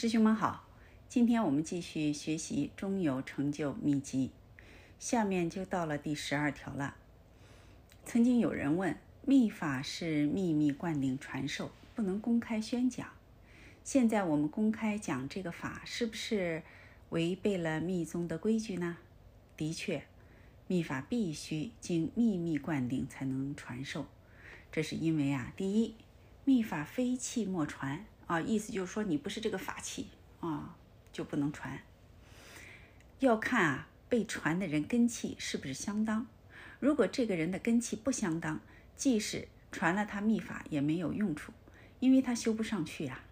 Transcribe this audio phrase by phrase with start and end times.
[0.00, 0.64] 师兄们好，
[1.08, 4.30] 今天我们继续学习中有成就秘籍，
[5.00, 6.94] 下面就到了第十二条了。
[8.04, 13.08] 曾经有人问，秘法是秘密灌顶传授，不能公开宣讲。
[13.82, 16.62] 现在我们公开讲这个法，是不是
[17.08, 18.98] 违背了密宗的规矩呢？
[19.56, 20.04] 的确，
[20.68, 24.06] 秘法必须经秘密灌顶才能传授。
[24.70, 25.96] 这是因为啊，第一，
[26.44, 28.04] 秘法非气莫传。
[28.28, 30.06] 啊，意思就是说你不是这个法器
[30.38, 30.76] 啊，
[31.12, 31.80] 就不能传。
[33.18, 36.28] 要看啊，被传的人根气是不是相当。
[36.78, 38.60] 如果这个人的根气不相当，
[38.96, 41.52] 即使传了他秘法也没有用处，
[41.98, 43.24] 因为他修不上去啊。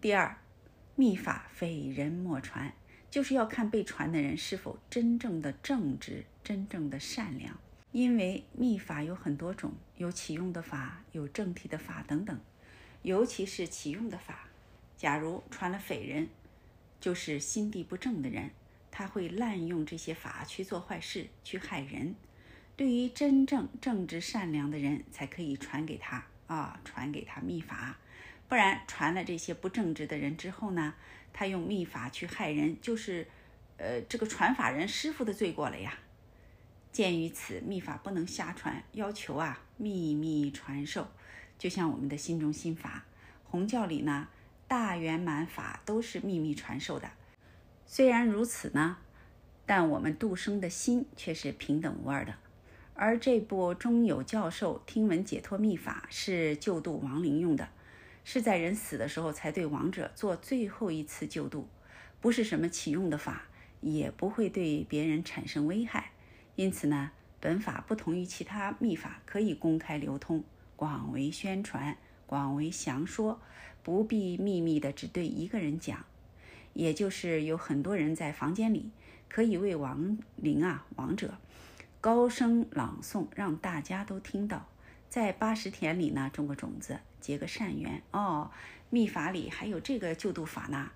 [0.00, 0.38] 第二，
[0.94, 2.72] 秘法非人莫传，
[3.10, 7.58] 就是要看被传的人是否真正的正直、真正的善良。
[7.92, 12.38] 因为秘法有很多种，有启用的法，有正体的法等等。
[13.06, 14.48] 尤其是启用的法，
[14.96, 16.28] 假如传了匪人，
[17.00, 18.50] 就是心地不正的人，
[18.90, 22.16] 他会滥用这些法去做坏事，去害人。
[22.76, 27.96] 对于真正正直善良的人，才可以传给他啊，传给他秘法。
[28.48, 30.92] 不然传了这些不正直的人之后呢，
[31.32, 33.28] 他用秘法去害人，就是，
[33.76, 35.96] 呃，这个传法人师傅的罪过了呀。
[36.90, 41.06] 鉴于此，秘法不能瞎传，要求啊秘密传授。
[41.58, 43.04] 就像我们的心中心法，
[43.44, 44.28] 红教里呢，
[44.68, 47.10] 大圆满法都是秘密传授的。
[47.86, 48.98] 虽然如此呢，
[49.64, 52.34] 但我们度生的心却是平等无二的。
[52.94, 57.68] 而这部中有教授听闻解脱秘法是救度亡灵用的，
[58.24, 61.68] 是在人死的时候才对亡者做最后一次救度，
[62.20, 63.42] 不是什么启用的法，
[63.80, 66.12] 也不会对别人产生危害。
[66.54, 70.42] 因此呢，本法不同于其他秘法，可以公开流通。
[70.76, 71.96] 广为宣传，
[72.26, 73.40] 广为详说，
[73.82, 76.04] 不必秘密的只对一个人讲，
[76.74, 78.90] 也就是有很多人在房间里，
[79.28, 81.38] 可以为亡灵啊、亡者
[82.00, 84.66] 高声朗诵，让大家都听到。
[85.08, 88.02] 在八十田里呢，种个种子，结个善缘。
[88.10, 88.50] 哦，
[88.90, 90.90] 秘法里还有这个救度法呢。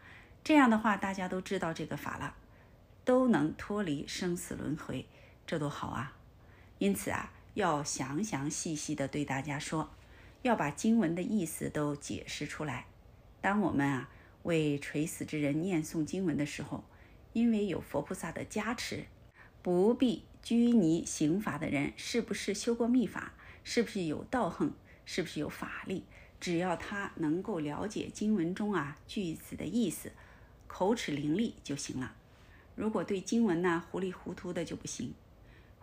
[0.44, 2.34] 这样的话，大家都知道这个法了，
[3.04, 5.06] 都能脱离生死轮回，
[5.46, 6.16] 这多好啊！
[6.78, 7.32] 因此啊。
[7.54, 9.90] 要详详细细的对大家说，
[10.42, 12.86] 要把经文的意思都解释出来。
[13.40, 14.08] 当我们啊
[14.44, 16.84] 为垂死之人念诵经文的时候，
[17.32, 19.04] 因为有佛菩萨的加持，
[19.62, 23.34] 不必拘泥刑法的人是不是修过秘法，
[23.64, 24.72] 是不是有道行，
[25.04, 26.04] 是不是有法力，
[26.38, 30.12] 只要他能够了解经文中啊句子的意思，
[30.66, 32.14] 口齿伶俐就行了。
[32.76, 35.12] 如果对经文呢糊里糊涂的就不行。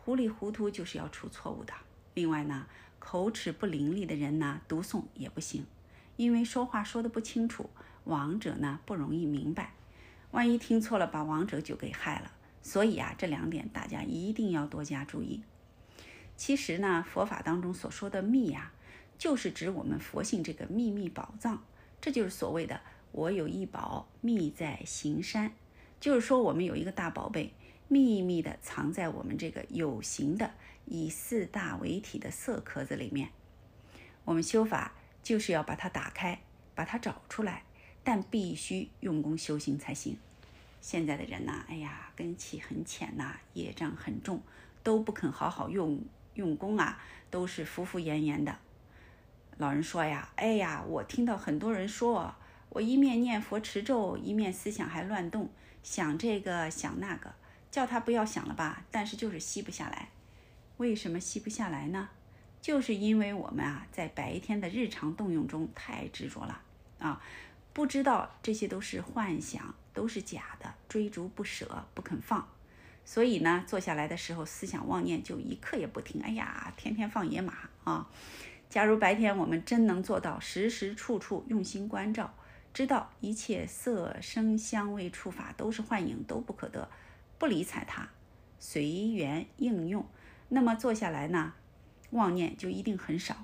[0.07, 1.73] 糊里糊涂就是要出错误的。
[2.13, 2.65] 另外呢，
[2.97, 5.65] 口齿不伶俐的人呢，读诵也不行，
[6.15, 7.69] 因为说话说的不清楚，
[8.05, 9.73] 亡者呢不容易明白，
[10.31, 12.31] 万一听错了，把亡者就给害了。
[12.61, 15.43] 所以啊，这两点大家一定要多加注意。
[16.37, 18.71] 其实呢，佛法当中所说的密呀，
[19.17, 21.61] 就是指我们佛性这个秘密宝藏，
[21.99, 22.79] 这就是所谓的
[23.11, 25.51] “我有一宝，秘在行山”，
[25.99, 27.53] 就是说我们有一个大宝贝。
[27.87, 30.51] 秘密的藏在我们这个有形的
[30.85, 33.29] 以四大为体的色壳子里面。
[34.25, 34.93] 我们修法
[35.23, 36.41] 就是要把它打开，
[36.75, 37.63] 把它找出来，
[38.03, 40.17] 但必须用功修行才行。
[40.81, 44.41] 现在的人呐，哎呀，根气很浅呐，业障很重，
[44.83, 46.01] 都不肯好好用
[46.33, 48.59] 用功啊，都是敷敷衍衍的。
[49.57, 52.35] 老人说呀，哎呀，我听到很多人说，
[52.69, 55.49] 我一面念佛持咒，一面思想还乱动，
[55.83, 57.33] 想这个想那个。
[57.77, 60.09] 叫他不要想了吧，但是就是吸不下来。
[60.77, 62.09] 为什么吸不下来呢？
[62.59, 66.59] 就是因为我们啊，在白天的日常动用中太执着了
[66.97, 67.21] 啊，
[67.73, 72.47] 不知道这些都是幻想，都是假的，追逐不舍，不肯放。
[73.05, 76.19] 所以呢，坐下来的时候，思想妄念就一刻也不停。
[76.23, 78.09] 哎呀，天天放野马啊！
[78.71, 82.33] 假如白天我们真能做到时时处处用心关照，
[82.73, 86.89] 知道一切色声香味触法都是幻影，都不可得。
[87.37, 88.09] 不理睬它，
[88.59, 90.05] 随缘应用，
[90.49, 91.53] 那么坐下来呢，
[92.11, 93.35] 妄念就一定很少。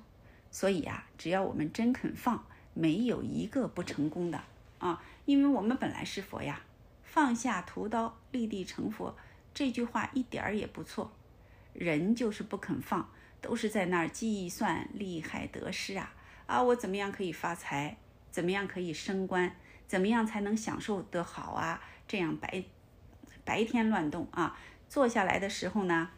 [0.51, 4.43] 所以啊，只要我们真肯放，没有一个不成功的
[4.79, 5.03] 啊。
[5.25, 6.61] 因为我们本来是佛呀，
[7.03, 9.15] 放下屠刀立地成佛，
[9.53, 11.11] 这句话一点儿也不错。
[11.73, 13.09] 人就是不肯放，
[13.41, 16.13] 都是在那儿计算利害得失啊
[16.45, 16.61] 啊！
[16.61, 17.97] 我怎么样可以发财？
[18.29, 19.55] 怎么样可以升官？
[19.87, 21.81] 怎么样才能享受得好啊？
[22.07, 22.63] 这样白。
[23.45, 24.57] 白天乱动啊，
[24.87, 26.09] 坐下来的时候呢，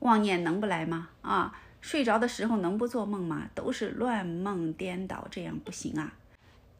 [0.00, 1.10] 妄念能不来吗？
[1.22, 3.48] 啊，睡着的时候能不做梦吗？
[3.54, 6.14] 都是乱梦颠倒，这样不行啊。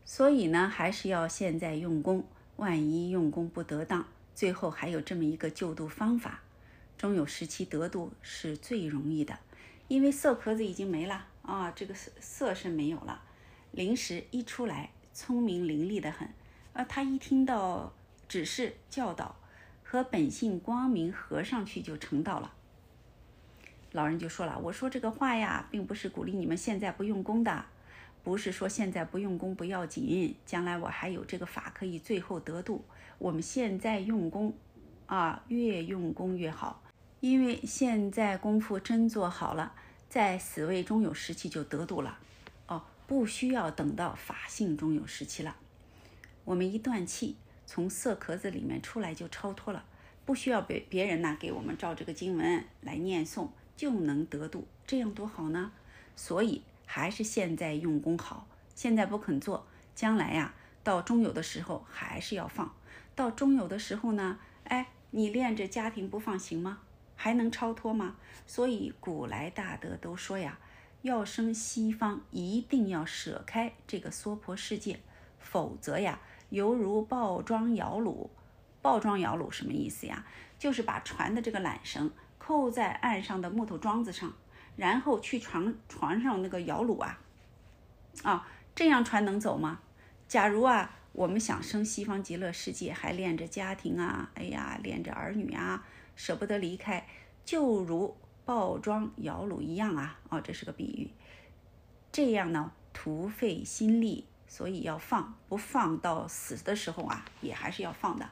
[0.05, 2.25] 所以呢，还是要现在用功。
[2.57, 6.41] 万一用功不得当，最后还有这么一个救度方法。
[6.97, 9.39] 中有时期得度是最容易的，
[9.87, 13.23] 因为色壳子已经没了啊，这个色色是没有了。
[13.71, 16.29] 灵石一出来，聪明伶俐的很，
[16.73, 17.93] 啊，他一听到
[18.29, 19.37] 指示教导，
[19.83, 22.53] 和本性光明合上去就成道了。
[23.93, 27.65] 老人就说了：“我说这个话呀，并不是鼓励你们现在不用功的。”
[28.25, 32.85] 不是说现在不用功不要紧，将来我还有这个法可以最后得度。
[33.17, 34.53] 我们现在用功，
[35.07, 36.83] 啊，越用功越好，
[37.21, 39.73] 因为现在功夫真做好了，
[40.11, 42.19] 在死位中有时期就得度了。
[42.67, 45.57] 哦，不需要等到法性中有时期了。
[46.45, 47.37] 我们一断气，
[47.69, 49.85] 从色壳子里面出来就超脱了，
[50.25, 55.71] 不需要别别人呢给我们照这个经文来念诵就能得度，这样多好呢。
[56.17, 56.63] 所以。
[56.91, 62.75] 还是现在用功好，现在不肯做，将来呀，到中有的时候还是要放。
[63.15, 66.79] 到中有的时候呢，哎，你恋着家庭不放行吗？
[67.15, 68.17] 还能超脱吗？
[68.47, 70.59] 所以古来大德都说呀，
[71.03, 75.01] 要生西方，一定要舍开这个娑婆世界，
[75.39, 76.19] 否则呀，
[76.51, 78.29] 犹如抱桩摇橹。
[78.81, 80.25] 抱桩摇橹什么意思呀？
[80.59, 84.33] 就是把船的这个缆绳扣在岸上的木头桩子上。
[84.77, 87.19] 然后去船船上那个摇橹啊，
[88.23, 89.81] 啊，这样船能走吗？
[90.29, 95.85] 假如啊，我们想生西方极乐世界，还恋着家庭啊，哎呀，恋着儿女啊，
[96.15, 97.09] 舍不得离开，
[97.45, 101.11] 就如抱桩摇橹一样啊，哦，这是个比喻。
[102.13, 108.29] 这样呢，徒费心力，所以要放，不放到死的时候啊，也还是要放的。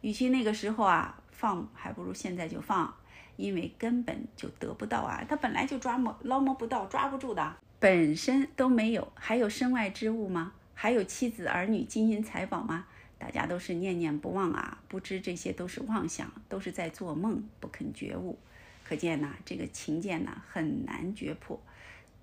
[0.00, 2.92] 与其那个时候啊放，还不如现在就放。
[3.36, 10.52] 因为根本就得不到啊，他本来就抓摸捞摸不到，抓不住的，本身都没有，还有身外之物吗？
[10.72, 12.86] 还有妻子儿女、金银财宝吗？
[13.18, 18.38] 大家都是念念不忘啊，不知这些都是妄想，都是在做梦，不肯觉悟。
[18.84, 21.60] 可见呐，这个情见呐很难觉破，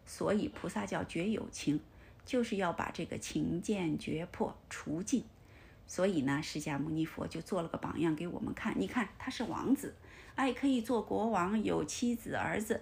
[0.05, 1.81] 所以菩萨叫觉有情，
[2.25, 5.23] 就是要把这个情见觉破除尽。
[5.87, 9.93] 所以呢，释迦牟尼佛就做了个榜样给我们看，你看他是王子。
[10.35, 12.81] 哎，可以做国王，有妻子儿子，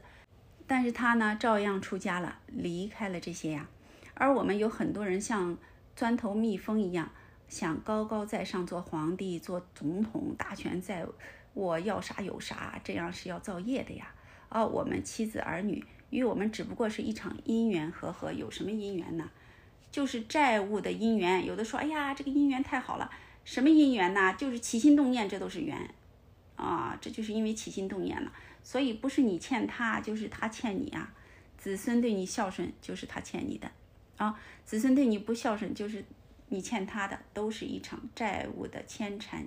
[0.67, 3.67] 但是他呢，照样出家了，离开了这些呀。
[4.13, 5.57] 而我们有很多人像
[5.95, 7.09] 钻头蜜蜂一样，
[7.47, 11.07] 想高高在上做皇帝、做总统，大权在
[11.55, 14.13] 握，要啥有啥，这样是要造业的呀。
[14.49, 19.29] 啊，我们妻子儿女与我们只不过是一场因缘和合，有什么因缘呢？
[19.91, 21.45] 就是债务的因缘。
[21.45, 23.09] 有的说，哎呀，这个姻缘太好了，
[23.43, 24.33] 什么姻缘呢？
[24.37, 25.89] 就是起心动念，这都是缘。
[26.55, 31.13] 啊，这就是因为起心动念了，所以不是你欠他，就是他欠你啊。
[31.57, 33.71] 子孙对你孝顺，就是他欠你的
[34.17, 34.33] 啊；
[34.65, 36.03] 子孙对你不孝顺，就是
[36.49, 39.45] 你欠他的，都是一场债务的牵缠，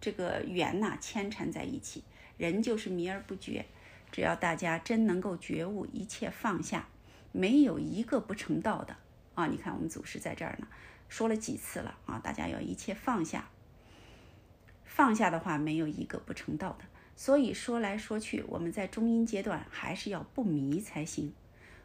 [0.00, 2.02] 这个缘呐牵缠在一起。
[2.36, 3.64] 人就是迷而不觉，
[4.14, 6.86] 只要大家真能够觉悟，一切放下，
[7.32, 8.96] 没有一个不成道的
[9.34, 9.48] 啊。
[9.48, 10.68] 你看我们祖师在这儿呢，
[11.08, 13.48] 说了几次了啊，大家要一切放下。
[14.84, 16.84] 放下的话，没有一个不成道的。
[17.16, 21.32] 所以说来说去，我们在中阴阶段还是要不迷才行。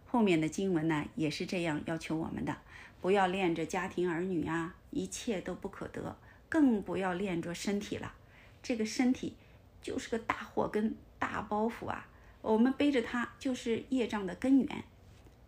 [0.06, 2.56] 后面的经文呢，也是这样要求我们的：
[3.02, 6.16] 不要恋着家庭儿女啊，一切都不可得；
[6.48, 8.14] 更不要恋着身体了。
[8.62, 9.36] 这个身体
[9.82, 12.06] 就是个大祸根、大包袱啊，
[12.42, 14.84] 我们背着它就是业障的根源。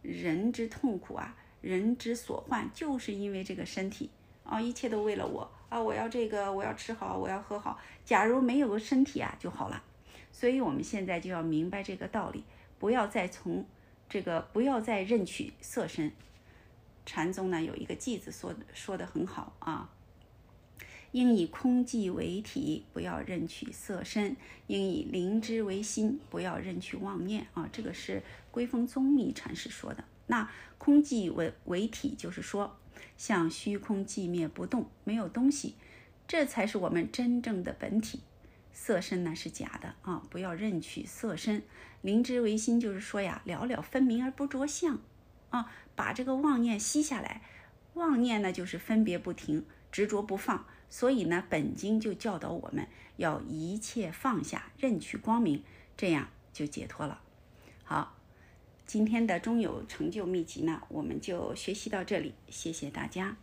[0.01, 4.10] 人之痛苦啊，人之所患，就是因为这个身体
[4.43, 5.51] 啊，一切都为了我。
[5.69, 7.79] 啊，我要这个，我要吃好，我要喝好。
[8.03, 9.83] 假如没有个身体啊，就好了。
[10.31, 12.43] 所以，我们现在就要明白这个道理，
[12.79, 13.65] 不要再从
[14.10, 16.12] 这个，不要再认取色身。
[17.05, 19.89] 禅宗呢有一个偈子说说的很好啊，
[21.12, 24.36] 应以空寂为体，不要任取色身；
[24.68, 27.70] 应以灵知为心，不要任取妄念啊。
[27.72, 30.03] 这个是归峰宗密禅师说的。
[30.27, 32.77] 那空寂为为体，就是说。
[33.18, 35.75] 像虚空寂灭不动，没有东西，
[36.27, 38.22] 这才是我们真正的本体。
[38.74, 41.63] 色身呢是假的啊，不要任取色身。
[42.01, 45.00] 灵知为心，就是说呀，了了分明而不着相
[45.50, 47.41] 啊，把这个妄念吸下来。
[47.94, 50.65] 妄念呢就是分别不停，执着不放。
[50.91, 55.63] 所以呢，本经就教导我们要一切放下，认取光明，
[55.98, 57.24] 这样就解脱了。
[57.83, 58.17] 好。
[58.88, 63.38] 今天的中有成就秘籍呢，我们就学习到这里，谢谢大家。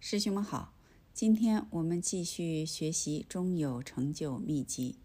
[0.00, 0.72] 师兄们好，
[1.12, 5.00] 今天我们继续学习中有成就秘籍。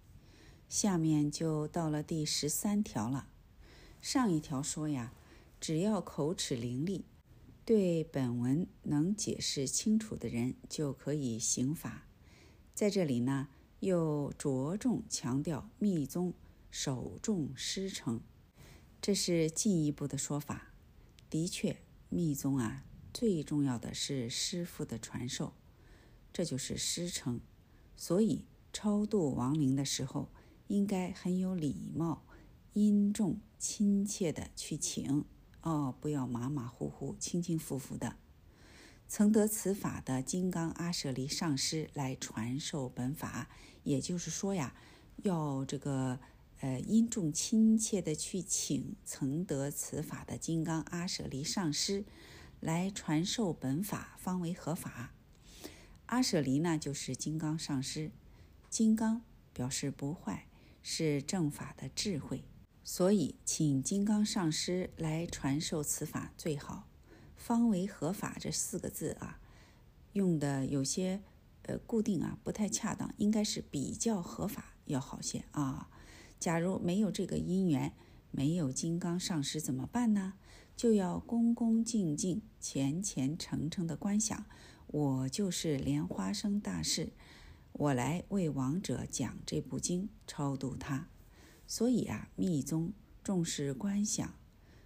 [0.69, 3.33] 下面就到了第十三条了。
[4.03, 5.13] 上一条说呀，
[5.62, 7.03] 只要口齿伶俐，
[7.63, 12.05] 对本文能解释清楚的人就可以行法。
[12.75, 13.48] 在这里呢，
[13.79, 16.33] 又着重强调密宗
[16.69, 18.19] 首重师承，
[19.01, 20.74] 这是进一步的说法。
[21.29, 21.77] 的确，
[22.10, 22.83] 密宗啊，
[23.13, 25.53] 最重要的是师傅的传授，
[26.33, 27.39] 这就是师承。
[27.95, 28.43] 所以
[28.74, 30.27] 超度亡灵的时候，
[30.67, 32.25] 应该很有礼貌、
[32.74, 35.25] 殷重、亲切的去请
[35.62, 38.18] 哦，不要马马虎虎、轻轻浮浮的。
[39.08, 43.48] 曾得此法的金刚阿舍离上师来传授本法，
[43.84, 44.74] 也就是说呀，
[45.18, 46.20] 要这个
[46.62, 52.06] 呃殷重亲切的去请曾得此法的金刚阿舍离上师
[52.60, 55.13] 来传授本法，方为合法。
[56.08, 58.10] 阿舍离呢，就是金刚上师，
[58.70, 59.22] 金刚
[59.53, 60.48] 表示不坏，
[60.82, 62.44] 是正法的智慧，
[62.84, 66.88] 所以请金刚上师来传授此法最好。
[67.36, 69.40] 方为合法这四个字啊，
[70.13, 71.22] 用的有些
[71.63, 75.90] 呃固定啊，不太恰当，应该是比较合法要好些啊。
[76.40, 77.94] 假如没有这个因缘，
[78.32, 80.34] 没有金刚上师怎么办呢？
[80.75, 84.46] 就要恭恭敬敬、虔虔诚诚的观想，
[84.88, 87.10] 我就是莲花生大士，
[87.74, 91.10] 我来为亡者讲这部经，超度他。
[91.74, 94.36] 所以啊，密宗重视观想，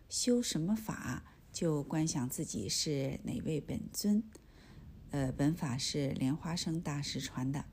[0.08, 1.26] 修什么法？
[1.52, 4.24] 就观想自己是哪位本尊，
[5.10, 7.66] 呃，本法是莲花生大师传的，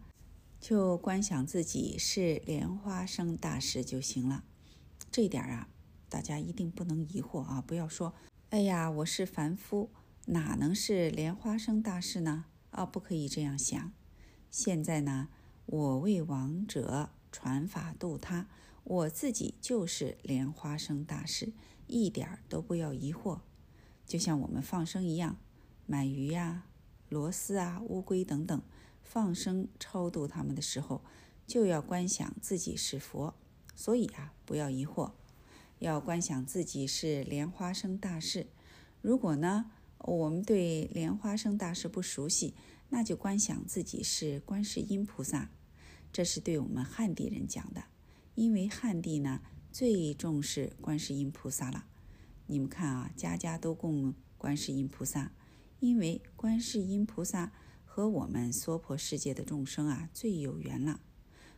[0.60, 4.42] 就观想自己是莲花生大师就行了。
[5.12, 5.68] 这点啊，
[6.08, 7.62] 大家一定不能疑惑啊！
[7.64, 8.14] 不要说，
[8.50, 9.90] 哎呀，我是凡夫，
[10.26, 12.46] 哪能是莲花生大师呢？
[12.70, 13.92] 啊，不可以这样想。
[14.50, 15.28] 现在呢，
[15.66, 18.48] 我为王者传法度他，
[18.84, 21.52] 我自己就是莲花生大师，
[21.86, 23.40] 一点儿都不要疑惑。
[24.06, 25.38] 就像我们放生一样，
[25.86, 26.66] 买鱼呀、
[27.08, 28.62] 螺丝啊、乌龟等等，
[29.02, 31.02] 放生超度他们的时候，
[31.46, 33.34] 就要观想自己是佛。
[33.74, 35.12] 所以啊，不要疑惑，
[35.78, 38.46] 要观想自己是莲花生大士。
[39.00, 42.54] 如果呢，我们对莲花生大士不熟悉，
[42.90, 45.50] 那就观想自己是观世音菩萨。
[46.12, 47.84] 这是对我们汉地人讲的，
[48.34, 51.86] 因为汉地呢最重视观世音菩萨了。
[52.46, 55.32] 你们看啊，家家都供观世音菩萨，
[55.80, 57.52] 因为观世音菩萨
[57.84, 61.00] 和我们娑婆世界的众生啊最有缘了。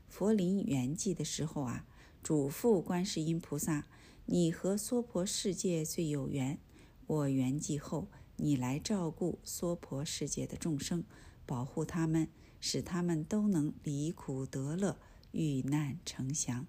[0.07, 1.85] 佛临圆寂的时候啊，
[2.23, 3.87] 嘱咐观世音菩萨
[4.27, 6.59] ：“你和娑婆世界最有缘，
[7.07, 11.03] 我圆寂后，你来照顾娑婆世界的众生，
[11.45, 12.29] 保护他们，
[12.61, 14.99] 使他们都能离苦得乐，
[15.37, 16.67] 遇难成祥。”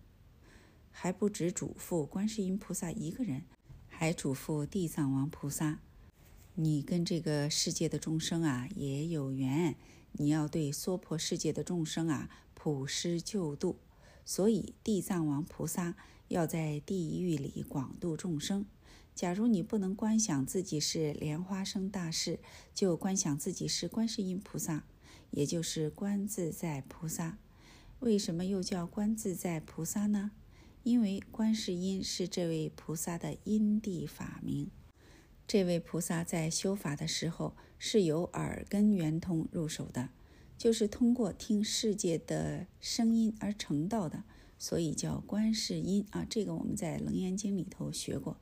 [0.91, 3.43] 还不止嘱咐观世音菩萨一个人。
[3.87, 5.79] 还嘱咐地藏王菩萨
[6.53, 9.75] ：“你跟这个世界的众生啊也有缘，
[10.11, 13.79] 你要对娑婆世界的众生啊普施救度。
[14.23, 15.95] 所以地藏王菩萨
[16.27, 18.65] 要在地狱里广度众生。
[19.15, 22.39] 假如你不能观想自己是莲花生大士，
[22.75, 24.83] 就观想自己是观世音菩萨，
[25.31, 27.39] 也就是观自在菩萨。
[27.99, 30.31] 为什么又叫观自在菩萨呢？”
[30.83, 34.71] 因为观世音是这位菩萨的因地法名，
[35.45, 40.11] 这位菩萨在修法的时候是由耳根圆通入手的，
[40.57, 44.23] 就是通过听世界的声音而成道的，
[44.57, 46.25] 所以叫观世音啊。
[46.29, 48.37] 这个我们在《楞严经》里头学过。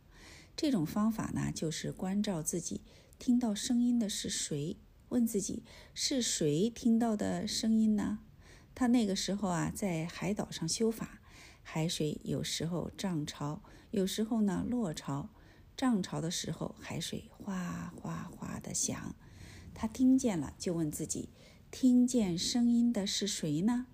[0.55, 2.81] 这种方法呢，就是关照自己
[3.17, 4.77] 听到声音的是谁，
[5.09, 5.63] 问自己
[5.95, 8.19] 是谁听到的声音呢？
[8.75, 11.21] 他那个时候啊，在海岛上修法。
[11.63, 15.29] 海水有时候涨潮，有时候呢落潮。
[15.75, 19.15] 涨潮的时候，海水哗哗哗的响。
[19.73, 21.29] 他听见了，就问自己：
[21.71, 23.87] 听见声音的是谁呢？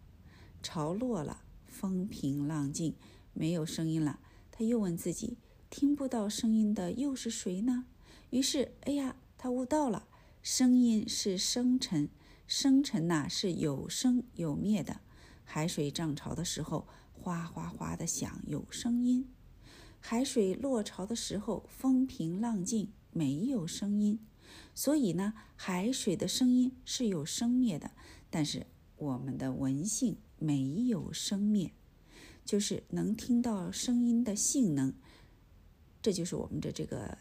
[0.62, 2.96] 潮落了，风平浪静，
[3.34, 4.20] 没有声音了。
[4.52, 5.38] 他又问自己：
[5.70, 7.86] 听不到声音的又是谁呢？
[8.30, 10.08] 于是，哎呀，他悟到了，
[10.44, 12.10] 声音是生尘，
[12.54, 15.00] 生尘呐是有生有灭的。
[15.46, 16.86] 海水涨潮的时候。
[17.14, 19.26] 哗哗哗的响，有声音；
[20.00, 24.20] 海水落潮的时候，风平浪静，没有声音。
[24.74, 27.92] 所以呢，海水的声音是有生灭的，
[28.32, 28.66] 但是
[28.98, 31.72] 我们的闻性没有生灭，
[32.44, 34.92] 就是能听到声音的性能，
[36.02, 37.20] 这就是我们的这个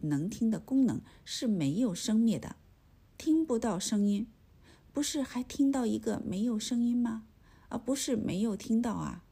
[0.00, 2.56] 能听的功能是没有生灭的。
[3.16, 4.26] 听不到声音，
[4.96, 7.24] 不是还听到一个没有声音吗？
[7.68, 9.22] 啊，不是没有听到啊。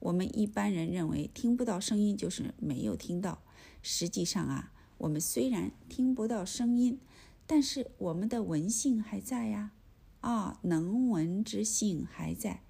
[0.00, 3.40] 我们一般人认为听不到声音就是没有听到，
[3.82, 6.98] 实际上啊，我们虽然听不到声音，
[7.46, 9.70] 但是我们的闻性还在呀，
[10.22, 12.64] 啊，能闻之性还在。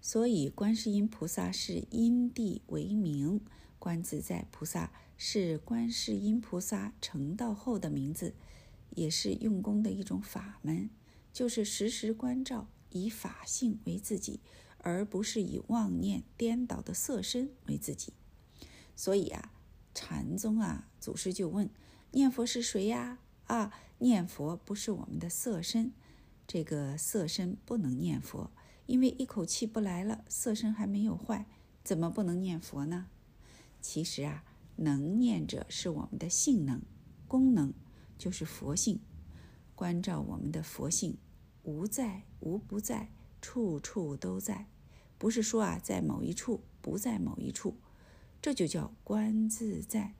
[0.00, 3.40] 所以，观世音菩萨是因地为名，
[3.80, 8.32] 观自在菩萨是观世音菩萨成道后的名字，
[8.90, 10.88] 也是用功的一种法门，
[11.34, 14.40] 就是时时关照，以法性为自己。
[14.86, 18.12] 而不是以妄念颠倒的色身为自己，
[18.94, 19.50] 所以啊，
[19.94, 21.70] 禅宗啊，祖师就问：
[22.10, 23.18] 念佛是谁呀？
[23.46, 25.94] 啊，念佛不是我们的色身，
[26.46, 28.50] 这个色身不能念佛，
[28.84, 31.46] 因为一口气不来了，色身还没有坏，
[31.82, 33.06] 怎么不能念佛呢？
[33.80, 34.44] 其实啊，
[34.76, 36.82] 能念者是我们的性能、
[37.26, 37.72] 功能，
[38.18, 39.00] 就是佛性，
[39.74, 41.18] 关照我们的佛性，
[41.62, 44.66] 无在无不在，处处都在。
[45.18, 47.76] 不是说啊，在某一处不在某一处，
[48.42, 50.14] 这就叫观自在。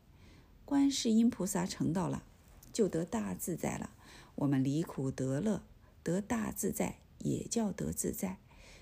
[0.64, 2.24] 观世音菩萨成道了，
[2.72, 3.90] 就得大自在了。
[4.36, 5.62] 我们离苦得乐，
[6.02, 8.38] 得大自在，也叫得自在。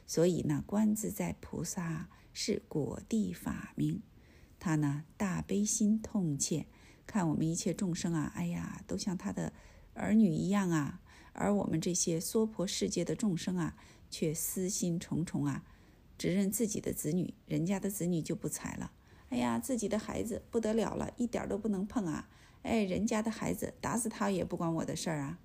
[0.07, 4.01] 所以呢，观自在菩萨是果地法名。
[4.61, 6.67] 他呢，大悲心痛切，
[7.07, 9.53] 看我们一切众生啊，哎呀，都像他的
[9.95, 11.01] 儿女一样啊。
[11.33, 13.77] 而我们这些娑婆世界的众生啊，
[14.11, 15.65] 却私心重重啊。
[16.19, 18.93] 只认自己的子女，人家的子女就不睬了。
[19.31, 22.29] 哎呀，自己的孩子不得了了，一点都不能碰啊！
[22.63, 25.39] 哎，人家的孩子打死他也不关我的事儿啊！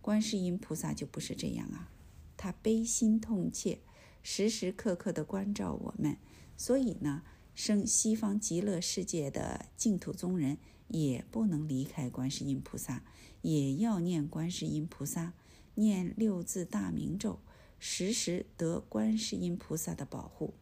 [0.00, 1.90] 观世音菩萨就不是这样啊，
[2.36, 3.80] 他悲心痛切，
[4.22, 6.16] 时时刻刻的关照我们。
[6.56, 7.22] 所以呢，
[7.54, 10.56] 生西方极乐世界的净土宗人
[10.88, 13.02] 也不能离开观世音菩萨，
[13.44, 15.32] 也要念观世音菩萨，
[15.76, 17.38] 念六字大明咒。
[17.78, 20.54] 时时得观世音菩萨的保护，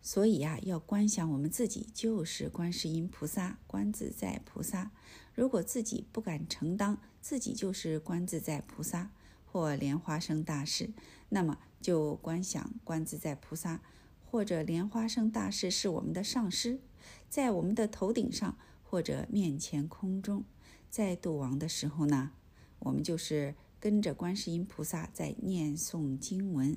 [0.00, 4.90] 所以呀，要观想我们自己就是观世音菩萨、观自在菩萨。
[5.34, 9.10] 如果自己不敢承当自己就是观自在菩萨
[9.44, 10.90] 或莲花生大士，
[11.28, 13.82] 那么就观想观自在菩萨
[14.24, 16.80] 或者莲花生大士是我们的上师，
[17.28, 20.44] 在我们的头顶上或者面前空中，
[20.90, 22.32] 在度亡的时候呢，
[22.80, 23.54] 我们就是。
[23.82, 26.76] 跟着观世音菩萨在念诵经文，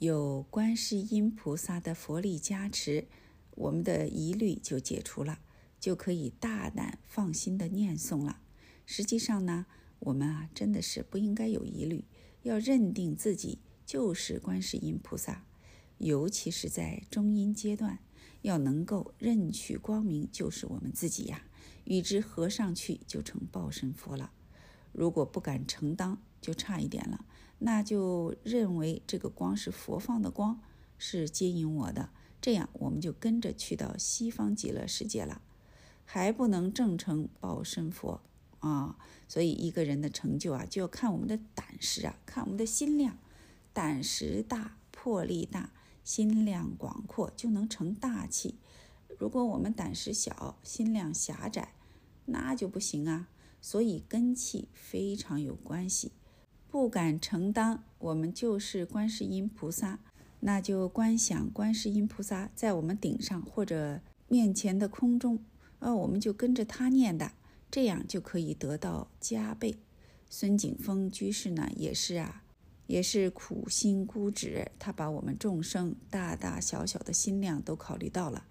[0.00, 3.06] 有观世音菩萨的佛力加持，
[3.52, 5.38] 我们的疑虑就解除了，
[5.78, 8.40] 就可以大胆放心的念诵了。
[8.84, 9.66] 实际上呢，
[10.00, 12.04] 我们啊真的是不应该有疑虑，
[12.42, 15.44] 要认定自己就是观世音菩萨，
[15.98, 18.00] 尤其是在中阴阶段，
[18.42, 21.44] 要能够认取光明就是我们自己呀，
[21.84, 24.30] 与之合上去就成报身佛了。
[24.92, 27.24] 如果不敢承当，就差一点了。
[27.58, 30.60] 那就认为这个光是佛放的光，
[30.98, 35.40] 是接引我的，这样我们就跟着去到西方极乐世界了，
[36.04, 38.20] 还不能正成报身佛
[38.60, 38.96] 啊！
[39.26, 43.16] 所以一个人的成就啊，就要看我们的胆识啊，看我们的心量。
[43.72, 45.72] 胆识大，魄力大，
[46.04, 48.56] 心量广阔，就能成大器。
[49.18, 51.74] 如果我们胆识小，心量狭窄，
[52.26, 53.28] 那就不行啊。
[53.60, 56.12] 所以根气非常有关系，
[56.68, 60.00] 不敢承担，我们就是观世音菩萨，
[60.40, 65.42] 那就观想观世音菩萨在我们顶上或者面前的空中，
[65.78, 67.32] 呃，我们就跟着他念的，
[67.70, 69.78] 这样就可以得到加倍。
[70.28, 72.42] 孙景峰居士呢，也是啊，
[72.86, 78.44] 也是苦心孤诣，他把我们众生大大小小的心量都考虑到了，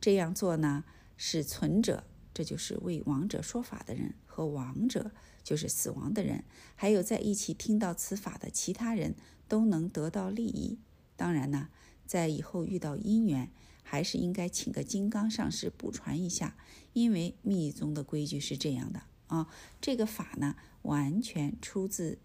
[0.00, 0.84] 这样做呢，
[1.16, 2.04] 是存者。
[2.34, 5.10] 这就是为亡者说法的人和亡者，
[5.42, 6.44] 就是死亡的人，
[6.76, 9.16] 还有在一起听到此法的其他人
[9.48, 10.78] 都能得到利益。
[11.16, 11.68] 当然呢，
[12.06, 13.50] 在以后遇到因缘，
[13.82, 16.56] 还是应该请个金刚上师补传一下，
[16.92, 19.48] 因为密宗的规矩是这样的啊。
[19.80, 22.20] 这个法呢，完全出自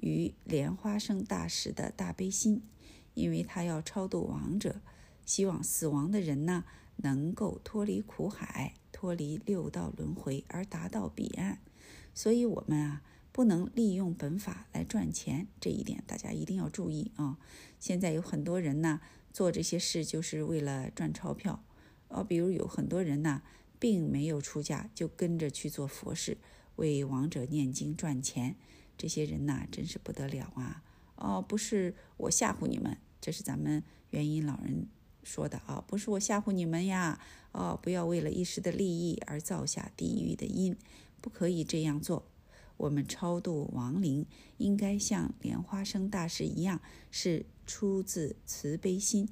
[0.00, 2.62] 于莲花生大师的大悲心，
[3.12, 4.80] 因为他要超度亡者，
[5.26, 6.64] 希望死亡的人呢
[6.98, 8.74] 能够脱离苦海。
[8.90, 11.60] 脱离六道轮回而达到彼岸，
[12.12, 17.38] 所以我们啊不能利用本法来赚钱，这一点大家一定要注意啊！
[17.78, 19.00] 现在有很多人呢
[19.32, 21.62] 做这些事就是为了赚钞票，
[22.08, 23.42] 哦，比如有很多人呢
[23.78, 26.38] 并没有出家就跟着去做佛事，
[26.74, 28.56] 为亡者念经赚钱，
[28.96, 30.82] 这些人呐真是不得了啊！
[31.14, 34.88] 哦，不是我吓唬你们，这是咱们元音老人。
[35.22, 37.20] 说的啊，不是我吓唬你们呀，
[37.52, 40.76] 哦，不要为了一时的利益而造下地狱的因，
[41.20, 42.24] 不可以这样做。
[42.78, 44.24] 我们超度亡灵，
[44.58, 49.28] 应该像莲花生大师一样，是出自慈悲心，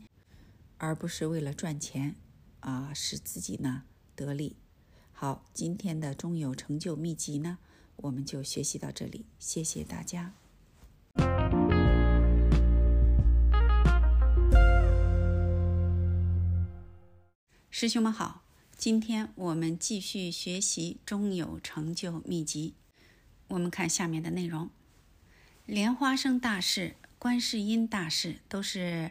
[0.79, 2.17] 而不是为了赚钱
[2.61, 4.57] 啊，使自己呢得利。
[5.13, 7.59] 好，今天的中有成就秘籍呢，
[7.97, 10.35] 我们就学习到这里，谢谢大家。
[17.79, 18.43] 师兄们好，
[18.79, 22.73] 今天我们继续学习中有成就秘籍。
[23.49, 24.71] 我们看下面的内容：
[25.67, 29.11] 莲花生大士、观世音大士都是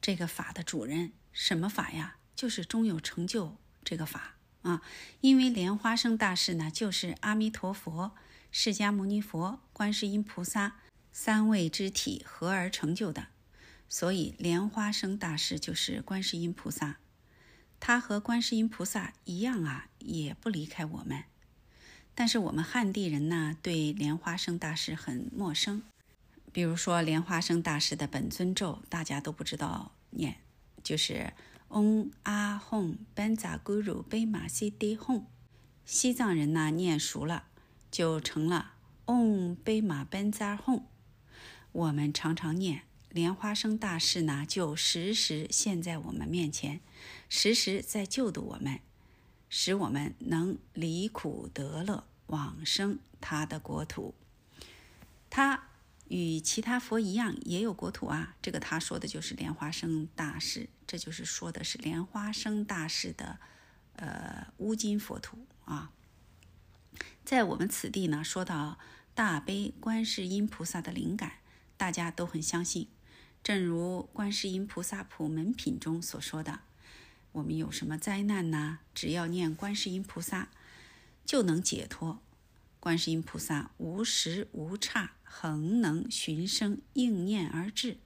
[0.00, 1.10] 这个法的主人。
[1.32, 2.18] 什么法呀？
[2.36, 4.80] 就是中有成就这个法啊。
[5.20, 8.12] 因为莲花生大士呢，就是阿弥陀佛、
[8.52, 10.76] 释迦牟尼佛、观世音菩萨
[11.10, 13.26] 三位之体合而成就的，
[13.88, 16.98] 所以莲花生大士就是观世音菩萨。
[17.80, 21.24] 他和观世音菩萨一样啊，也不离开我们。
[22.14, 25.82] 但是我们汉地人呢，对莲花生大师很陌生。
[26.52, 30.38] 比如说莲花生大师的本尊咒，大家都不知道念，
[30.82, 31.32] 就是
[31.68, 35.22] 嗡阿吽班扎咕噜贝玛西迪吽。
[35.84, 37.44] 西藏人呢念熟了，
[37.90, 38.72] 就成了
[39.06, 40.82] 嗡贝玛班扎吽。
[41.72, 42.82] 我们常常念。
[43.10, 46.80] 莲花生大士呢，就时时现在我们面前，
[47.28, 48.80] 时时在救度我们，
[49.48, 54.14] 使我们能离苦得乐，往生他的国土。
[55.30, 55.68] 他
[56.08, 58.34] 与其他佛一样，也有国土啊。
[58.40, 63.38] 这个他说的就是莲花生大士，这就是说的是莲花生大士的
[63.96, 65.92] 呃乌金佛土啊。
[67.26, 68.78] 在我们此地呢，说到
[69.14, 71.32] 大悲观世音菩萨的灵感，
[71.76, 72.88] 大家都很相信。
[73.42, 76.60] 正如观世音菩萨普门品中所说的，
[77.38, 78.80] 我们有什么灾难呢？
[78.94, 80.48] 只要念观世音菩萨，
[81.24, 82.20] 就能解脱。
[82.80, 87.98] 观世音菩萨无时无刹，恒能寻声应念而至。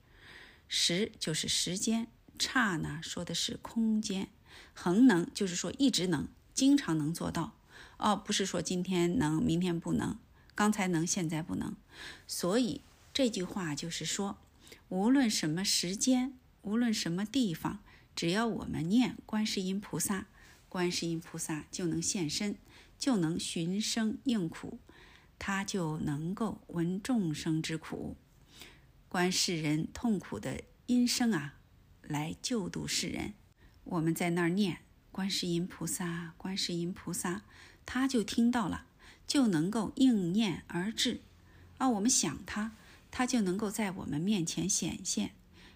[0.68, 4.28] 时就是时间，刹呢说的是空间，
[4.74, 7.54] 恒能就是说一直能，经常能做到。
[7.96, 10.18] 哦，不是说今天能，明天不能，
[10.54, 11.74] 刚才能，现在不能。
[12.26, 12.82] 所以
[13.14, 14.38] 这句话就是说。
[14.88, 17.78] 无论什么时间，无论什么地方，
[18.14, 20.26] 只要我们念观世音菩萨，
[20.68, 22.56] 观世音菩萨就能现身，
[22.98, 24.78] 就能寻声应苦，
[25.38, 28.16] 他就能够闻众生之苦，
[29.08, 31.54] 观世人痛苦的音声啊，
[32.02, 33.34] 来救度世人。
[33.84, 34.78] 我们在那儿念
[35.10, 37.42] 观世音菩萨，观世音菩萨，
[37.84, 38.86] 他就听到了，
[39.26, 41.20] 就能够应念而至。
[41.78, 42.72] 啊，我们想他。
[43.14, 45.32] 他就能够在我们面前显现。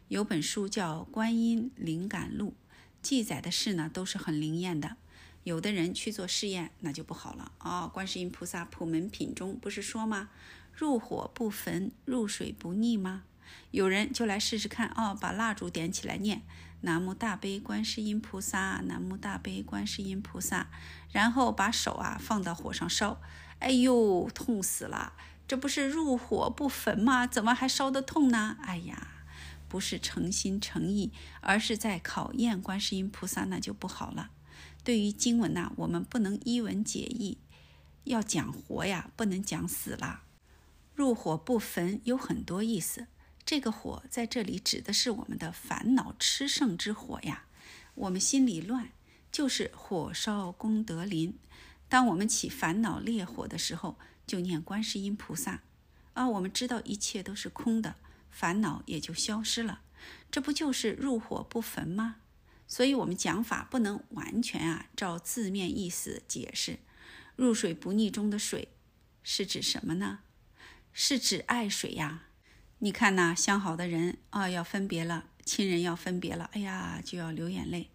[0.09, 2.55] 有本书叫《观音灵感录》，
[3.03, 4.97] 记载的事呢都是很灵验的。
[5.43, 7.89] 有的人去做试验，那就不好了啊！
[7.89, 10.29] 观世音菩萨普门品中不是说吗？
[10.73, 13.25] 入火不焚，入水不溺吗？
[13.73, 16.43] 有人就来试试看哦，把蜡烛点起来念
[16.83, 20.69] “南无大悲观世音菩萨，南无大悲观世音菩萨”，
[21.11, 23.21] 然后把手啊放到火上烧，
[23.59, 25.15] 哎呦，痛死了！
[25.49, 27.27] 这不是入火不焚吗？
[27.27, 28.57] 怎么还烧得痛呢？
[28.63, 29.09] 哎呀，
[29.69, 34.31] 不是诚心诚意，而是在考验观世音菩萨，那就不好了。
[34.85, 37.39] 对于经文呐，我们不能一文解义，
[38.05, 40.23] 要讲活呀，不能讲死了。
[40.95, 43.09] 入火不焚有很多意思，
[43.45, 47.45] 这个火在这里指的是我们的烦恼炽盛之火呀。
[47.95, 48.91] 我们心里乱，
[49.33, 51.39] 就是火烧功德林。
[51.89, 55.63] 当我们起烦恼烈火的时候，就念观世音菩萨，
[56.15, 57.97] 啊，我们知道一切都是空的，
[58.37, 59.81] 烦恼也就消失了。
[60.31, 62.17] 这不就是入火不焚吗？
[62.69, 66.81] 所以，我们讲法不能完全啊照字面意思解释。
[67.35, 68.69] 入水不溺中的水
[69.23, 70.19] 是指什么呢？
[70.93, 72.25] 是指爱水呀。
[72.81, 77.89] 你看呐，相好的人啊要分别了，亲人要分别了，哎呀就要流眼泪，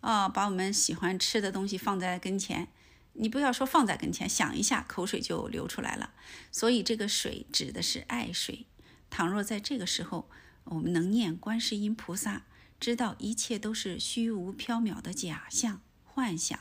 [0.00, 2.68] 啊，把我们喜欢吃的东西放在跟前。
[3.14, 6.12] 你不要说放在跟前，想一下，口水就流出来了。
[6.52, 8.66] 所以这个水指的是爱水。
[9.10, 10.28] 倘若在这个时候，
[10.64, 12.42] 我们能念观世音菩萨，
[12.78, 16.58] 知道一切都是虚无缥缈的假象、幻想，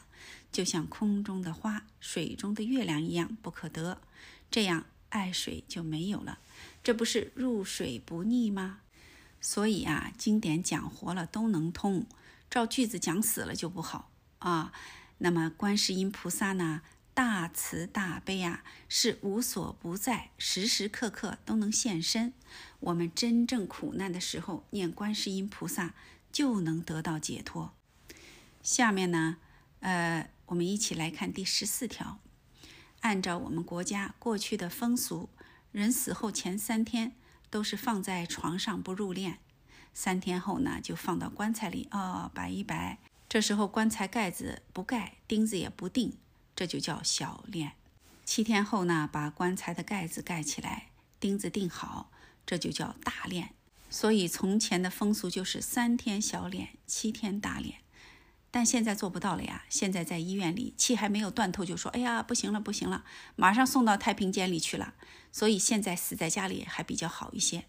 [0.51, 4.01] 就像空中的花、水中的月亮一样不可得。
[4.49, 6.39] 这样爱水就没有了。
[6.83, 8.79] 这不是入水不腻吗？
[9.41, 12.05] 所以啊，经典讲活了都能通，
[12.49, 14.71] 照句子讲死了就不好啊。
[15.19, 16.81] 那么，观世音菩萨呢？
[17.17, 22.32] 大慈大悲啊，是无所不在，时时刻刻都能现身。
[22.80, 25.95] 我们真正苦难的时候，念观世音菩萨
[26.32, 27.73] 就能得到解脱。
[28.62, 29.38] 下面呢，
[29.80, 32.19] 呃，我们一起来看第十四条。
[32.99, 35.30] 按照我们国家过去的风俗，
[35.71, 37.13] 人死后前三天
[37.49, 39.38] 都是放在床上不入殓。
[39.91, 42.99] 三天后呢就放到棺材里啊，摆一摆。
[43.27, 46.15] 这时候棺材盖子不盖，钉子也不钉，
[46.58, 47.74] 这就叫小殓。
[48.26, 50.88] 七天后呢，把棺材的盖子盖起来，
[51.20, 52.12] 钉子钉好，
[52.48, 53.50] 这就叫大殓。
[53.91, 57.76] 所以从前的风俗就是三天小殓，七天大殓。
[58.50, 59.65] 但现在做不到了呀！
[59.70, 63.04] 现在在医院里，气还没有断透，就说：“哎呀，不行了，不行了，
[63.36, 64.96] 马上送到太平间里去了。”
[65.32, 67.65] 所以现在死在家里还比较好一些。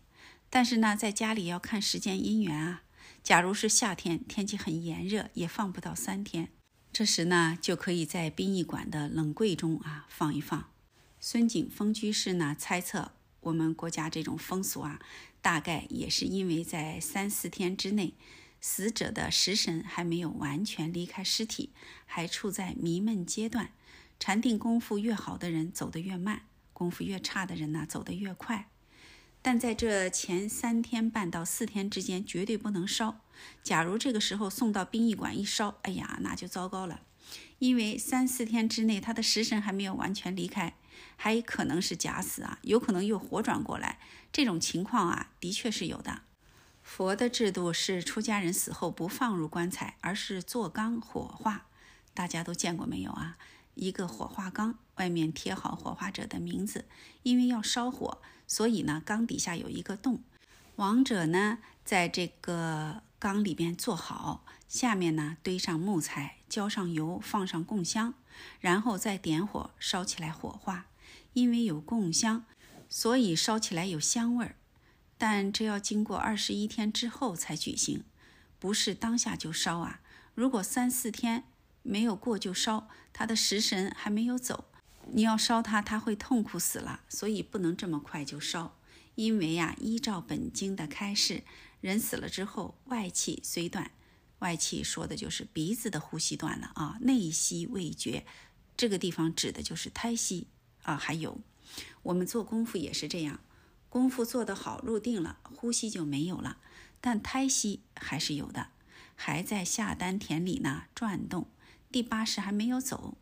[0.49, 2.83] 但是呢，在家里要看时间姻缘啊。
[3.23, 6.49] 假如是夏天，天气很炎热，也放不到三天。
[6.93, 10.71] 这时呢，就可以在殡仪馆的冷柜中啊放一放。
[11.21, 15.01] 孙景峰居士呢猜测，我们国家这种风俗啊，
[15.41, 18.15] 大概也是因为在三四天之内。
[18.61, 21.71] 死者的食神还没有完全离开尸体，
[22.05, 23.71] 还处在迷闷阶段。
[24.19, 28.69] 禅定功夫越好的人走得越慢，功夫越差的人呢走得越快。
[29.41, 33.21] 但在这前三天半到四天之间，绝对不能烧。
[33.63, 37.01] 假如这个时候送到殡仪馆一烧，哎呀，那就糟糕了，
[37.59, 40.75] 因为三四天之内他的食神还没有完全离开，
[41.17, 43.99] 还可能是假死啊，有可能又活转过来。
[44.33, 46.23] 这种情况啊，的确是有的。
[46.83, 51.67] 佛的制度是出家人死后不放入棺材，而是做缸火化。
[52.13, 53.37] 大家都见过没有啊？
[53.79, 56.85] 一个火化缸，外面贴好火化者的名字。
[57.23, 60.23] 因为要烧火，所以呢，缸底下有一个洞。
[60.77, 68.15] 亡者呢，在这个缸里边坐好，下面呢堆上木材，浇上油，放上供香，
[68.61, 70.87] 然后再点火烧起来火化。
[71.35, 72.45] 因为有供香，
[72.89, 74.57] 所以烧起来有香味儿。
[75.17, 78.05] 但这要经过二十一天之后才举行，
[78.59, 80.01] 不是当下就烧啊！
[80.35, 81.45] 如果三四天
[81.83, 82.89] 没有过就烧，
[83.19, 84.67] 他的食神还没有走，
[85.11, 87.01] 你要烧他，他会痛苦死了。
[87.09, 88.79] 所以不能这么快就烧，
[89.17, 91.43] 因为呀，依照本经的开示，
[91.81, 93.91] 人死了之后，外气虽断，
[94.39, 98.25] 外气说的就是鼻子的呼吸断了啊，内息未绝，
[98.77, 100.47] 这个地方指的就是胎息
[100.85, 100.97] 啊。
[100.97, 101.41] 还有，
[102.05, 103.41] 我们做功夫也是这样。
[103.89, 106.59] 功夫做得好，入定了，呼吸就没有了，
[107.01, 108.69] 但胎息还是有的，
[109.17, 111.49] 还在下丹田里呢转动。
[111.91, 113.17] 第八识还没有走，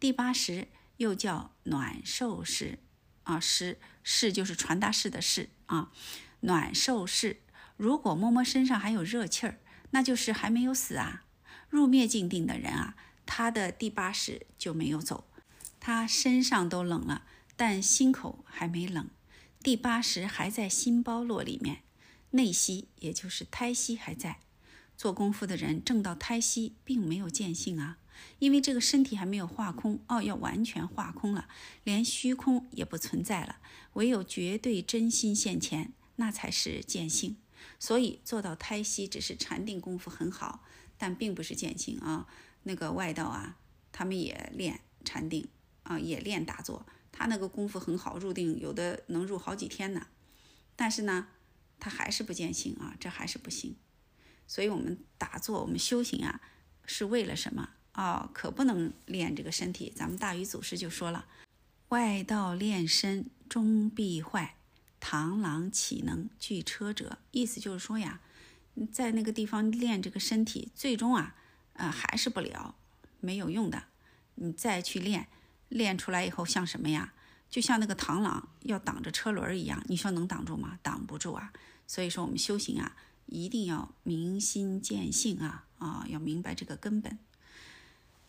[0.00, 2.78] 第八识又叫暖受识
[3.24, 5.92] 啊，识识就是传达室的室啊，
[6.40, 7.40] 暖受识。
[7.76, 11.24] 如果摸摸身上还有热气儿，那就是还没有死啊。
[11.68, 15.28] 入灭静定的人啊，他的第八识就没有走，
[15.78, 19.08] 他身上都冷了，但心口还没冷。
[19.62, 21.82] 第八识还在心包络里面，
[22.30, 24.40] 内息也就是胎息还在。
[24.98, 27.98] 做功夫的人正到胎息，并没有见性啊，
[28.40, 31.48] 因为这个身体还没有化空哦，要完全化空了，
[31.84, 33.60] 连虚空也不存在了，
[33.92, 37.36] 唯有绝对真心现前，那才是见性。
[37.78, 40.64] 所以做到胎息只是禅定功夫很好，
[40.98, 42.26] 但并不是见性啊。
[42.64, 43.56] 那个外道啊，
[43.92, 45.46] 他们也练禅定
[45.84, 46.84] 啊，也练打坐。
[47.12, 50.08] 他那个功夫很好，入定有的能入好几天呢，
[50.74, 51.28] 但是呢，
[51.78, 53.76] 他还是不见性啊，这还是不行。
[54.48, 56.40] 所以，我们打坐，我们修行啊，
[56.86, 58.28] 是为了什么啊？
[58.32, 59.92] 可不能练这个身体。
[59.94, 61.26] 咱们大禹祖师就说了
[61.90, 64.56] ：“外道练身终必坏，
[65.00, 68.20] 螳螂岂能拒车者？”意思就是说呀，
[68.90, 71.36] 在那个地方练这个身体，最终啊，
[71.74, 72.74] 呃，还是不了，
[73.20, 73.84] 没有用的。
[74.36, 75.28] 你再去练。
[75.68, 77.12] 练出来以后像什么呀？
[77.50, 80.78] 就像那个螳螂要挡着车轮一样，你说能挡住吗？
[80.82, 81.52] 挡不住啊！
[81.86, 82.96] 所以说我们修行啊，
[83.28, 87.18] 一定要明心见性啊啊，要明白这个根本。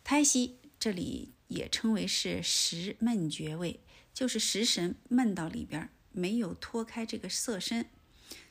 [0.03, 3.79] 胎息这里也称为是食闷绝位，
[4.13, 7.89] 就是食神闷到里边，没有脱开这个色身，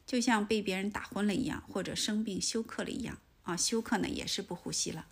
[0.06, 3.56] 就像被别人打昏了一样，或者生病休克了一样啊。
[3.56, 5.06] 休克呢也是不呼吸了，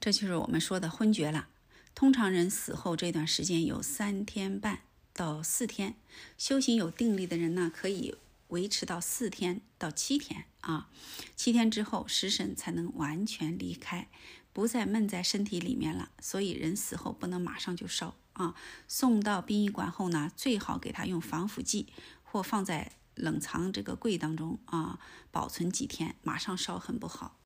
[0.00, 1.48] 这就是我们说的昏厥了。
[1.94, 4.80] 通常人死后这段时间有三天半
[5.12, 5.94] 到四天，
[6.38, 8.14] 修行有定力的人呢，可以
[8.48, 10.88] 维持到四天到七天啊。
[11.36, 14.08] 七天之后，食神才能完全离开，
[14.52, 16.10] 不再闷在身体里面了。
[16.20, 18.56] 所以人死后不能马上就烧啊。
[18.88, 21.92] 送到殡仪馆后呢，最好给他用防腐剂，
[22.24, 24.98] 或放在冷藏这个柜当中啊，
[25.30, 27.38] 保存几天，马上烧很不好。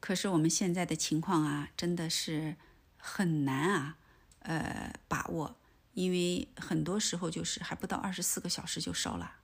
[0.00, 2.56] 可是我们现在的情况啊，真的是。
[3.00, 3.96] 很难啊，
[4.40, 5.56] 呃，把握，
[5.94, 9.36] 因为很多时候就是还不到二十四个小时就烧了。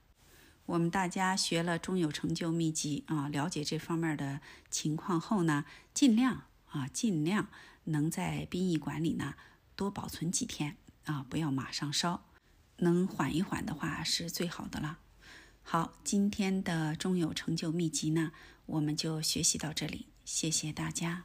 [0.66, 7.48] 我们大家学了中有成就秘籍啊，了解这方面的情况后呢，尽量啊，尽量
[7.84, 9.34] 能在殡仪馆里呢
[9.76, 12.24] 多保存几天啊，不要马上烧，
[12.78, 15.00] 能缓一缓的话是最好的了。
[15.62, 18.32] 好，今天的中有成就秘籍呢，
[18.64, 21.24] 我们就学习到这里，谢谢大家。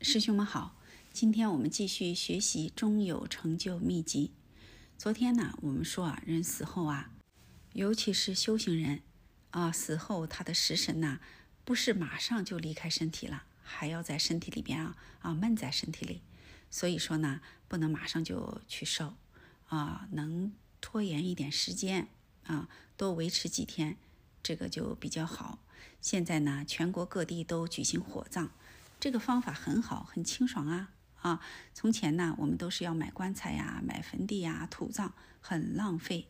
[0.00, 0.76] 师兄们好，
[1.20, 4.30] 今天我们继续学习中有成就秘籍。
[4.96, 7.10] 昨天呢，我们说啊，人死后啊，
[7.72, 9.02] 尤其是修行人
[9.50, 11.18] 啊，死后他的食神呐，
[11.64, 16.22] 不是马上就离开身体了，还要在身体里边啊啊闷在身体里。
[16.70, 19.16] 所以说呢，不能马上就去烧，
[19.66, 22.06] 啊，能拖延一点时间，
[22.44, 23.96] 啊，多维持几天，
[24.40, 25.58] 这个就比较好。
[26.00, 28.50] 现在呢，全国各地都举行火葬，
[29.00, 31.40] 这个方法很好，很清爽啊，啊。
[31.74, 36.28] 从前呢，我们都是要买棺材呀、买坟地呀、土葬，很浪费。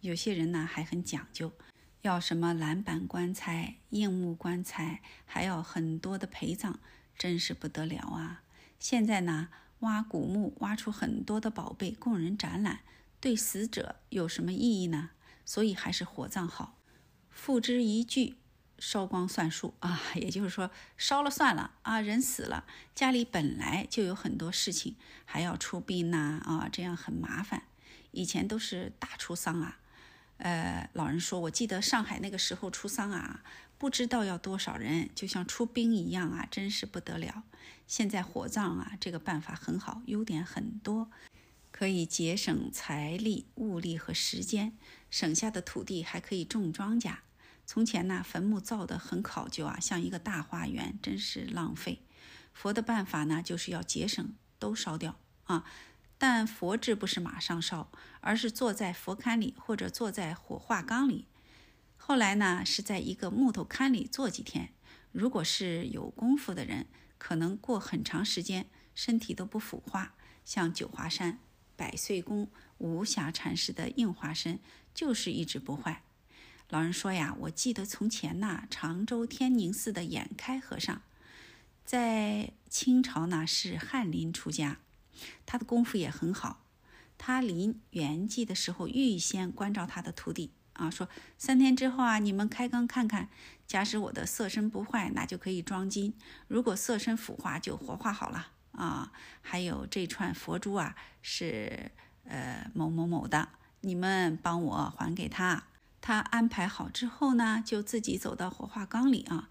[0.00, 1.52] 有些人呢还很讲究，
[2.02, 6.78] 要什么蓝板棺材、硬木棺材，还要很多的陪葬，
[7.16, 8.42] 真是不得了啊。
[8.78, 9.48] 现在呢。
[9.82, 12.82] 挖古墓，挖出很多的宝贝供人展览，
[13.20, 15.10] 对死者有什么意义呢？
[15.44, 16.78] 所以还是火葬好，
[17.30, 18.36] 付之一炬，
[18.84, 20.02] 烧光算数啊！
[20.16, 20.68] 也就是说，
[20.98, 22.00] 烧了算了啊！
[22.00, 22.64] 人死了，
[22.96, 27.62] 家里本来就有很多事情，还要出殡呐啊，这样很麻烦。
[28.10, 29.78] 以前都是大出丧啊，
[30.38, 33.44] 呃，老人说，我记得上海那个时候出丧啊。
[33.78, 37.44] 不知道要多少人，就像出兵一样啊，真是不得了。
[37.86, 41.08] 现在火葬啊，这个办法很好，优点很多，
[41.70, 44.76] 可以节省财力、物力和时间，
[45.08, 47.18] 省下的土地还可以种庄稼。
[47.72, 52.02] 从前呢，坟墓造得很考究啊，像一个大花园，真是浪费。
[52.52, 55.64] 佛的办法呢，就是要节省，都烧掉啊。
[56.18, 61.26] 但佛制不是马上烧，而是坐在佛龛里或者坐在火化缸里。
[61.96, 64.74] 后来呢，是在一个木头龛里坐几天。
[65.10, 70.12] 如果是有功夫的人，可能过很长时间，身体都不腐化。
[70.44, 71.38] 像九华山
[71.74, 74.60] 百岁宫无暇禅师的硬化身，
[74.92, 76.02] 就是一直不坏。
[76.72, 81.02] 老人说呀，我记得从前呐，常州天宁寺的眼开和尚，
[81.84, 84.78] 在清朝呢是翰林出家，
[85.44, 86.64] 他的功夫也很好。
[87.18, 90.50] 他临圆寂的时候，预先关照他的徒弟。
[90.72, 93.28] 啊，说三天之后啊，你们开缸看看，
[93.66, 96.14] 假使我的色身不坏，那就可以装金；
[96.48, 99.12] 如果色身腐化，就火化好了啊。
[99.42, 101.90] 还有这串佛珠啊，是
[102.24, 103.50] 呃某某某的，
[103.82, 105.64] 你们帮我还给他。
[106.02, 109.48] 他安排好之后呢，就自己走到火化缸里啊，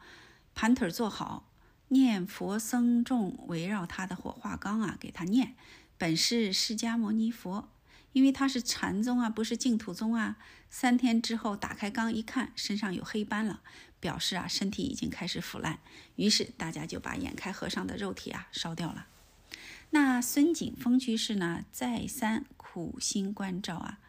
[0.53, 1.47] 盘腿坐好，
[1.87, 5.55] 念佛僧众围绕他的火化缸啊，给他念：
[5.97, 7.69] 本是释迦牟尼佛。
[8.13, 10.35] 因为他是禅宗啊，不是净土宗啊。
[10.69, 13.61] 三天之后打开缸一看，身上有黑斑了，
[14.01, 15.79] 表示啊身体已经开始腐烂。
[16.17, 19.07] 于是大家就把眼开和尚的肉体啊烧掉了。
[19.91, 23.99] 那孙景峰居士呢，再三苦心关照啊，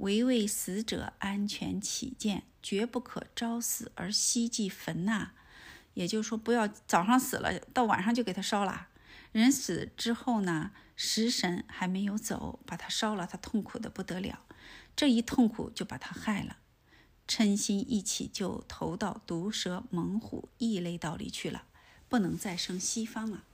[0.00, 5.30] 唯为死者安全起见，绝不可朝死而夕祭坟呐。
[5.94, 8.88] 也就是说，不要早上死了，到晚上就给他烧了。
[9.32, 10.72] 人死之后呢？
[11.02, 14.44] 食神还没有走，把他烧了，他痛苦的不得了。
[14.94, 16.58] 这一痛苦就把他害了，
[17.26, 21.64] 嗔心一起就投到毒蛇、猛虎、异类道里去了，
[22.10, 23.44] 不能再生西方了。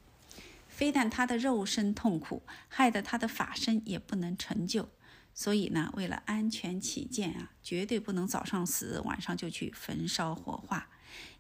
[0.69, 4.89] 非但他的肉身痛苦，害得他的法身也不能成就。
[5.39, 10.89] 所以呢，为了安全起见啊，绝对不能早上死，晚上就去焚烧火化，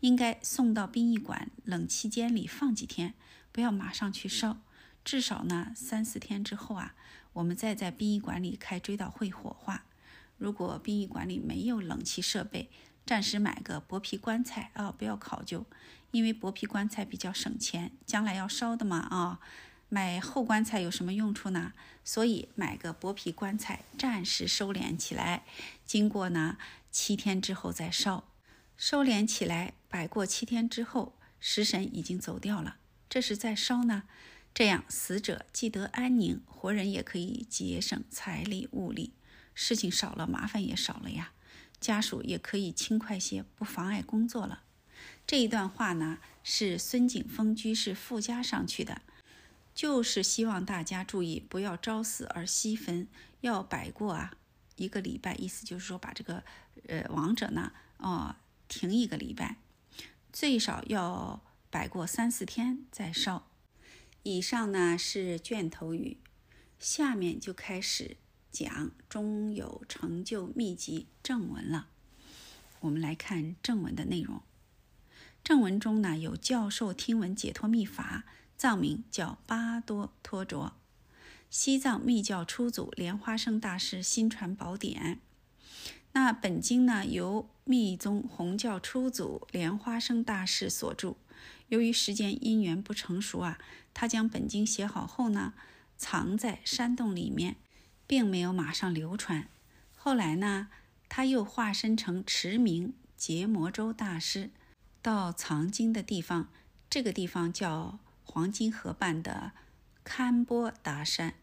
[0.01, 3.15] 应该送到殡仪馆冷气间里放几天，
[3.51, 4.59] 不要马上去烧。
[5.03, 6.95] 至少呢，三四天之后啊，
[7.33, 9.87] 我们再在殡仪馆里开追悼会火化。
[10.37, 12.69] 如果殡仪馆里没有冷气设备，
[13.07, 15.65] 暂时买个薄皮棺材啊，不要考究，
[16.11, 19.41] 因为薄皮棺材比较省钱，将来要烧的嘛啊。
[19.89, 21.73] 买厚棺材有什么用处呢？
[22.05, 25.45] 所以买个薄皮棺材，暂时收敛起来。
[25.85, 26.59] 经过呢
[26.91, 28.29] 七天之后再烧，
[28.77, 32.77] 收敛起来，摆过七天之后，食神已经走掉了，
[33.09, 34.05] 这是在烧呢。
[34.53, 39.13] 这样，死者既得安宁，活人也可以节省财力物力，
[39.55, 41.33] 事情少了，麻烦也少了呀。
[41.79, 44.63] 家属也可以轻快些，不妨碍工作了。
[45.27, 49.03] 这一段话呢，是孙景峰居士附加上去的，
[49.77, 53.07] 就是希望大家注意，不要朝死而夕焚，
[53.43, 54.35] 要摆过啊
[54.77, 55.35] 一个礼拜。
[55.35, 56.43] 意思就是说，把这个
[56.89, 58.35] 呃亡者呢，哦
[58.69, 59.59] 停一个礼拜，
[60.33, 63.47] 最少要摆过三四天再烧。
[64.23, 66.17] 以上呢是卷头语，
[66.79, 68.17] 下面就开始
[68.51, 71.89] 讲中有成就秘籍正文了。
[72.81, 74.41] 我们来看正文的内容。
[75.45, 78.25] 正文中呢有教授听闻解脱秘法，
[78.57, 80.73] 藏名叫巴多托卓。
[81.49, 85.21] 西藏密教初祖莲花生大师新传宝典。
[86.13, 91.17] 那本经呢，由密宗弘教初祖莲花生大师所著。
[91.69, 93.59] 由于时间因缘不成熟啊，
[93.93, 95.53] 他将本经写好后呢，
[95.99, 97.57] 藏在山洞里面，
[98.07, 99.49] 并没有马上流传。
[99.95, 100.69] 后来呢，
[101.09, 104.51] 他又化身成持名结魔州大师，
[105.03, 106.49] 到藏经的地方，
[106.89, 109.53] 这个地方叫黄金河畔的
[110.05, 111.35] 堪波达山。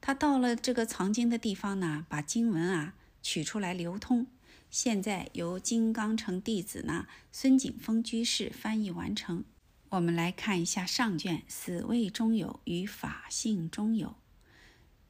[0.00, 4.26] 他到了这个藏经的地方呢，把经文啊取出来流通。
[4.70, 9.44] 现在由金刚城弟子呢孙景峰居士翻译完成。
[9.88, 14.16] 我们来看一下上卷“死位中有”与“法性中有”。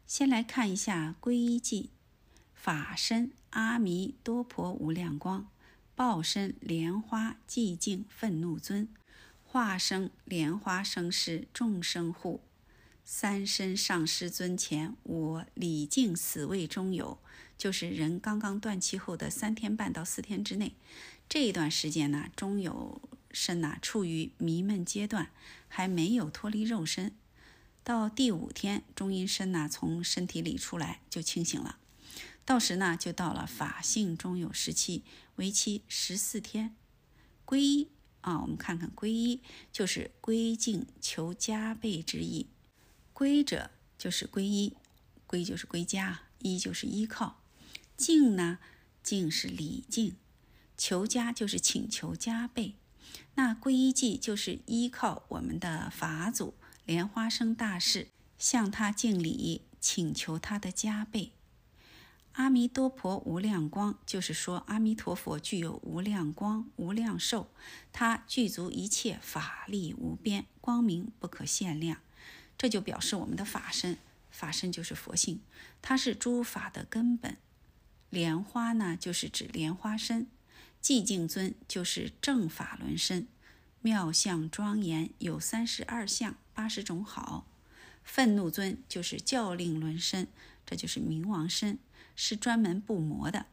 [0.06, 1.90] 先来看一下皈依记：
[2.54, 5.48] 法身阿弥多婆无量光，
[5.96, 8.88] 报身莲花寂静愤怒尊，
[9.50, 12.42] 化生莲花生师众生护。
[13.02, 17.18] 三身上师尊前，我礼敬死位中有。
[17.56, 20.74] 就是人刚刚断气后的三天半到四天之内，
[21.30, 25.30] 这一段时间呢，中有身呐处于迷闷阶段，
[25.66, 27.16] 还没有脱离肉身。
[27.82, 31.78] 到第五天，中阴身呐从身体里出来就清醒了。
[32.44, 35.04] 到时呢，就到了法性中有时期，
[35.36, 36.76] 为期十四天。
[37.46, 37.88] 皈依
[38.28, 39.40] 啊，我们看看皈依，
[39.72, 42.48] 就是归敬求加倍之意。
[43.14, 44.76] 归者就是皈依，
[45.26, 47.40] 归就是归家，依就是依靠。
[47.96, 48.58] 敬呢，
[49.02, 50.12] 敬是礼敬；
[50.76, 52.74] 求加就是请求加倍。
[53.36, 56.52] 那皈依记就是依靠我们的法祖
[56.84, 61.32] 莲花生大士，向他敬礼，请求他的加倍。
[62.38, 67.50] 阿弥多婆无量光，就是说阿弥陀佛具有无量光、无量寿，
[67.92, 71.98] 他具足一切法力无边，光明不可限量。
[72.56, 73.98] 这就表示我们的法身，
[74.30, 75.40] 法身就是佛性，
[75.82, 77.36] 它是诸法的根本。
[78.08, 80.26] 莲花呢，就是指莲花身；
[80.80, 83.26] 寂静尊就是正法轮身；
[83.82, 87.46] 妙相庄严有三十二相，八十种好；
[88.04, 90.28] 愤怒尊就是教令轮身，
[90.64, 91.80] 这就是冥王身，
[92.18, 93.46] 是专门布魔的。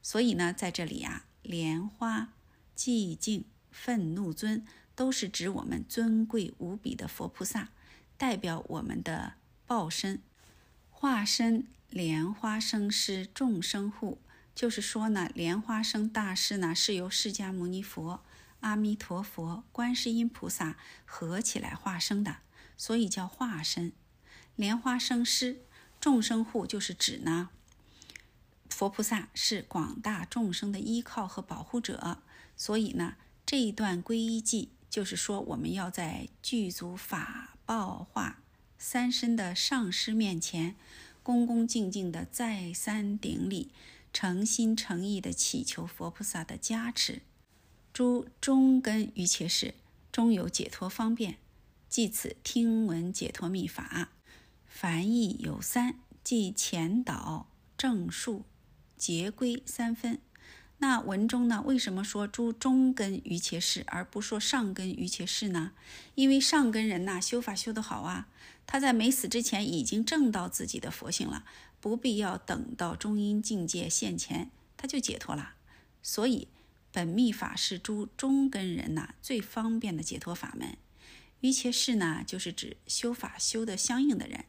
[0.00, 2.28] 所以呢，在这里呀，莲花、
[2.76, 7.70] 寂静、愤怒尊都是指我们尊贵无比的佛菩萨，
[8.16, 9.34] 代表我们的
[9.66, 10.22] 报身
[10.88, 11.66] 化身。
[11.88, 14.18] 莲花生师众生护，
[14.56, 18.24] 就是说呢，莲花生大师呢是由释迦牟尼佛、
[18.60, 22.38] 阿弥陀佛、观世音菩萨合起来化生的，
[22.76, 23.92] 所以叫化身。
[24.56, 25.62] 莲花生师
[26.00, 27.50] 众生护，就是指呢，
[28.70, 32.18] 佛菩萨是广大众生的依靠和保护者。
[32.56, 33.14] 所以呢，
[33.44, 38.42] 这一段皈依记就是说，我们要在具足法报化
[38.78, 40.76] 三身的上师面前。
[41.22, 43.72] 恭恭敬敬的再三顶礼，
[44.12, 47.20] 诚心诚意的祈求佛菩萨的加持。
[47.92, 49.74] 诸中根于切事，
[50.12, 51.38] 终有解脱方便。
[51.88, 54.10] 即此听闻解脱密法，
[54.68, 58.44] 凡义有三，即前导、正数、
[58.96, 60.18] 结归三分。
[60.78, 65.72] 那文中呢，为什么说诸中根于切事，而不说上根于切事呢？
[66.14, 68.28] 因为上根人呐，修法修得好啊。
[68.66, 71.44] 他在没死之前已经证到自己的佛性了，
[71.80, 75.54] 不必要等到中阴境界现前，他就解脱了。
[76.02, 76.48] 所以
[76.92, 80.76] 本密法是诸中根人呐最方便的解脱法门。
[81.40, 84.44] 于切士呢，就是指修法修得相应的人。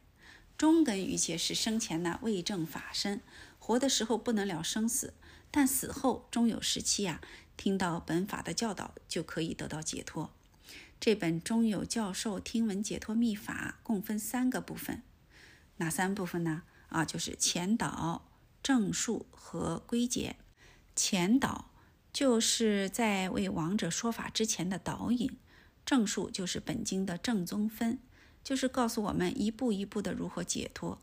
[0.56, 3.20] 中根于切士生前呢未证法身，
[3.68, 5.12] 活的时候不能了生死，
[5.50, 7.20] 但死后终有时期啊，
[7.54, 10.30] 听到本法的教导就可以得到解脱。
[10.98, 15.02] 这本中有教授听闻解脱秘法，共分三个部分，
[15.76, 16.62] 哪三部分呢？
[16.88, 18.26] 啊，就是前导、
[18.62, 20.36] 正数和归结。
[20.96, 21.70] 前导
[22.10, 25.36] 就是在为王者说法之前的导引，
[25.84, 27.98] 正数就是本经的正宗分，
[28.42, 30.98] 就是告诉我们一步一步的如何解脱。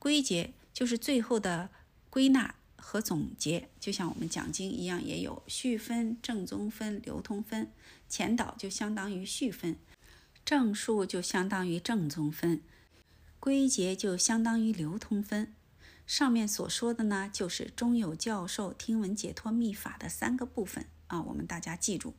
[0.00, 1.70] 归结就是最后的
[2.12, 2.54] 归纳。
[2.84, 7.70] 和总结就像我们讲经一样，也有序分、正宗分、流通分。
[8.08, 9.76] 前导就相当于序分，
[10.44, 12.60] 正数就相当于正宗分，
[13.38, 15.54] 归结就相当于流通分。
[16.04, 22.14] 上面所说的呢，就是中有教授听闻解脱秘法的三个部分啊，我们大家记住：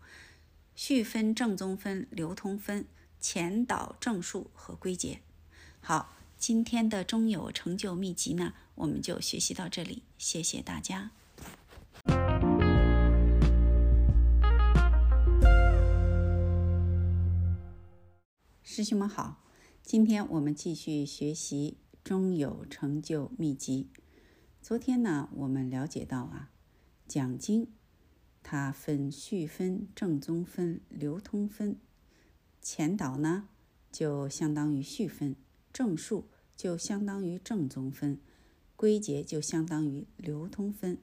[0.76, 2.88] 序分、正宗分、流通分、
[3.20, 5.20] 前导、正数和归结。
[5.82, 6.16] 好。
[6.36, 11.12] 今天的中有成就秘籍呢，我们就学习到这里，谢谢大家。
[18.62, 19.44] 师兄们好，
[19.84, 23.90] 今天我们继续学习《中有成就秘籍》。
[24.62, 26.50] 昨天呢，我们了解到啊，
[27.08, 27.68] 讲经
[28.42, 31.78] 它分序分、正宗分、流通分。
[32.62, 33.48] 前导呢，
[33.92, 35.36] 就相当于序分；
[35.72, 38.18] 正数就相当于正宗分；
[38.84, 40.98] 归结就相当于流通分。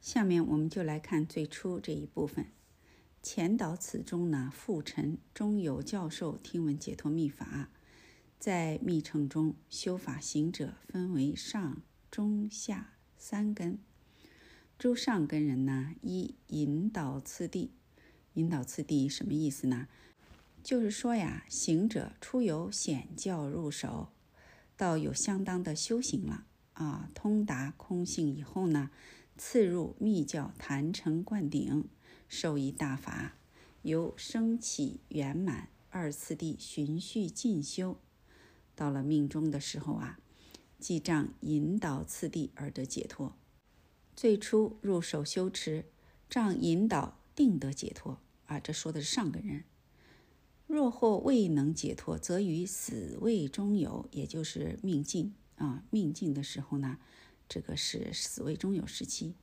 [0.00, 2.46] 下面我们就来看最初这一部分。
[3.20, 7.68] 前导此中呢，复陈中有教授听闻解脱秘法。
[8.38, 13.80] 在密乘中修法行者分为上、中、下三根。
[14.78, 17.72] 诸上根人呢，一引导次第。
[18.34, 19.88] 引导次第什么意思呢？
[20.62, 24.10] 就是说呀，行者初由显教入手，
[24.76, 26.46] 到有相当的修行了
[26.76, 28.90] 啊，通达空性以后呢，
[29.38, 31.88] 次入密教坛城灌顶，
[32.28, 33.36] 受益大法，
[33.80, 37.96] 由升起圆满二次第循序进修。
[38.74, 40.18] 到了命中的时候啊，
[40.78, 43.34] 记账引导次第而得解脱。
[44.14, 45.86] 最初入手修持，
[46.28, 49.64] 仗引导定得解脱啊，这说的是上根人。
[50.66, 56.98] 若或未能解脱，则于死位中有，也就是命尽啊，命尽的时候呢，
[57.48, 59.34] 这个是死为中有时期，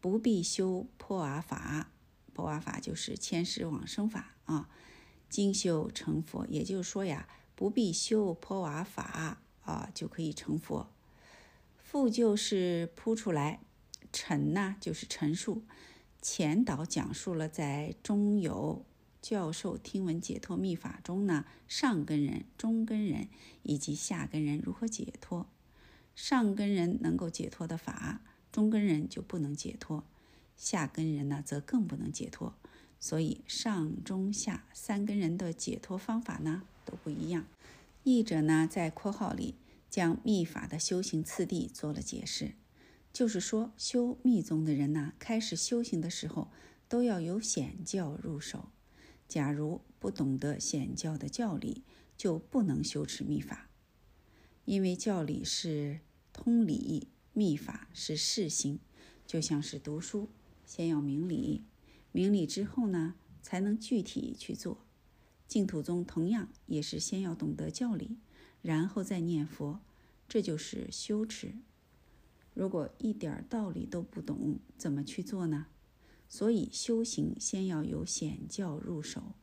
[0.00, 1.90] 不必修破瓦法，
[2.32, 4.68] 破瓦法就是千世往生法啊，
[5.28, 7.28] 精修成佛，也就是说呀。
[7.58, 10.90] 不必修破瓦法啊，就可以成佛。
[11.78, 13.60] 复就是铺出来，
[14.12, 15.62] 陈呢就是陈述。
[16.20, 18.84] 前导讲述了在中有
[19.28, 23.26] 教授听闻解脱秘法中呢，上根人、中根人
[23.64, 25.48] 以及下根人如何解脱。
[26.14, 28.20] 上根人能够解脱的法，
[28.52, 30.04] 中根人就不能解脱，
[30.56, 32.54] 下根人呢则更不能解脱。
[33.00, 36.62] 所以上中下三根人的解脱方法呢？
[36.84, 37.48] 都不一样。
[38.04, 39.56] 译者呢，在括号里
[39.90, 42.52] 将密法的修行次第做了解释，
[43.12, 46.46] 就是说，修密宗的人呢，开始修行的时候，
[46.88, 48.68] 都要由显教入手。
[49.28, 51.82] 假如不懂得显教的教理，
[52.16, 53.70] 就不能修持密法。
[54.64, 56.00] 因为教理是
[56.32, 58.78] 通理，密法是事行，
[59.26, 60.28] 就像是读书，
[60.64, 61.64] 先要明理，
[62.12, 64.78] 明理之后呢，才能具体去做。
[65.46, 68.18] 净土宗同样也是先要懂得教理，
[68.62, 69.80] 然后再念佛，
[70.28, 71.54] 这就是修持。
[72.54, 75.66] 如果一点道理都不懂，怎么去做呢？
[76.28, 79.34] 所以修行先要由显教入手，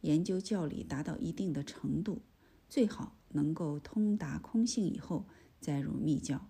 [0.00, 2.22] 研究教理达到一定的程度，
[2.68, 5.26] 最好能够通达空性以后
[5.60, 6.48] 再入密教。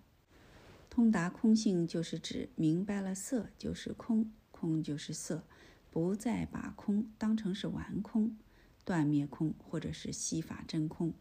[0.89, 5.43] 通达空性就是指明白了色就是空，空就是色，
[5.89, 8.37] 不再把空当成是完空。
[8.85, 11.13] 断灭空，或者是息法真空，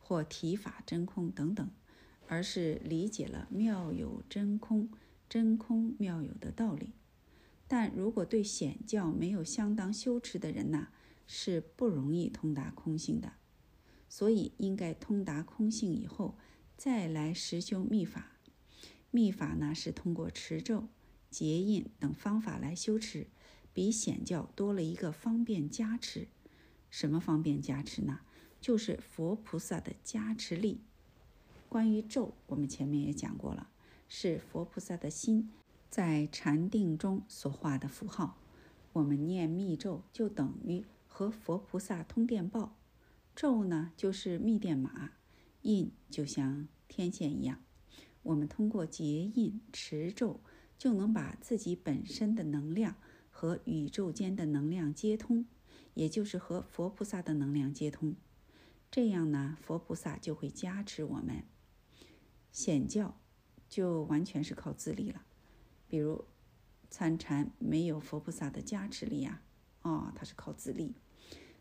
[0.00, 1.70] 或体法真空等等，
[2.26, 4.90] 而是理解了妙有真空、
[5.28, 6.92] 真空妙有的道理。
[7.74, 10.88] 但如果对显教没有相当修持的人呐，
[11.26, 13.32] 是不容易通达空性的。
[14.10, 16.36] 所以应该通达空性以后，
[16.76, 18.32] 再来实修密法。
[19.10, 20.88] 密法呢，是通过持咒、
[21.30, 23.28] 结印等方法来修持，
[23.72, 26.28] 比显教多了一个方便加持。
[26.90, 28.20] 什么方便加持呢？
[28.60, 30.82] 就是佛菩萨的加持力。
[31.70, 33.70] 关于咒，我们前面也讲过了，
[34.10, 35.50] 是佛菩萨的心
[35.92, 38.38] 在禅定中所画的符号。
[38.94, 42.78] 我们念密咒，就等于和佛菩萨通电报。
[43.36, 45.10] 咒呢，就是密电码；
[45.60, 47.62] 印就像天线一样。
[48.22, 50.40] 我们通过结印持咒，
[50.78, 52.96] 就能把自己本身的能量
[53.28, 55.44] 和宇宙间的能量接通。
[55.92, 58.16] 也就是和佛菩萨的能量接通，
[58.90, 61.44] 这样呢，佛菩萨就会加持我们。
[62.50, 63.20] 显教
[63.68, 65.26] 就完全是靠自力了，
[65.92, 66.24] 比如
[66.88, 69.42] 参禅没有佛菩萨的加持力啊，
[69.82, 70.94] 哦，他是靠自力。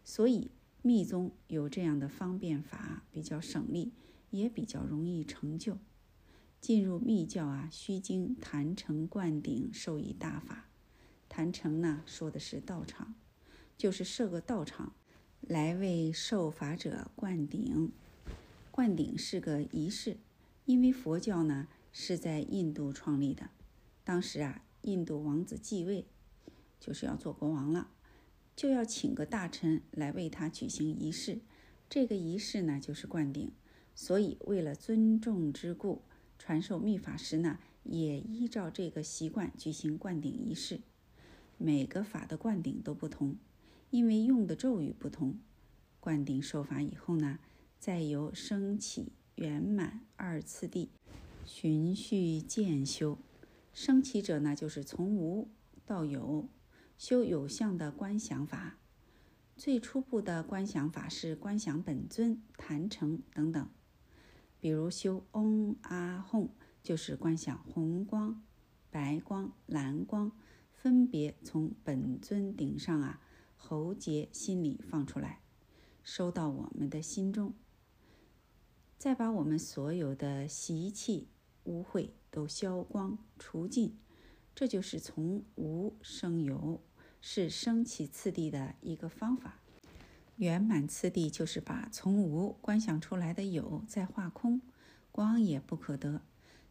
[0.06, 0.52] 所以
[0.82, 3.92] 密宗有这样的方便法，比较省力，
[4.30, 5.78] 也比较容易成就。
[6.62, 10.70] 进入密教啊，须经坛城灌顶，受以大法。
[11.28, 13.16] 坛城呢，说的是道场。
[13.78, 14.96] 就是设个道场，
[15.42, 17.92] 来为受法者灌顶。
[18.72, 20.16] 灌顶是个仪式，
[20.64, 23.50] 因为佛教呢是在印度创立的。
[24.04, 26.06] 当时啊，印度王子继位，
[26.80, 27.90] 就是要做国王了，
[28.56, 31.40] 就要请个大臣来为他举行仪式。
[31.90, 33.52] 这个仪式呢就是灌顶。
[33.94, 36.02] 所以为了尊重之故，
[36.40, 40.80] 传授秘法时呢也依照这个习惯举行灌顶仪式。
[41.58, 43.36] 每个法的灌顶都不同。
[43.92, 45.38] 因为用的咒语不同，
[46.00, 47.40] 灌顶受法以后呢，
[47.78, 50.90] 再由升起、圆满二次第
[51.46, 53.18] 循序渐修。
[53.74, 55.50] 升起者呢，就是从无
[55.86, 56.50] 到有，
[56.98, 58.78] 修有相的观想法。
[59.56, 63.70] 最初步的观想法是观想本尊、坛城等等。
[64.60, 66.50] 比如修嗡阿吽，
[66.84, 68.44] 就是观想红光、
[68.90, 70.32] 白光、蓝光，
[70.72, 73.22] 分别从本尊顶上啊
[73.56, 75.42] 喉结心里放出来，
[76.04, 77.54] 收到我们的心中，
[78.98, 81.30] 再把我们所有的习气、
[81.64, 83.96] 污秽都消光除尽，
[84.56, 86.82] 这就是从无生有。
[87.24, 89.60] 是升起次第的一个方法，
[90.38, 94.60] 圆满次第就是把从无观想出来的有再化空，
[95.12, 96.24] 光也不可得，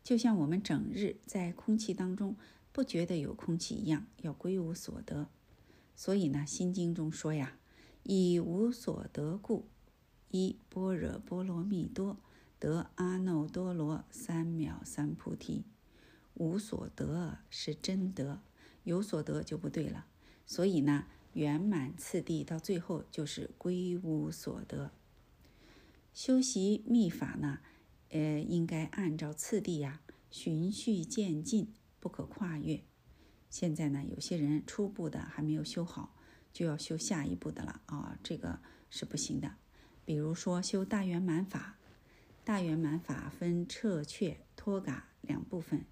[0.02, 2.34] 就像我们整日在空气当中
[2.72, 5.28] 不觉得有空气一样，要归无所得。
[5.94, 7.56] 所以呢，《心经》中说呀
[8.02, 9.68] ：“以无所得故，
[10.32, 12.16] 依般若波罗蜜多
[12.60, 15.64] 得阿耨多罗三藐三菩提。”
[16.34, 18.40] 无所得是真得，
[18.84, 20.06] 有所得就不对了。
[20.46, 24.92] 所以呢，圆满次第到最后就是归无所得。
[26.14, 27.58] 修习密法呢，
[28.08, 30.00] 呃，应该按照次第呀，
[30.30, 32.82] 循序渐进，不可跨越。
[33.50, 36.16] 现在呢，有些人初步的还没有修好，
[36.52, 39.56] 就要修下一步的了啊，这个是不行的。
[40.06, 41.76] 比如说修大圆满法，
[42.44, 45.84] 大圆满法分彻却、脱嘎两部分。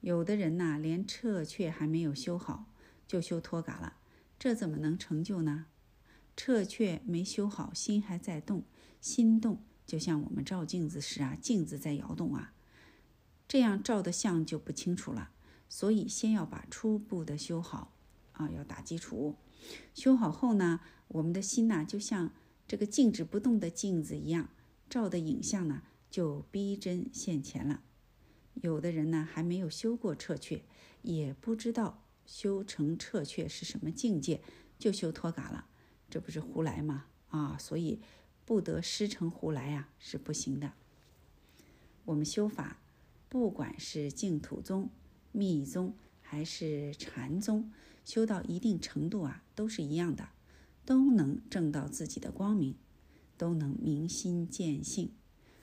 [0.00, 2.66] 有的人呐，连彻却还没有修好。
[3.06, 3.96] 就修脱嘎了，
[4.38, 5.66] 这怎么能成就呢？
[6.34, 8.64] 彻却没修好，心还在动，
[9.02, 12.54] 心动就像我们照镜子时啊，镜子在摇动啊，
[13.46, 15.30] 这样照的相就不清楚了。
[15.68, 17.92] 所以先要把初步的修好
[18.32, 19.36] 啊，要打基础。
[19.94, 22.32] 修好后呢，我们的心呐，就像
[22.66, 24.48] 这个静止不动的镜子一样，
[24.92, 27.82] 照的影像呢，就逼真现前了。
[28.52, 30.62] 有的人呢，还没有修过彻却，
[31.00, 32.02] 也不知道。
[32.26, 34.42] 修成彻却是什么境界？
[34.78, 35.64] 就修脱嘎了，
[36.10, 37.06] 这不是胡来吗？
[37.28, 38.02] 啊，所以
[38.44, 40.74] 不得师承胡来啊，是不行的。
[42.04, 42.82] 我们修法，
[43.30, 44.90] 不管是净土宗、
[45.32, 47.72] 密宗还是禅宗，
[48.04, 50.28] 修到一定程度啊，都是一样的，
[50.84, 52.76] 都能证到自己的光明，
[53.42, 55.16] 都能明心见性。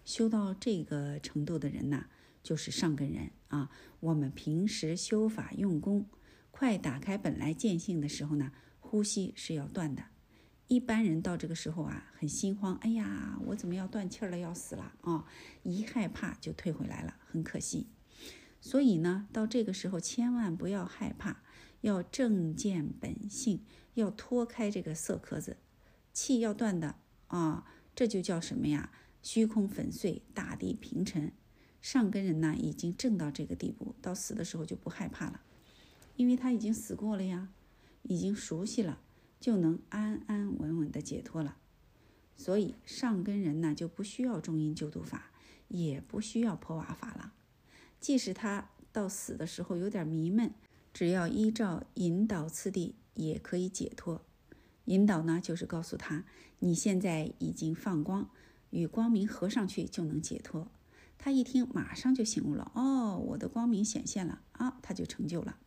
[0.04, 2.08] 修到这个程度的人呐，
[2.44, 3.72] 就是上根人啊。
[4.02, 6.06] 我们平时修法用功。
[6.52, 8.52] 快打开本来见性的时候呢，
[8.82, 10.04] 呼吸是要断的。
[10.68, 15.26] 一般人到这个时候啊，很心慌，哎呀，我怎么要断气了，要死了啊！
[15.64, 17.88] 一害怕就退回来了，很可惜。
[18.60, 21.44] 所以呢，到这个时候千万不要害怕，
[21.80, 23.64] 要正见本性，
[23.94, 25.56] 要脱开这个色壳子，
[26.12, 26.98] 气要断的
[27.30, 27.66] 啊，
[27.96, 28.92] 这就叫什么呀？
[29.24, 31.32] 虚空粉碎，大地平沉。
[31.82, 35.42] 上根人呢，已经正到这个地步，到死的时候就不害怕了。
[36.16, 37.50] 因为他已经死过了呀，
[38.04, 39.00] 已经熟悉了，
[39.40, 41.58] 就能安安稳稳的解脱了。
[42.36, 45.32] 所以上根人呢就不需要中阴救度法，
[45.68, 47.34] 也不需要破瓦法了。
[48.00, 50.54] 即使他到死的时候有点迷闷，
[50.94, 54.26] 只要依照引导次第，也可以解脱。
[54.90, 56.26] 引导呢就是告诉他，
[56.58, 58.28] 你现在已经放光，
[58.72, 60.68] 与光明合上去就能解脱。
[61.20, 62.72] 他一听，马上就醒悟了。
[62.74, 65.58] 哦，我的光明显现了啊，他就成就了。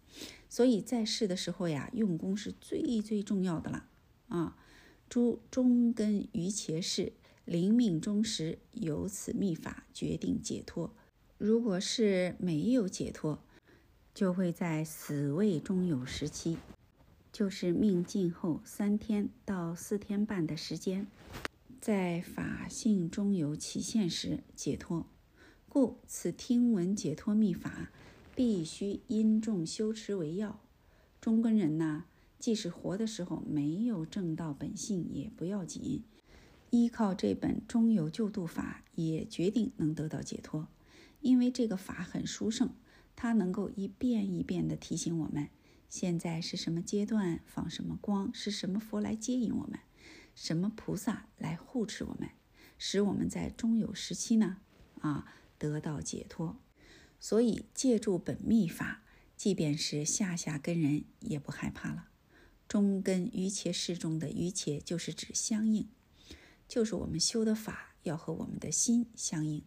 [0.48, 3.84] 所以在世的时候呀，用功是最最重要的了
[4.26, 4.56] 啊！
[5.08, 7.12] 诸中根于切事，
[7.44, 10.92] 临命终时，由此秘法决定解脱。
[11.38, 13.38] 如果是没有解脱，
[14.12, 16.56] 就会在死位中有时期，
[17.32, 21.06] 就是命尽后三天到四天半的时间，
[21.80, 25.06] 在法性中有期限时解脱。
[25.68, 27.90] 故此听闻解脱秘法。
[28.34, 30.58] 必须因重修持为要。
[31.20, 32.04] 中根人呐，
[32.38, 36.02] 即使活的时候没有正道本性也不要紧，
[36.70, 40.66] 依靠这本中有救度法，也决定能得到解脱。
[41.20, 42.70] 因为这个法很殊胜，
[43.14, 45.48] 它能够一遍一遍地提醒我们：
[45.92, 49.78] 现在是什么阶段，放什么光，是什么佛来接引我们，
[50.34, 52.30] 什么菩萨来护持我们，
[52.78, 54.56] 使我们在中有时期呢，
[55.02, 56.56] 啊，得到解脱。
[57.20, 59.02] 所以借助本秘法，
[59.36, 62.08] 即便是下下根人也不害怕了。
[62.66, 65.90] 中根于切事中的于切，就是指相应，
[66.66, 69.62] 就是我们修的法要和我们的心相应。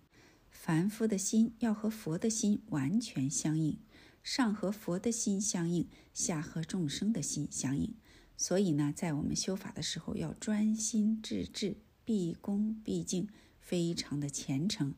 [0.49, 3.77] 凡夫的心要和佛的心完全相应，
[4.25, 7.93] 上和佛的心相应，下和众生的心相应。
[8.35, 14.95] 所以呢，在我们修法的时候，要专心致志，毕恭毕敬，非常的虔诚，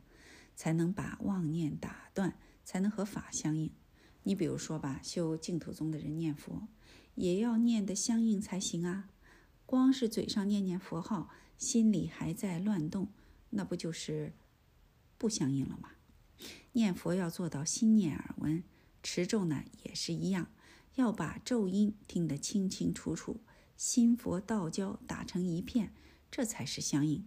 [0.56, 3.70] 才能把妄念打断，才能和法相应。
[4.24, 6.70] 你比如说吧，修净土宗的人念佛，
[7.16, 9.10] 也要念得相应才行啊。
[9.66, 13.10] 光是嘴上念念佛号，心里还在乱动，
[13.50, 14.32] 那不就是
[15.18, 15.90] 不相应了吗？
[16.72, 18.64] 念佛要做到心念耳闻，
[19.10, 20.50] 持咒呢也是一样，
[20.96, 23.40] 要把咒音听得清清楚楚，
[23.78, 25.94] 心佛道交打成一片，
[26.30, 27.26] 这才是相应。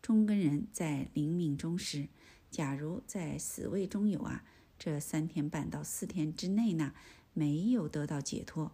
[0.00, 2.08] 中根人在临命终时，
[2.50, 4.42] 假如在死位中有啊，
[4.78, 6.94] 这三天半到四天之内呢，
[7.34, 8.72] 没有得到解脱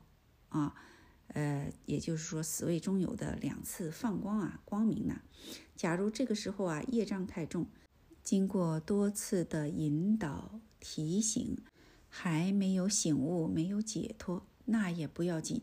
[0.50, 0.76] 啊。
[1.26, 5.22] 呃，也就是说，死位中有的两次放光啊，光明呢。
[5.74, 7.66] 假如这个时候啊，业障太重，
[8.22, 11.58] 经过多次的引导提醒，
[12.14, 15.62] 还没有醒悟，没有解脱，那也不要紧，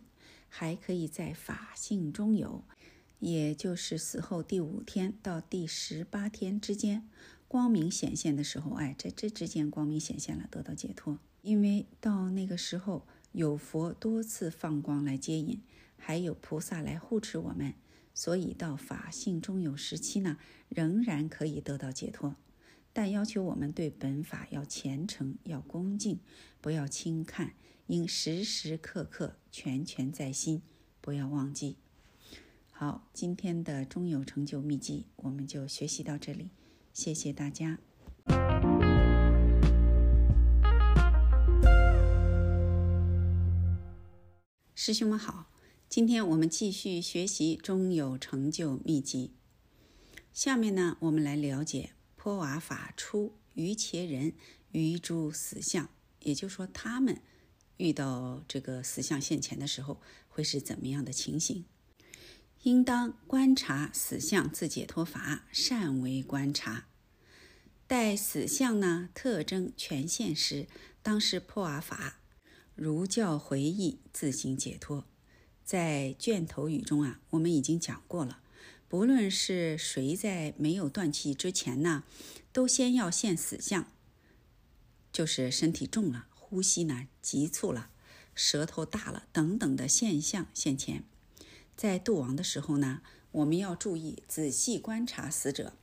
[0.50, 2.64] 还可以在法性中有，
[3.20, 7.08] 也就是死后第五天到第十八天之间，
[7.48, 11.20] 光明显现的时候，哎，在这之间光明显现了，得到解脱。
[11.44, 13.06] 因为到那个时候。
[13.32, 15.62] 有佛多次放光来接引，
[15.96, 17.76] 还有菩萨来护持我们，
[18.12, 22.36] 所以到法性中有时期呢，仍然可以得到解脱。
[23.00, 26.20] 但要求我们对本法要虔诚，要恭敬，
[26.60, 27.54] 不要轻看，
[27.88, 30.62] 应时时刻刻全全在心，
[31.00, 31.78] 不要忘记。
[32.72, 36.50] 好，今天的中有成就秘籍我们就学习到这里，
[36.92, 37.80] 谢谢大家。
[44.76, 45.50] 师兄们好，
[45.88, 49.36] 今天我们继续学习中有成就秘籍。
[50.34, 54.34] 下面呢，我们来了解破瓦法出于其人
[54.74, 55.90] 于诸死相，
[56.20, 57.22] 也就是说，他们
[57.78, 61.64] 遇到这个死相现前的时候，会是怎么样的情形？
[62.64, 66.88] 应当观察死相自解脱法，善为观察。
[67.88, 70.68] 待死相呢特征全现时，
[71.02, 72.20] 当是破瓦法。
[72.76, 75.06] 如教回忆，自行解脱。
[75.64, 78.42] 在卷头语中啊，我们已经讲过了。
[78.90, 82.04] 不论是谁在没有断气之前呢，
[82.52, 83.92] 都先要现死相，
[85.14, 87.92] 就是身体重了、呼吸呢急促了、
[88.34, 91.04] 舌头大了等等的现象现前。
[91.78, 95.74] 在度亡的时候呢，我们要注意仔细观察死者。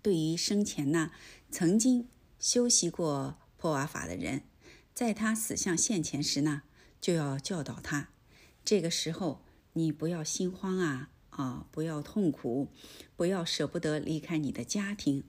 [0.00, 1.10] 对于生前呢
[1.50, 2.08] 曾经
[2.38, 4.42] 修习过破瓦法的人。
[4.94, 6.62] 在他死相现前时呢，
[7.00, 8.10] 就要教导他。
[8.64, 9.42] 这个时候，
[9.72, 12.68] 你不要心慌啊啊，不要痛苦，
[13.16, 15.24] 不要舍不得离开你的家庭。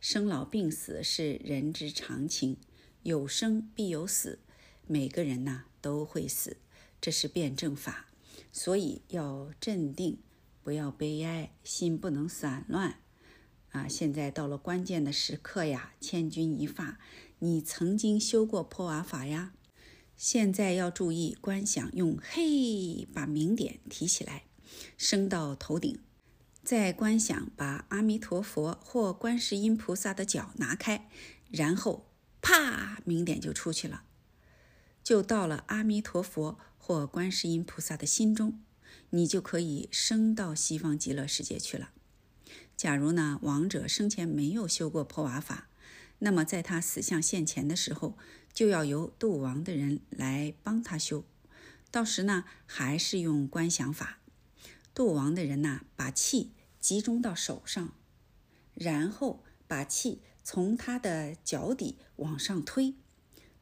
[0.00, 2.58] 生老病死是人之常情，
[3.02, 4.38] 有生必有死，
[4.86, 6.58] 每个人呢都会死，
[7.00, 8.06] 这是辩证法。
[8.52, 10.18] 所以要镇定，
[10.62, 13.00] 不要悲哀，心不能散乱。
[13.70, 16.98] 啊，现在到了关键的时刻呀，千钧一发。
[17.40, 19.52] 你曾经修过破瓦法呀，
[20.16, 24.44] 现在要注意观想，用嘿把明点提起来，
[24.96, 25.98] 升到头顶，
[26.62, 31.08] 再观想把阿弥陀佛或观世音菩萨的脚拿开，
[31.50, 32.06] 然后
[32.40, 34.02] 啪，明点就出去了，
[35.02, 38.60] 就到了阿弥陀佛或观世音菩萨的心中，
[39.10, 41.90] 你就可以升到西方极乐世界去了。
[42.76, 45.68] 假如呢，亡者生前没有修过破瓦法，
[46.20, 48.16] 那么在他死相现前的时候，
[48.52, 51.24] 就要由度亡的人来帮他修。
[51.90, 54.18] 到时呢，还是用观想法。
[54.98, 57.92] 度亡的人呐，把气集中到手上，
[58.74, 62.96] 然后把气从他的脚底往上推，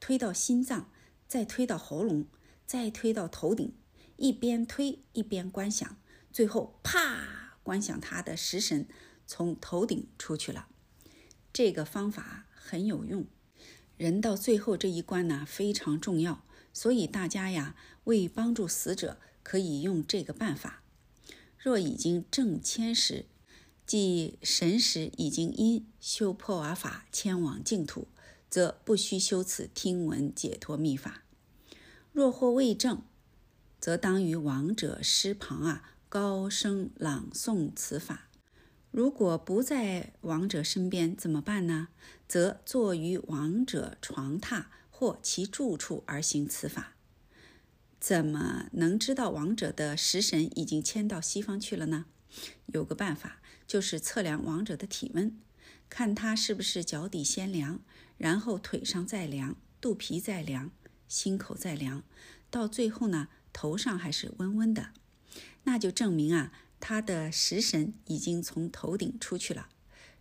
[0.01, 0.91] 推到心脏，
[1.29, 2.25] 再推到喉咙，
[2.65, 3.75] 再推到头顶，
[4.17, 5.99] 一边推一边观想，
[6.33, 7.59] 最后啪。
[7.63, 8.89] 观想他的食神
[9.27, 10.69] 从头顶出去了，
[11.53, 13.27] 这个方法很有用。
[13.99, 20.85] 人到最后这一关呢非常重要，所以大家呀为帮助死者可以用这个办法。
[21.67, 23.25] 若已经正迁时，
[23.85, 28.07] 即神识已经因修破瓦法迁往净土，
[28.49, 31.25] 则不需修此听闻解脱秘法。
[32.13, 33.03] 若或未正，
[33.81, 35.91] 则当于亡者尸旁啊。
[36.09, 38.29] 高声朗诵此法，
[38.93, 41.89] 如果不在亡者身边怎么办呢？
[42.29, 46.96] 则坐于亡者床榻或其住处而行此法。
[48.07, 52.07] 怎么能知道亡者的食神已经迁到西方去了呢？
[52.67, 55.37] 有个办法，就是测量亡者的体温，
[55.89, 57.81] 看他是不是脚底先凉，
[58.17, 60.71] 然后腿上再凉，肚皮再凉，
[61.09, 62.05] 心口再凉，
[62.49, 64.91] 到最后呢，头上还是温温的。
[65.65, 69.69] 那就证明啊，他的食神已经从头顶出去了。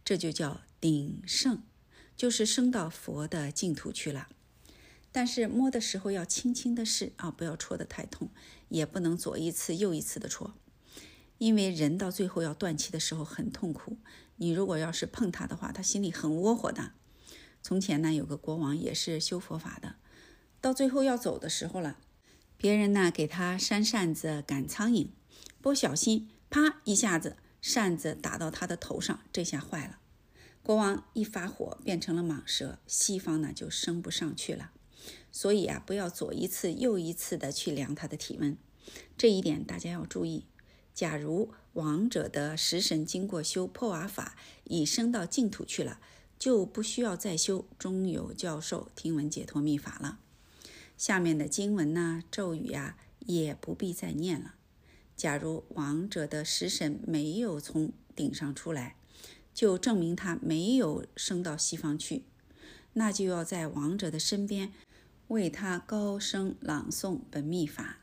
[0.03, 1.61] 这就叫顶圣，
[2.17, 4.29] 就是升到佛的净土去了。
[5.15, 8.27] 但是摸的时候要轻轻的试啊，不要戳得太痛，
[8.67, 10.55] 也不能左一次右一次的戳，
[11.37, 13.95] 因为人到最后要断气的时候很痛苦。
[14.35, 16.91] 你如果要是碰他的话，他心里很窝火的。
[17.63, 19.95] 从前呢，有个国王也是修佛法的，
[20.59, 21.97] 到最后要走的时候了，
[22.57, 25.07] 别人呢给他扇扇子赶苍蝇，
[25.61, 29.99] 不小心啪一下子扇子打到他的头上，这下坏了。
[30.61, 34.71] 国王一发火变成了蟒蛇，西方呢就升不上去了。
[35.35, 38.57] 所以啊，不要左一次右一次的去量他的体温，
[39.17, 40.45] 这一点大家要注意。
[40.93, 45.99] 假如王者的食神经过修破瓦法，已升到净土去了。
[46.39, 50.19] 就不需要再修中有教授听闻解脱秘法了。
[50.97, 54.55] 下面的经文呐、咒语呀，也不必再念了。
[55.17, 58.95] 假如王者的食神没有从顶上出来，
[59.53, 62.23] 就证明他没有升到西方去，
[62.93, 64.71] 那就要在王者的身边
[65.29, 67.97] 为他高声朗诵本秘法。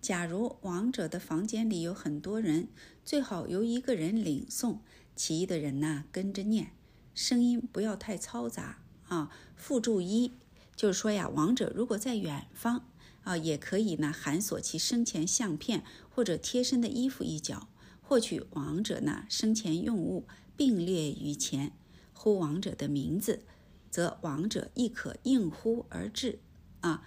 [0.00, 2.68] 假如王者的房间里有很多人，
[3.04, 4.78] 最好由一个人领诵，
[5.14, 6.72] 其余的人呢跟着念。
[7.14, 9.30] 声音不要太嘈杂啊。
[9.54, 10.32] 附注一
[10.74, 12.86] 就是说呀，亡者如果在远方
[13.22, 17.68] 啊，也可以呢含索其生前相片或者贴身的衣服一角，
[18.00, 21.72] 获取亡者呢生前用物，并列于前，
[22.12, 23.44] 呼亡者的名字，
[23.90, 26.40] 则亡者亦可应呼而至
[26.88, 27.06] 啊。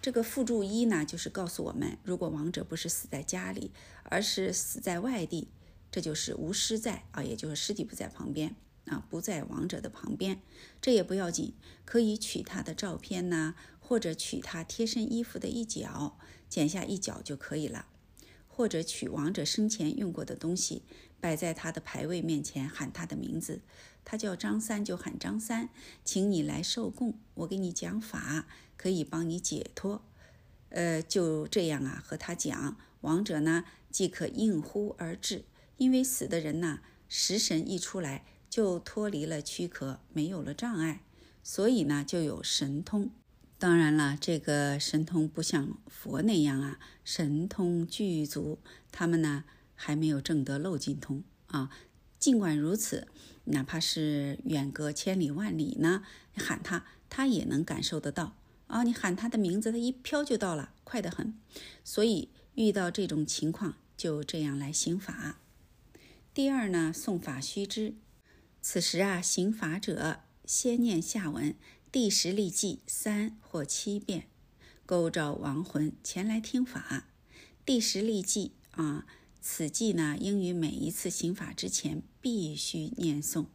[0.00, 3.72] 这个附注一呢，就是告诉我们，如果亡者不是死在家里，
[4.04, 5.48] 而是死在外地，
[5.90, 8.54] 这就是无尸在啊，也就是尸体不在旁边。
[8.86, 10.40] 啊，不在亡者的旁边，
[10.80, 11.54] 这也不要紧，
[11.84, 16.16] 可以取他的照片呐，或者取他贴身衣服的一角，
[16.48, 17.86] 剪下一角就可以了，
[18.46, 20.82] 或者取亡者生前用过的东西，
[21.20, 23.60] 摆在他的牌位面前，喊他的名字，
[24.06, 25.68] 他叫张三就喊张三，
[26.04, 28.46] 请你来受供，我给你讲法，
[28.78, 30.00] 可以帮你解脱。
[30.70, 35.44] 呃，就这样啊，和他讲，亡者呢即可应呼而至，
[35.76, 36.78] 因为死的人呐，
[37.08, 38.24] 食神一出来。
[38.48, 41.02] 就脱离了躯壳，没有了障碍，
[41.42, 43.10] 所以呢就有神通。
[43.58, 48.58] 当然了，这个神通不像佛那样啊，神通具足。
[48.90, 49.44] 他们呢
[49.74, 51.68] 还没有证得漏尽通啊。
[52.18, 53.08] 尽管如此，
[53.46, 58.36] 哪怕是远隔千里万里呢，你喊他，他也能感受得到
[58.66, 58.82] 啊。
[58.82, 61.36] 你喊他的名字，他一飘就到了，快得很。
[61.84, 65.38] 所以遇到这种情况，就这样来行法。
[66.34, 67.94] 第二呢，诵法须知。
[68.60, 71.54] 此时啊，行法者先念下文
[71.92, 74.26] 第十例记三或七遍，
[74.84, 77.06] 勾召亡魂前来听法。
[77.64, 79.06] 第十例记啊，
[79.40, 83.46] 此记呢，应于每一次行法之前必须念诵。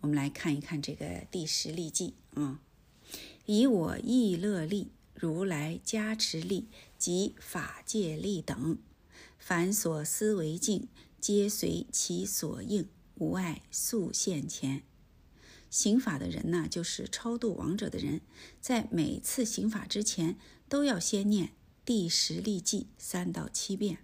[0.00, 2.62] 我们来看一看这个第十例记啊，
[3.44, 8.78] 以我意乐力、如来加持力及法界力等，
[9.38, 10.88] 凡所思为境，
[11.20, 12.88] 皆随其所应。
[13.16, 14.82] 无碍速现前，
[15.68, 18.22] 行法的人呢，就是超度亡者的人，
[18.62, 20.38] 在每次行法之前，
[20.70, 21.52] 都要先念
[21.84, 23.98] 第十力记三到七遍。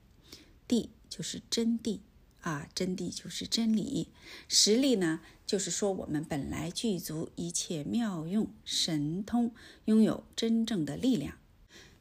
[0.69, 2.01] 地就是真谛
[2.41, 4.09] 啊，真谛就是真理。
[4.49, 9.53] 实力呢，就是说我们本来具足一切妙用神通，
[9.87, 11.39] 拥有真正的力量。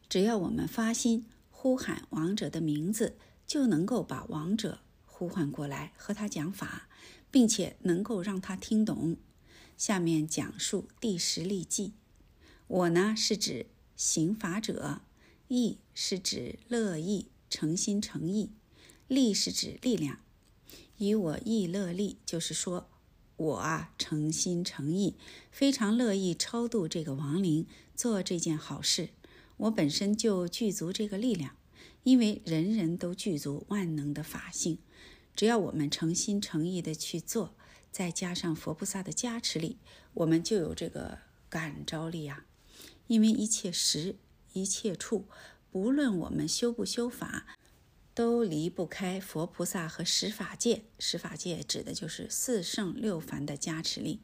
[0.08, 6.88] 只要我们发心呼喊亡者的名字，就能够把亡者呼唤过来，和他讲法。
[7.32, 9.18] 并且能够让他听懂。
[9.78, 11.94] 下面讲述第十例记。
[12.66, 15.02] 我呢是指行法者，
[15.48, 18.50] 意是指乐意、诚心诚意，
[19.08, 20.20] 力是指力量。
[21.00, 22.89] 以我意乐力，就是说
[23.38, 25.16] 我啊诚心诚意，
[25.50, 29.10] 非常乐意超度这个亡灵，做这件好事。
[29.56, 31.56] 我本身就具足这个力量，
[32.04, 34.80] 因为人人都具足万能的法性。
[35.34, 37.56] 只要我们诚心诚意的去做，
[37.91, 39.78] 再加上佛菩萨的加持力，
[40.14, 42.45] 我们就有这个感召力啊。
[43.08, 44.18] 因为一切时、
[44.52, 45.26] 一切处，
[45.72, 47.58] 不论我们修不修法，
[48.20, 50.84] 都离不开佛菩萨和十法界。
[51.00, 54.20] 十法界指的就是四圣六凡的加持力。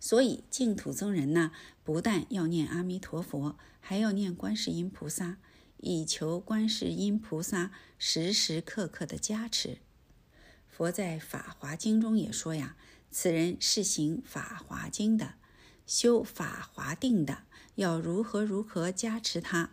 [0.00, 1.52] 所以净土宗人呢，
[1.84, 5.36] 不但要念阿弥陀佛，还要念观世音菩萨，
[5.76, 7.70] 以求观世音菩萨
[8.00, 9.78] 时时刻刻的加持。
[10.66, 12.74] 佛在《法华经》中也说呀
[13.12, 15.34] ：“此人是行《法华经》的，
[15.86, 17.44] 修法华定的，
[17.76, 19.70] 要如何如何加持他。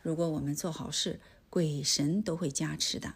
[0.00, 3.14] 如果我们做好事，鬼神都会加持的；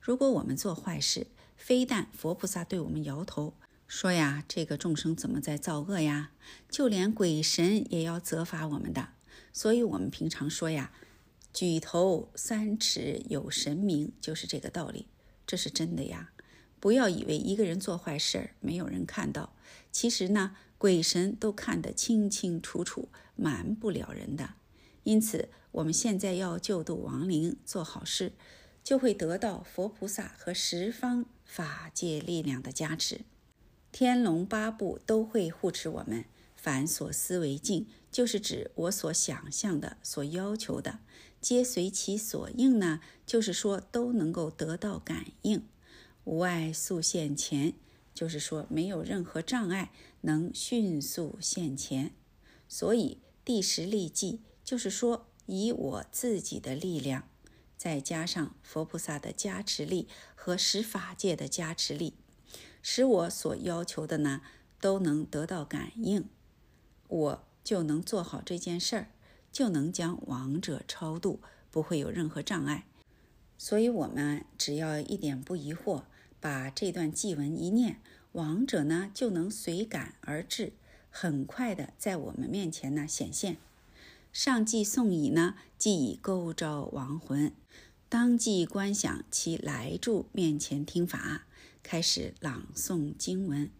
[0.00, 1.26] 如果我们做坏事，
[1.56, 3.54] 非但佛菩萨对我们摇头，
[3.88, 6.30] 说呀，这个众生怎么在造恶呀？
[6.70, 9.14] 就连鬼神也要责罚我们的。
[9.52, 10.92] 所以，我们平常说呀
[11.52, 15.06] ，“举头三尺有神明”，就是这个道理。
[15.46, 16.30] 这是真的呀！
[16.78, 19.54] 不要以为一个人做坏事儿没有人看到，
[19.90, 24.54] 其实呢，鬼神都看得清清楚楚，瞒不了人的。
[25.02, 28.32] 因此，我们现在要救度亡灵，做好事，
[28.82, 33.20] 就会得到佛菩萨和十方法界力量的加持。
[33.92, 36.24] 天龙八部都会护持我们。
[36.56, 40.98] 凡所思为境，就是指我所想象的、所要求的，
[41.40, 43.00] 皆随其所应呢。
[43.24, 45.64] 就是说，都能够得到感应，
[46.24, 47.72] 无碍速现前。
[48.12, 49.90] 就是说，没有任何障碍，
[50.20, 52.12] 能迅速现前。
[52.68, 57.28] 所以，第十力记，就是说，以我自己的力量，
[57.76, 62.14] 再加上佛菩萨的加持力和十法界的加持力。
[62.82, 64.42] 使我所要求的呢，
[64.80, 66.28] 都能得到感应，
[67.08, 69.10] 我就能做好这件事儿，
[69.52, 71.40] 就能将亡者超度，
[71.70, 72.86] 不会有任何障碍。
[73.58, 76.04] 所以，我们只要一点不疑惑，
[76.40, 78.00] 把这段祭文一念，
[78.32, 80.72] 亡者呢就能随感而至，
[81.10, 83.58] 很快的在我们面前呢显现。
[84.32, 87.52] 上祭送已呢，即以勾召亡魂，
[88.08, 91.46] 当即观想其来住面前听法。
[91.82, 93.70] 开始朗诵经文，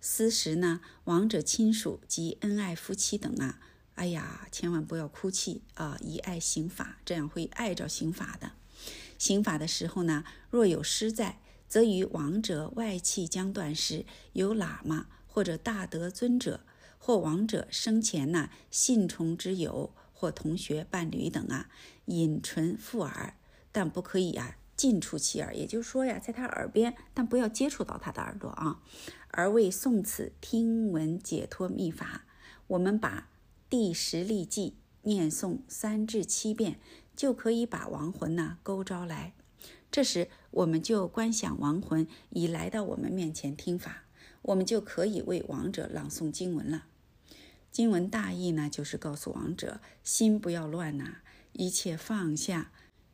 [0.00, 3.60] 此时呢，亡者亲属及恩爱夫妻等啊，
[3.94, 5.96] 哎呀，千万不要哭泣啊！
[6.00, 8.52] 以爱行法，这样会碍着行法的。
[9.16, 11.38] 行法的时候呢，若有失在，
[11.68, 16.64] 则于亡者外气将断时，有喇嘛或者大德尊者，
[16.98, 21.70] 或亡者生前呢信从之友或同学伴侣等啊，
[22.04, 23.38] 引唇附耳，
[23.72, 24.58] 但不可以啊。
[24.76, 28.82] 近处其耳，也就是说呀，在他耳边，但不要接触到他的耳朵啊。
[29.28, 32.26] 而为诵此听闻解脱秘法，
[32.66, 33.30] 我们把
[33.70, 36.78] 第十力记念诵三至七遍，
[37.16, 39.32] 就可以把亡魂呢勾招来。
[39.90, 44.04] 这时，我们就观想亡魂已来到我们面前听法，
[44.42, 46.84] 我们就可以为亡者朗诵经文了。
[47.70, 51.18] 经文大意呢，就是告诉亡者心不要乱呐，
[51.52, 52.72] 一切放下。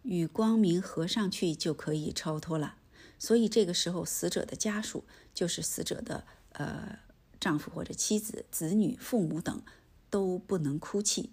[0.08, 2.76] 与光明合上去就可以超脱了，
[3.18, 5.02] 所以这个时候死者的家属
[5.34, 7.00] 就是死者的呃
[7.40, 9.60] 丈夫或者妻子、子女、父母等
[10.08, 11.32] 都不能哭泣，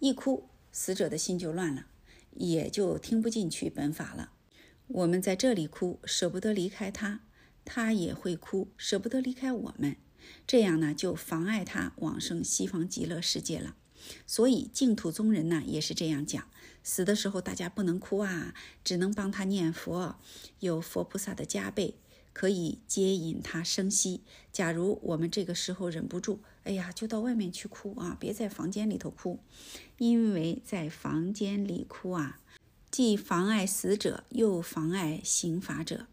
[0.00, 1.86] 一哭死者的心就乱了，
[2.32, 4.32] 也就听不进去本法了。
[4.88, 7.20] 我们在这里哭，舍不得离开他，
[7.64, 9.96] 他也会哭，舍不得离开我们，
[10.46, 13.76] 这样呢就妨碍他往生西方极乐世界了。
[14.26, 16.48] 所以净土宗人呢也是这样讲。
[16.82, 20.16] 死的时候，大家不能哭啊，只能帮他念佛，
[20.60, 21.96] 有佛菩萨的加倍，
[22.32, 24.22] 可以接引他生息。
[24.50, 29.40] 假如我们这个时候忍不住，哎呀，就到外面去哭啊，别在房间里头哭，
[29.98, 32.40] 因为在房间里哭啊，
[32.90, 36.06] 既妨碍死者，又妨碍行法者。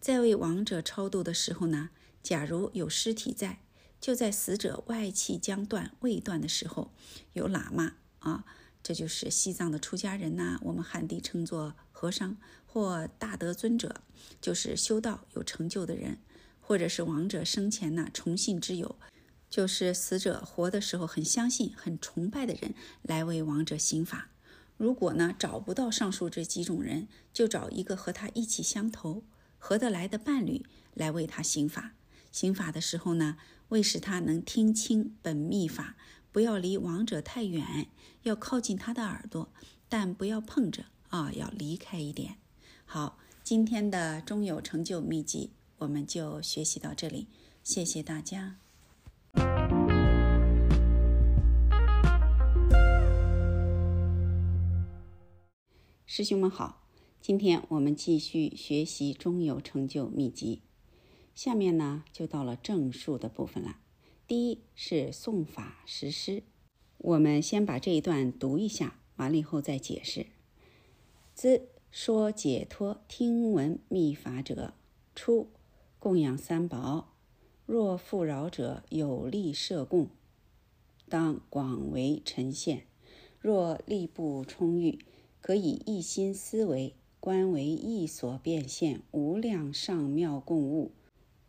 [0.00, 1.90] 在为亡者超度的时候呢，
[2.22, 3.60] 假如有尸体在，
[4.00, 6.92] 就在死者外气将断未断的时候，
[7.32, 8.44] 有喇嘛啊。
[8.82, 14.02] 这就是西藏的出家人呐，我们汉地称作和尚或大德尊者，
[14.40, 16.18] 就是修道有成就的人，
[16.60, 18.96] 或者是亡者生前呢崇信之友，
[19.50, 24.30] 就是死者活的时候很相信、很崇拜的人来为亡者行法。
[24.78, 29.22] 如果呢找不到上述这几种人，就找一个和他意气相投、
[29.58, 30.64] 合得来的伴侣
[30.94, 31.92] 来为他行法。
[32.30, 33.36] 行法的时候呢，
[33.68, 35.96] 为使他能听清本秘法。
[36.32, 37.88] 不要离亡者太远，
[38.22, 39.52] 要靠近他的耳朵，
[39.88, 42.36] 但不要碰着啊，要离开一点。
[42.84, 47.26] 好，今天的中有成就秘籍我们就学习到这里，
[47.64, 48.58] 谢谢大家。
[56.06, 56.86] 师兄们好，
[57.20, 60.62] 今天我们继续学习中有成就秘籍，
[61.34, 63.78] 下面呢就到了正数的部分了。
[64.26, 66.42] 第一是诵法实施，
[66.98, 70.26] 我们先把这一段读一下，完了以后再解释。
[71.34, 74.74] 兹说解脱听闻密法者，
[75.14, 75.48] 初
[75.98, 77.14] 供养三宝，
[77.66, 80.08] 若富饶者有力设供，
[81.08, 82.82] 当广为呈现；
[83.40, 84.98] 若力不充裕，
[85.40, 90.92] 可以一心思维，观为一所变现无量上妙供物，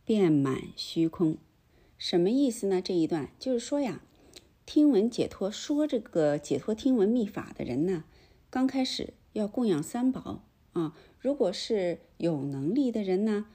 [0.03, 1.37] 遍满虚空。
[1.97, 2.81] 什么意思呢？
[2.81, 4.01] 这一段就是说呀，
[4.65, 8.05] 听闻解脱说这个解脱听闻秘法的人呢，
[8.49, 10.43] 刚开始要供养三宝
[10.73, 10.97] 啊。
[11.19, 13.45] 如果是有能力的人呢，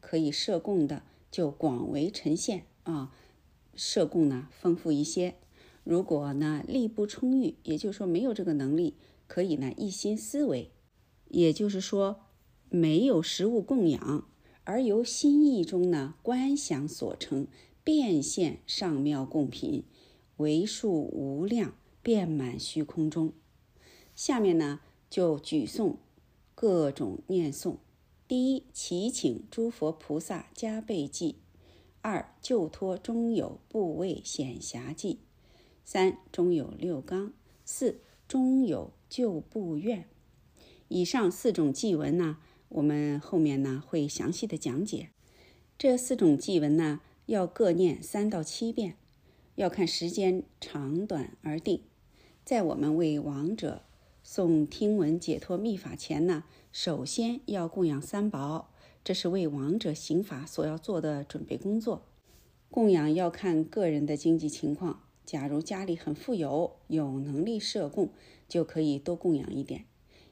[0.00, 3.12] 可以设供的，就广为呈现啊，
[3.76, 5.36] 摄供呢丰富一些。
[5.84, 8.96] 如果呢力不充裕，也就是说没有这个能力，
[9.28, 10.72] 可以呢一心思维，
[11.28, 12.20] 也就是说
[12.68, 14.28] 没有食物供养，
[14.64, 17.46] 而由心意中呢观想所成，
[17.82, 19.84] 变现上妙供品，
[20.36, 23.32] 为数无量，遍满虚空中。
[24.14, 25.96] 下面呢就举诵
[26.54, 27.76] 各种念诵：
[28.28, 31.36] 第一，祈请诸佛菩萨加倍记；
[32.00, 35.18] 二，救脱中有部位显狭记。
[35.84, 37.32] 三中有六纲，
[37.64, 40.06] 四中有旧部院。
[40.88, 42.38] 以上四种祭文呢，
[42.74, 45.10] 我们后面呢会详细的讲解。
[45.76, 48.96] 这四种祭文呢，要各念三到七遍，
[49.56, 51.82] 要看时间长短而定。
[52.44, 53.82] 在我们为亡者
[54.24, 58.72] 诵听闻解脱密法前呢，首先要供养三宝，
[59.04, 62.06] 这是为亡者行法所要做的准备工作。
[62.70, 65.02] 供养要看个人的经济情况。
[65.26, 68.08] 假如家里很富有，有能力设供，
[68.48, 69.84] 就可以多供养一点。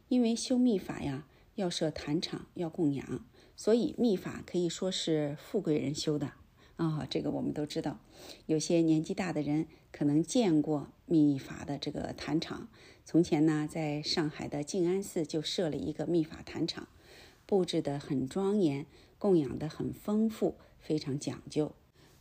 [0.09, 3.24] 因为修密法呀，要设坛场，要供养，
[3.57, 6.32] 所以密法可以说是富贵人修的
[6.76, 7.07] 啊。
[7.09, 8.01] 这个我们都知道，
[8.46, 12.68] 有些年纪大的人可能见过密法的这个坛场。
[13.05, 16.88] 从前呢，在上海的静安寺就设了一个密法坛场，
[17.44, 18.86] 布置得很庄严，
[19.18, 21.72] 供养的很丰富，非常讲究。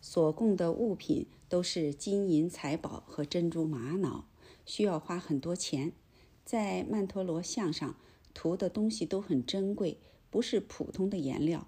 [0.02, 4.26] 所供的物品都是金银财宝和珍珠玛瑙，
[4.66, 5.92] 需要花很多钱。
[6.44, 7.96] 在曼陀罗像上
[8.34, 10.00] 涂的东西都很珍贵，
[10.30, 11.68] 不是普通的颜料，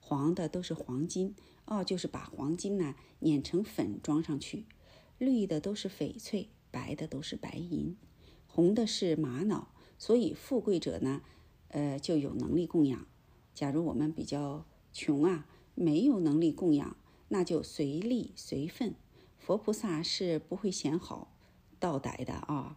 [0.00, 1.34] 黄的都是黄金
[1.64, 4.64] 哦，就是把黄金呢碾成粉装上去；
[5.18, 7.96] 绿的都是翡翠，白的都是白银，
[8.46, 9.68] 红的是玛瑙。
[9.98, 11.22] 所以富贵者呢，
[11.68, 13.06] 呃，就有能力供养。
[13.54, 16.96] 假如我们比较穷啊，没有能力供养。
[17.28, 18.94] 那就随力随份，
[19.38, 21.32] 佛菩萨是不会嫌好
[21.80, 22.76] 道歹的啊，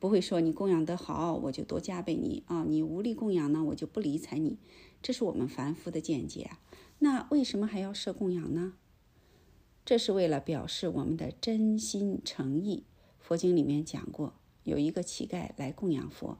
[0.00, 4.58] 不会说你供养得好，我就多加倍你啊；你无力供养呢，我就不理睬你。
[5.02, 6.58] 这是我们凡夫的见解啊。
[7.00, 8.72] 那为什么还要设供养呢？
[9.84, 12.84] 这是为了表示我们的真心诚意。
[13.18, 14.32] 佛经里面讲过，
[14.64, 16.38] 有一个乞丐来供养佛，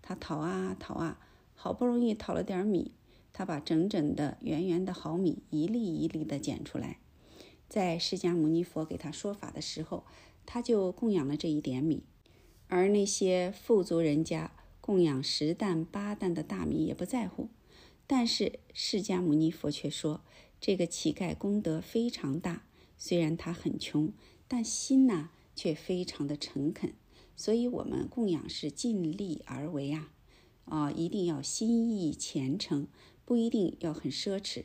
[0.00, 1.18] 他讨啊讨啊，
[1.56, 2.92] 好不容易讨了点米。
[3.32, 6.98] 他把整整的、圆圆的好米一粒一粒的捡出来，
[7.68, 10.04] 在释迦牟尼佛给他说法的时候，
[10.46, 12.04] 他就供养了这一点米。
[12.70, 17.48] 而那些富足人家供养十担八担的大米也不在乎。
[18.06, 20.22] 但是释迦牟尼佛却说，
[20.58, 22.64] 这个乞丐功德非常大，
[22.96, 24.12] 虽然他很穷，
[24.48, 26.94] 但心呢却非常的诚恳。
[27.36, 30.12] 所以，我们供养是尽力而为啊，
[30.64, 32.88] 啊，一定要心意虔诚。
[33.24, 34.64] 不一定要很奢侈，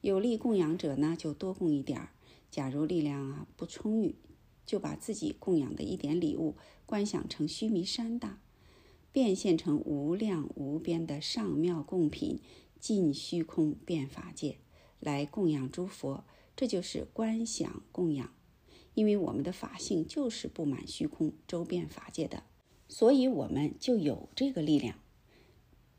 [0.00, 2.10] 有力供养者呢就多供一点儿。
[2.50, 4.16] 假如力量啊不充裕，
[4.66, 6.56] 就把自己供养的一点礼物
[6.86, 8.40] 观想成须弥山大，
[9.12, 12.40] 变现成无量无边的上妙供品，
[12.80, 14.56] 尽虚空变法界
[15.00, 16.24] 来供养诸佛。
[16.54, 18.32] 这就是观想供养。
[18.94, 22.44] 因为我们的法性就是布满虚空、周遍法界的，
[22.88, 24.98] 所以我们就有这个力量。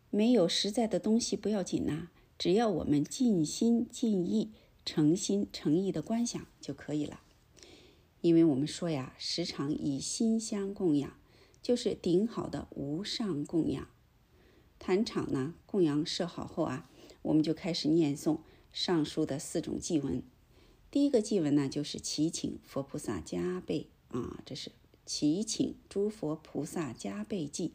[0.09, 2.07] 没有实在的东西不要紧呐，
[2.39, 4.51] 只要我们尽心尽意、
[4.83, 7.21] 诚心诚意的观想就可以了。
[8.27, 11.17] 因为我们说呀，时常以心相供养，
[11.61, 13.87] 就是顶好的无上供养。
[14.77, 16.89] 坛场呢，供养设好后啊，
[17.21, 18.39] 我们就开始念诵
[18.73, 20.21] 上述的四种祭文。
[20.91, 24.73] 第一个祭文呢，就是祈请佛菩萨加倍啊，这是
[25.05, 27.71] 祈请诸佛菩萨加倍祭。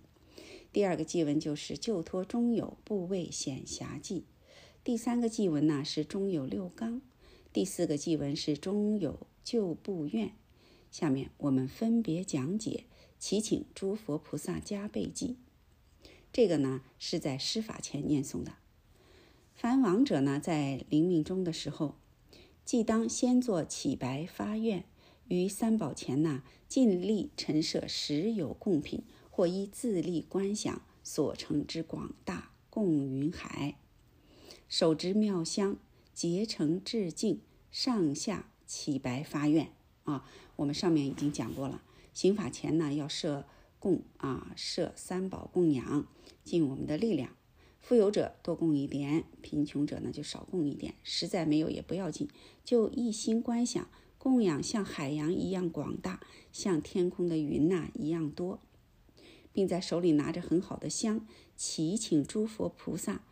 [0.70, 4.24] 第二个祭文就是救脱中有部位显狭记，
[4.84, 7.00] 第三个祭文呢是中有六纲，
[7.54, 10.34] 第四个祭文是中有救部院。
[10.92, 12.84] 下面我们分别讲解，
[13.18, 15.34] 祈请诸佛菩萨加倍记。
[16.32, 18.52] 这个呢是在施法前念诵的。
[19.52, 21.96] 凡亡者呢在临命终的时候，
[22.64, 24.84] 既当先做起白发愿，
[25.26, 29.02] 于三宝前呢尽力陈设实有供品。
[29.34, 33.78] 或依自力观想所成之广大供云海，
[34.68, 35.78] 手执妙香，
[36.12, 37.40] 结成致敬，
[37.70, 39.72] 上下起白发愿
[40.04, 40.28] 啊！
[40.62, 41.82] 我们上面已经讲过了，
[42.14, 43.44] 行法前呢要设
[43.80, 46.06] 供啊，设三宝供养，
[46.44, 47.32] 尽我们的力量。
[47.80, 50.94] 富有者多供一点，贫穷者呢就少供一点。
[51.02, 52.28] 实在没有也不要紧，
[52.64, 56.20] 就一心观想供养，像海洋一样广大，
[56.52, 58.60] 像天空的云呐一样多。
[59.52, 61.26] 并在手里拿着很好的香，
[61.56, 63.22] 祈请诸佛菩萨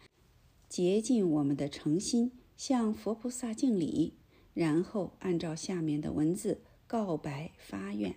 [0.69, 4.15] 洁净我们的诚心，向佛菩萨敬礼，
[4.53, 8.17] 然后按照下面的文字告白发愿：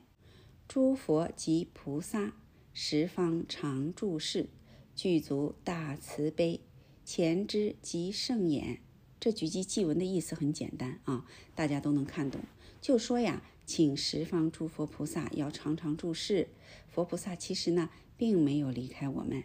[0.67, 2.33] 诸佛及菩萨，
[2.73, 4.49] 十方常住世，
[4.95, 6.59] 具足大慈悲，
[7.05, 8.79] 前知及圣眼。
[9.19, 12.41] 这几句祭文的意思很简单啊，大家都能看懂。
[12.81, 16.47] 就说呀，请十方诸佛菩萨要常常注视。
[16.87, 19.43] 佛菩萨其实呢，并没有离开我们。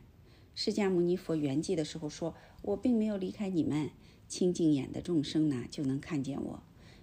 [0.54, 2.34] 释迦牟尼佛圆寂的时候说
[2.64, 3.90] ：“我并没有离开你们，
[4.26, 6.62] 清净眼的众生呢，就能看见我；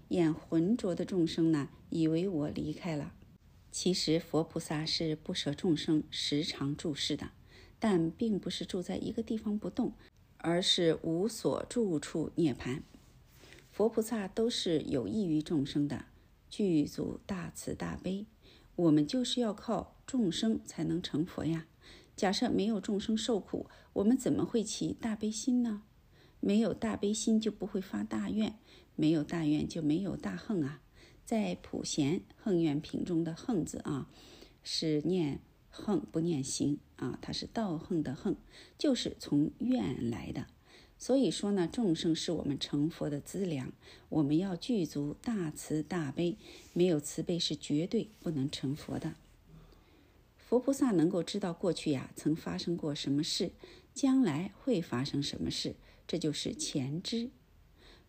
[0.09, 3.13] 眼浑浊的众生呢，以为我离开了。
[3.71, 7.31] 其实佛菩萨是不舍众生，时常注视的，
[7.79, 9.93] 但并不是住在一个地方不动，
[10.37, 12.81] 而是无所住处涅槃。
[13.71, 16.05] 佛菩萨都是有益于众生的。”
[16.47, 18.27] 具足大慈大悲，
[18.77, 21.65] 我们就是要靠众生才能成佛呀。
[22.15, 25.81] 假设没有众生受苦，我们怎么会起大悲心呢？
[26.39, 28.57] 没有大悲心就不会发大愿，
[28.95, 30.81] 没有大愿就没有大恨啊。
[31.23, 34.09] 在普贤恨愿品中的恨字啊，
[34.63, 35.39] 是念
[35.69, 38.35] 恨不念行啊，它是道恨的恨，
[38.77, 40.45] 就是从愿来的。
[40.97, 43.73] 所以说呢，众生是我们成佛的资粮，
[44.09, 46.37] 我们要具足大慈大悲，
[46.73, 49.15] 没有慈悲是绝对不能成佛的。
[50.37, 53.51] 佛菩萨能够知道过去呀曾发生过什么事，
[53.93, 55.75] 将来会发生什么事，
[56.07, 57.29] 这就是前知。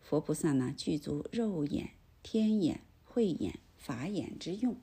[0.09, 1.89] 佛菩萨呢具足肉眼、
[2.23, 4.77] 天眼、慧眼、法眼之用，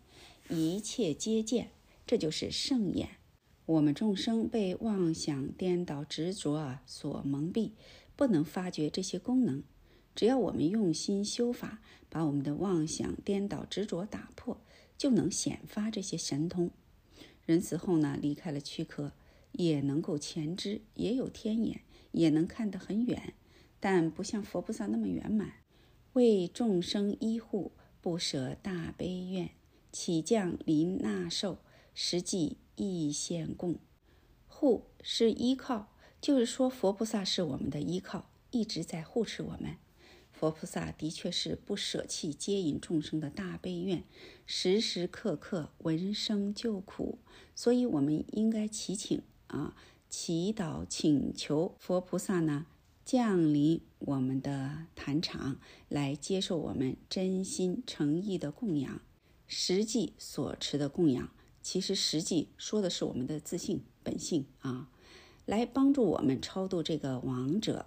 [0.50, 1.70] 一切皆见，
[2.06, 3.08] 这就是圣眼。
[3.64, 7.70] 我们众生被妄想颠倒执着啊所蒙蔽，
[8.14, 9.62] 不能发觉这些功能。
[10.14, 11.80] 只要我们用心修法，
[12.10, 14.60] 把我们的妄想颠倒执着打破，
[14.98, 16.70] 就能显发这些神通。
[17.46, 19.12] 人死后呢，离开了躯壳，
[19.52, 21.80] 也能够前知，也有天眼，
[22.12, 23.32] 也能看得很远，
[23.84, 25.52] 但不像佛菩萨那么圆满。
[26.14, 29.50] 为众生医护，不舍大悲愿，
[29.92, 31.58] 起降临纳受，
[31.92, 32.56] 实际。
[32.76, 33.78] 义现供
[34.48, 39.76] 护是依靠，就是说佛菩萨是我们的依靠，一直在护持我们。
[40.32, 44.02] 佛菩萨的确是不舍弃接引众生的大悲愿，
[44.44, 47.20] 时时刻刻闻声救苦，
[47.54, 49.76] 所以我们应该祈请啊，
[50.10, 52.66] 祈祷请求佛菩萨呢
[53.04, 55.58] 降临我们的坛场，
[55.88, 59.00] 来接受我们真心诚意的供养，
[59.46, 61.30] 实际所持的供养。
[61.60, 64.90] 其实实际说的是我们的自信本性啊，
[65.46, 67.86] 来帮助我们超度这个亡者。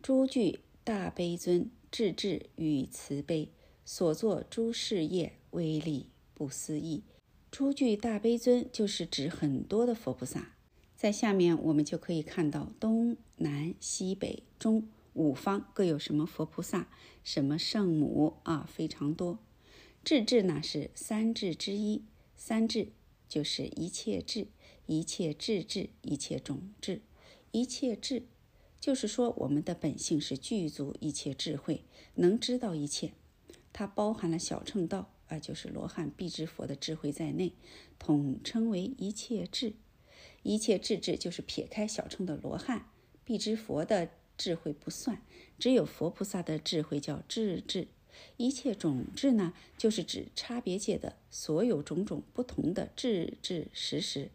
[0.00, 3.52] 诸具大悲尊，智智与慈悲，
[3.84, 7.04] 所作诸事业威力不思议。
[7.50, 10.54] 诸具大悲尊就是指很多的佛菩萨，
[11.02, 16.86] 在下面我们就可以看到东南西北中五方各有什么佛菩萨，
[17.24, 19.40] 什么圣母啊，非常多。
[20.04, 22.04] 智智呢是三智之一，
[22.36, 22.92] 三智。
[23.28, 24.46] 就是一切智，
[24.86, 27.02] 一切智智，一切种智，
[27.50, 28.22] 一切智，
[28.78, 31.82] 就是说我们的本性是具足一切智慧，
[32.14, 33.12] 能知道一切。
[33.72, 37.54] 它包含了小乘道啊，就是罗汉、辟支佛的智慧在内，
[37.98, 39.72] 统称为一切智。
[40.42, 42.90] 一切智智就是撇开小乘的罗汉、
[43.24, 45.22] 辟支佛的智慧不算，
[45.58, 47.88] 只有佛菩萨的智慧叫智智。
[48.36, 54.30] 一切种智呢，就是指差别界的所有种种不同的智智实实。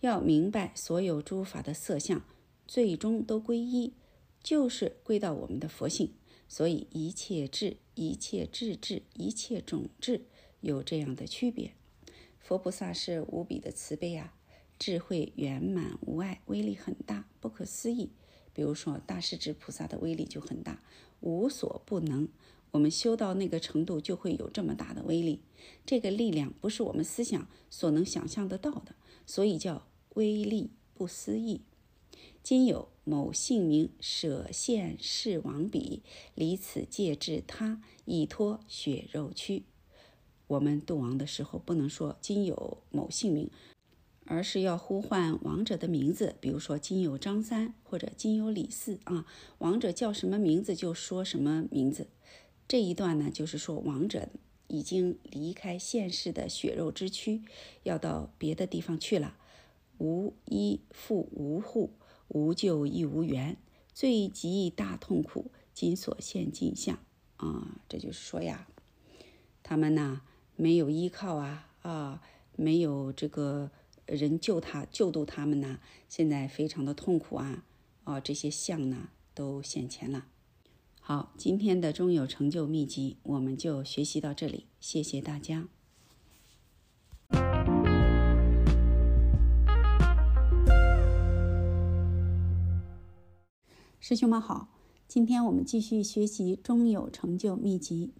[0.00, 2.22] 要明白所有诸法的色相，
[2.66, 3.94] 最终都归一，
[4.42, 6.12] 就是归到我们的佛性。
[6.46, 10.26] 所以一切智、一切智智、一切种智
[10.60, 11.72] 有这样的区别。
[12.38, 14.34] 佛菩萨是无比的慈悲啊，
[14.84, 18.10] 智慧圆满无碍，威力很大，不可思议。
[18.52, 20.82] 比如说大势至菩萨的威力就很大，
[21.20, 22.28] 无所不能。
[22.70, 25.40] 我们修到那个程度，就会有这么大的威力。
[25.86, 28.94] 这个力量不是我们思想所能想象得到的，
[29.24, 29.86] 所以叫
[30.16, 31.62] 威力不思议。
[32.42, 36.02] 今有某姓名舍现世王彼，
[36.34, 39.62] 离此戒至他，以脱血肉躯。
[40.46, 43.50] 我们度亡的时候，不能说今有某姓名，
[44.26, 46.34] 而是要呼唤亡者的名字。
[46.40, 49.26] 比如说今有张三或者今有李四啊，
[49.58, 52.08] 亡者叫什么名字就说什么名字。
[52.66, 54.28] 这一段呢，就是说亡者
[54.68, 57.42] 已经离开现世的血肉之躯，
[57.82, 59.36] 要到别的地方去了，
[59.98, 61.90] 无依附无护，
[62.28, 63.58] 无救亦无缘，
[63.92, 66.98] 最极大痛苦，今所现尽相
[67.36, 67.76] 啊！
[67.88, 68.66] 这就是说呀，
[69.62, 70.22] 他们呢
[70.56, 72.22] 没有依靠啊啊，
[72.56, 73.70] 没有这个
[74.06, 75.78] 人救他救度他们呢，
[76.08, 77.64] 现在非常的痛苦啊
[78.04, 78.20] 哦！
[78.20, 80.26] 这些相呢都现前了。
[81.00, 85.68] 好，今天的中有成就秘籍我们就学习到这里，谢谢大家。
[94.00, 94.68] 师兄们好，
[95.08, 98.12] 今天我们继续学习中有成就秘籍。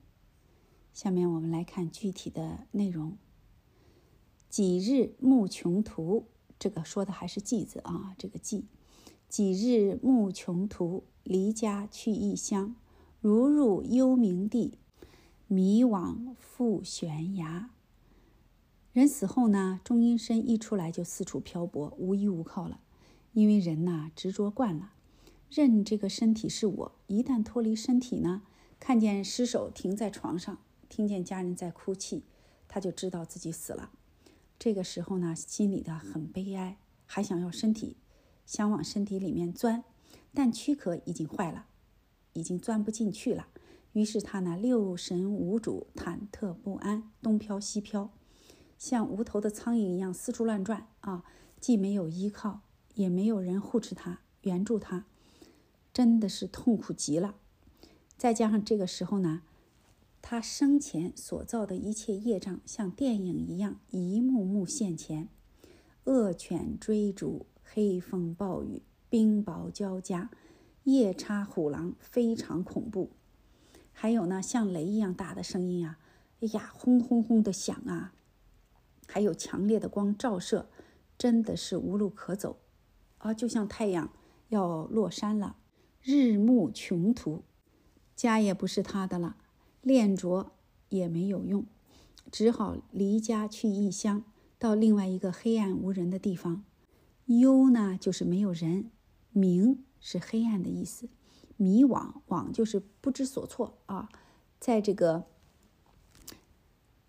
[0.94, 3.18] 下面我们来看具体的内容。
[4.54, 6.26] 几日暮穷途，
[6.60, 8.62] 这个说的还是寂字啊，这个寂。
[9.28, 12.76] 几日暮穷途，离家去异乡，
[13.20, 14.78] 如入幽冥地，
[15.48, 17.70] 迷惘复悬崖。
[18.92, 22.78] 人死后呢，中阴身一出来就四处漂泊，无依无靠了。
[23.32, 24.92] 因为人呐执着惯了，
[25.50, 28.42] 认这个身体是我，一旦脱离身体呢，
[28.78, 30.58] 看见尸首停在床上，
[30.88, 32.22] 听见家人在哭泣，
[32.68, 33.90] 他就知道自己死了。
[34.58, 37.96] 这个时候呢，心里的很悲哀，还想要身体。
[38.46, 39.84] 想往身体里面钻，
[40.34, 41.64] 但躯壳已经坏了，
[42.34, 43.48] 已经钻不进去了。
[43.92, 48.10] 于是他呢，六神无主，忐忑不安，东飘西飘，
[48.76, 51.24] 像无头的苍蝇一样四处乱转啊！
[51.58, 52.60] 既没有依靠，
[52.96, 55.06] 也没有人护持他、援助他，
[55.94, 57.36] 真的是痛苦极了。
[58.18, 59.40] 再加上这个时候呢，
[60.26, 65.28] 他生前所造的一切业障，像电影一样一幕幕现前，
[66.04, 67.44] 恶犬追逐。
[67.62, 70.30] 黑风暴雨，冰雹交加，
[70.84, 73.10] 夜叉虎狼非常恐怖。
[73.92, 75.98] 还有呢，像雷一样大的声音啊，
[76.40, 78.14] 哎呀，轰轰轰的响啊！
[79.06, 80.70] 还有强烈的光照射，
[81.18, 82.60] 真的是无路可走
[83.18, 83.34] 啊！
[83.34, 84.10] 就像太阳
[84.48, 85.56] 要落山了，
[86.00, 87.44] 日暮穷途，
[88.16, 89.36] 家也不是他的了，
[89.84, 90.50] 练着
[90.88, 91.64] 也没有用，
[92.32, 94.24] 只好离家去异乡，
[94.58, 96.64] 到另外一个黑暗无人的地方。
[97.26, 98.90] 幽呢，就是没有人；
[99.30, 101.06] 明是黑暗的意思；
[101.56, 104.08] 迷惘，惘就是不知所措啊。
[104.58, 105.26] 在这个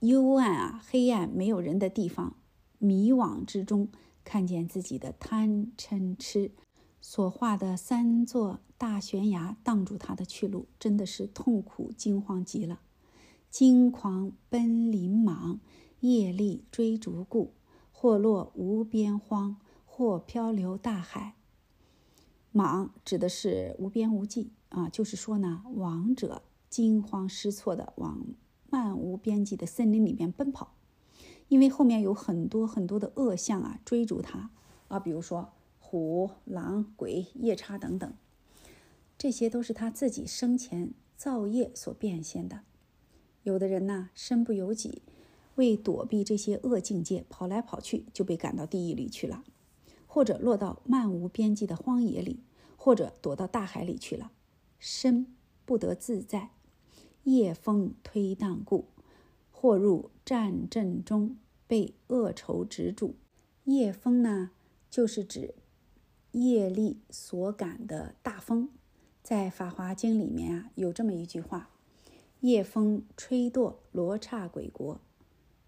[0.01, 2.35] 幽暗啊、黑暗、没有人的地方，
[2.77, 3.87] 迷惘之中，
[4.23, 6.51] 看见自己的贪嗔痴
[7.07, 12.79] 所画的三座大悬崖挡住他的去路，真的是痛苦惊慌极了。
[13.51, 15.59] 惊狂奔林莽，
[15.99, 17.53] 业力追逐故，
[17.91, 19.57] 或落无边荒。
[19.85, 21.35] 或漂流大海，
[22.51, 28.25] 莽指的是无边无际啊，就是说呢，亡者惊慌失措的往
[28.69, 30.73] 漫无边际的森林里面奔跑，
[31.47, 34.49] 因为后面有很多很多的恶相啊追逐他
[34.89, 35.53] 啊，比如说
[35.95, 38.13] 虎、狼、鬼、夜叉等等，
[39.17, 42.63] 这些都是他自己生前造业所变现的。
[43.43, 45.01] 有的人呢，身不由己，
[45.55, 49.45] 为躲避这些恶境界，跑来跑去，就被赶到地狱里去了。
[50.05, 52.41] 或者落到漫无边际的荒野里，
[52.75, 54.33] 或者躲到大海里去了，
[54.77, 56.49] 身不得自在，
[57.23, 58.89] 夜风推荡故，
[59.49, 63.15] 或入战阵中被恶愁执住。
[63.63, 64.51] 夜风呢，
[64.89, 65.55] 就是指
[66.35, 68.69] 业力所感的大风。
[69.23, 71.69] 在《法华经》里面啊，有这么一句话
[72.41, 74.99] ：“夜风吹堕罗刹鬼国。”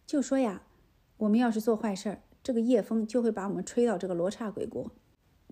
[0.06, 0.64] 就说呀，
[1.18, 2.22] 我们要是做坏事儿。
[2.44, 4.92] 这个夜风就会把我们吹到这个罗刹鬼国，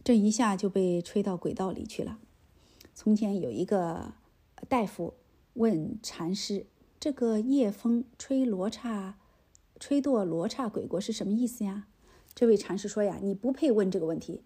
[0.04, 2.20] 这一下就被吹到轨道里去了。
[2.94, 4.14] 从前有一个
[4.70, 5.16] 大夫
[5.56, 6.68] 问禅师
[7.00, 9.18] ：“这个夜风吹罗刹，
[9.80, 11.88] 吹堕罗刹鬼国是什么意思呀？”
[12.36, 14.42] 这位禅师说：“呀，你不配问这个问题。”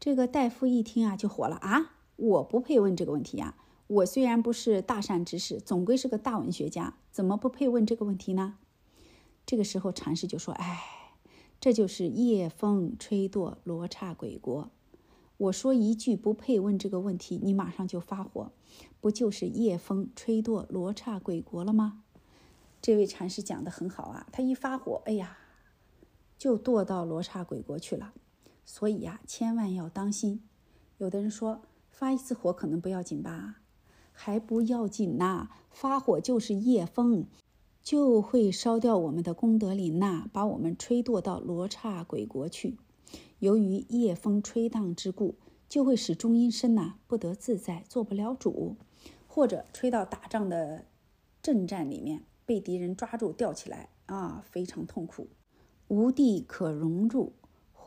[0.00, 1.96] 这个大夫一听啊，就火了啊！
[2.16, 3.54] 我不配问这个问题呀！
[3.86, 8.56] 我虽然不是大善之士，总归是个大文学家，怎么不配问这个问题呢？
[9.44, 10.80] 这个时候禅师就说：“哎。”
[11.60, 14.70] 这就是夜风吹堕罗刹鬼国。
[15.36, 18.52] 我说一句不配问这个问题，你马上就发火，
[18.98, 22.02] 不就是夜风吹堕罗刹鬼国了吗？
[22.80, 25.36] 这位禅师讲的很好啊，他一发火，哎呀，
[26.38, 28.14] 就堕到罗刹鬼国去了。
[28.72, 30.42] 所以呀，千万要当心。
[30.98, 33.56] 有的人说发一次火可能不要紧吧，
[34.12, 37.26] 还不要紧呐，发火就是夜风。
[37.82, 42.78] 就会烧掉我们的功德林呐，把我们吹堕到罗刹鬼国去。
[43.40, 45.34] 由于夜风吹荡之故，
[45.68, 48.76] 就会使中阴身呐不得自在，做不了主，
[49.26, 50.84] 或者吹到打仗的
[51.42, 55.26] 阵战里面，被敌人抓住吊起来啊，非常痛苦，
[55.88, 57.32] 无地可容入，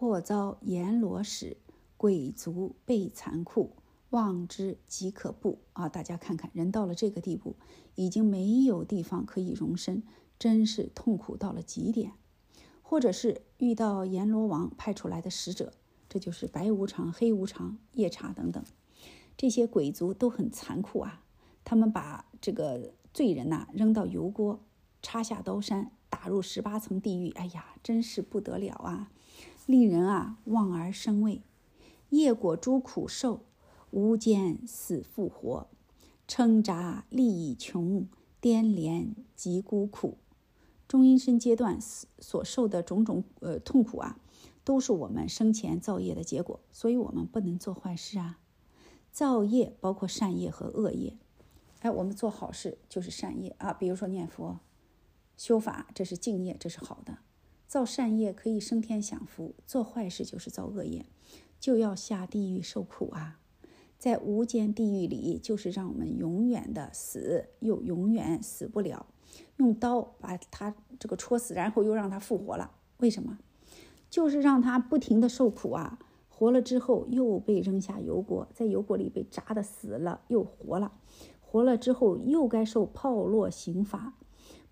[0.03, 1.55] 或遭阎罗使，
[1.95, 3.71] 鬼族被残酷。
[4.09, 5.87] 望之即可怖啊！
[5.87, 7.55] 大家看看，人到了这个地步，
[7.95, 10.03] 已经没有地方可以容身，
[10.37, 12.11] 真是痛苦到了极点。
[12.81, 15.71] 或者是遇到阎罗王派出来的使者，
[16.09, 18.61] 这就是白无常、黑无常、夜叉等等，
[19.37, 21.23] 这些鬼族都很残酷啊！
[21.63, 24.59] 他们把这个罪人呐扔到油锅，
[25.01, 27.31] 插下刀山，打入十八层地狱。
[27.31, 29.09] 哎呀，真是不得了啊！
[29.65, 31.41] 令人啊望而生畏。
[32.09, 33.41] 业果诸苦受，
[33.91, 35.67] 无间死复活，
[36.27, 38.07] 称扎利益穷，
[38.39, 40.17] 颠连极孤苦。
[40.87, 44.19] 中阴身阶段所受的种种呃痛苦啊，
[44.63, 48.39] 都是我们生前造业的结果，所以我们不能做坏事啊。
[49.11, 51.17] 造业包括善业和恶业。
[51.79, 54.59] 哎，我们做好事就是善业啊，比如说念佛、
[55.35, 57.17] 修法，这是敬业，这是好的。
[57.73, 61.07] 造善业可以升天享福，做坏事就是造恶业，
[61.59, 63.39] 就要下地狱受苦啊。
[63.97, 69.07] 在无间地狱里，就是让我们永远的死，又永远死不了。
[69.57, 72.69] 用刀把他这个戳死，然后又让他复活了。
[72.97, 73.39] 为什么？
[74.07, 75.97] 就是让他不停的受苦啊！
[76.29, 80.91] 活了之后又被扔下油锅，在油锅里被炸的死了，又活了。
[81.41, 84.13] 活了之后又该受炮烙刑罚，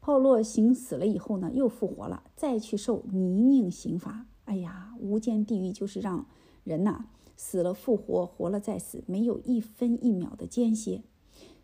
[0.01, 4.25] 炮烙刑死了以后呢，又复活了，再去受泥泞刑罚。
[4.45, 6.25] 哎呀，无间地狱就是让
[6.63, 7.05] 人呐
[7.37, 11.03] 死了复活，活了再死，没有一分一秒的间歇。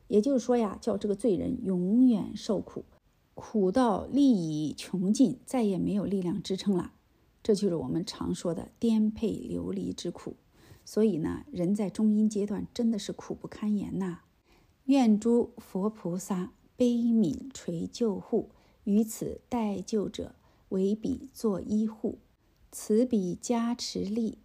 [0.07, 2.85] 也就是说呀，叫这个罪人永远受苦，
[3.33, 6.93] 苦到力已穷尽，再也没有力量支撑了。
[7.41, 10.35] 这就是我们常说的颠沛流离之苦。
[10.85, 14.19] 所以呢，人在中阴阶段真的是苦不堪言呐。
[14.85, 18.51] 愿诸佛菩萨悲悯垂救护，
[18.85, 20.35] 于此待救者
[20.69, 22.19] 为彼作医护，
[22.71, 24.37] 此彼加持力，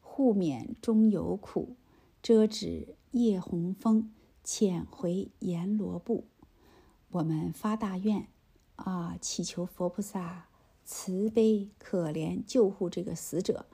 [0.00, 1.74] 护免终有苦，
[2.22, 4.12] 遮止夜红风。
[4.44, 6.24] 遣回阎罗部，
[7.10, 8.28] 我们发大愿
[8.76, 10.46] 啊，祈求佛菩萨
[10.86, 13.66] 慈悲可怜救护这个死者。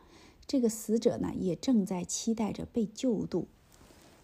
[0.49, 3.47] 这个死者呢，也正在期待着被救度，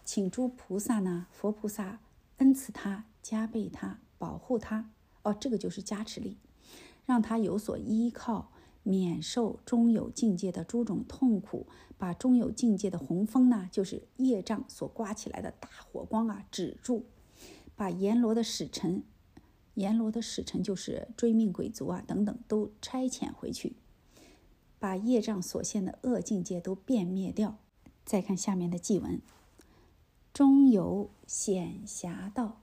[0.03, 2.01] 请诸菩萨呢，佛菩萨
[2.39, 4.91] 恩赐他，加倍他，保护他。
[5.23, 6.37] 哦，这个就是加持力，
[7.05, 8.51] 让他有所依靠。
[8.83, 11.67] 免受中有境界的诸种痛苦，
[11.99, 17.03] 把中有境界的红风呢，就是业障所刮起来的大火光啊，止住；
[17.75, 19.03] 把阎罗的使臣，
[19.75, 23.75] 阎罗的使臣就是追命鬼族啊等等，都差遣回去，
[24.79, 27.59] 把业障所现的恶境界都变灭掉。
[28.03, 29.21] 再看下面的祭文：
[30.33, 32.61] 中有险狭道，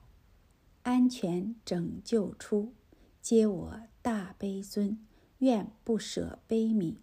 [0.88, 2.72] 安全拯救出，
[3.20, 4.98] 皆我大悲尊。
[5.40, 6.94] 愿不舍悲悯。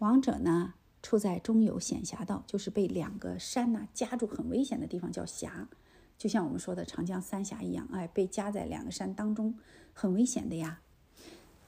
[0.00, 5.70] 王者呢，处在中有险狭道，就是被两个山呐夹住，很危险的地方叫峡，
[6.18, 9.58] 就像我们说的长江三峡一样，哎，被夹在两个山当中，
[9.94, 10.82] 很危险的呀。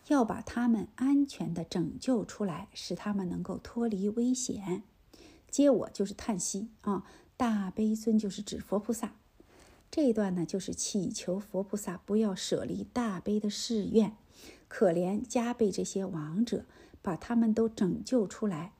[0.09, 4.83] 要把他们安全的拯救出来，使他们能够脱离危险。
[5.51, 7.07] 接我就是叹息啊，
[7.39, 9.15] 大悲尊就是指佛菩萨。
[9.97, 14.15] 这一段呢，就是祈求佛菩萨不要舍离大悲的誓愿。
[14.69, 16.67] 可怜加倍这些亡者，
[17.01, 18.75] 把他们都拯救出来，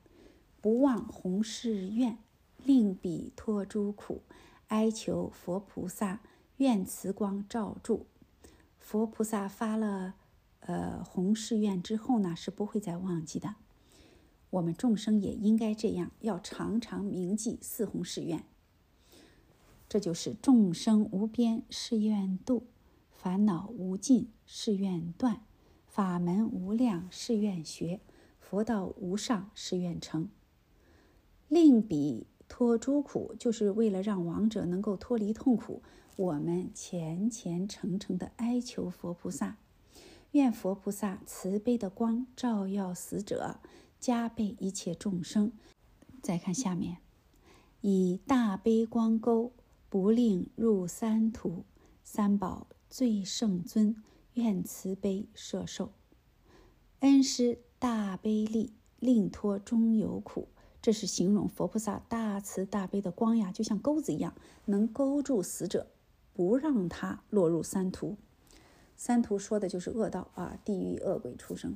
[0.61, 2.19] 不忘弘誓愿，
[2.63, 4.21] 令彼脱诸苦，
[4.67, 6.21] 哀求佛菩萨
[6.57, 8.05] 愿慈光照住。
[8.77, 10.13] 佛菩萨发了
[10.59, 13.55] 呃弘誓愿之后呢，是不会再忘记的。
[14.51, 18.43] 我们众生也应该这样，要常常铭记四弘誓愿。
[19.89, 22.67] 这就是众生无边誓愿度，
[23.11, 25.41] 烦恼无尽誓愿断。
[25.85, 28.01] 法门无量誓愿学，
[28.39, 30.29] 佛道无上誓愿成。
[31.47, 35.81] 令彼脱诸苦，就是为了让亡者能够脱离痛苦。
[36.17, 39.57] 我们虔虔诚诚的哀求佛菩萨，
[40.31, 43.59] 愿佛菩萨慈悲的光照耀死者，
[43.99, 45.51] 加倍一切众生。
[46.21, 46.97] 再看下面，
[47.81, 49.53] 以大悲光钩，
[49.89, 51.65] 不令入三途，
[52.03, 53.95] 三宝最圣尊。
[54.33, 55.93] 愿慈悲摄受，
[56.99, 60.49] 恩师大悲力，令脱中有苦。
[60.79, 64.35] 这是形容佛菩萨大慈大悲的光呀，就像钩子一样，
[64.65, 65.87] 能勾住死者，
[66.33, 68.15] 不让他落入三途。
[68.95, 71.75] 三途说的就是恶道啊，地狱恶鬼出生。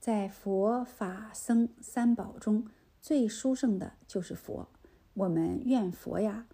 [0.00, 2.66] 在佛法僧三宝中
[3.00, 4.68] 最殊胜的就是佛。
[5.14, 6.48] 我们愿佛呀，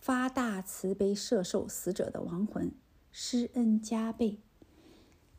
[0.00, 2.72] 发大慈悲摄受死者的亡魂，
[3.12, 4.38] 施恩加倍。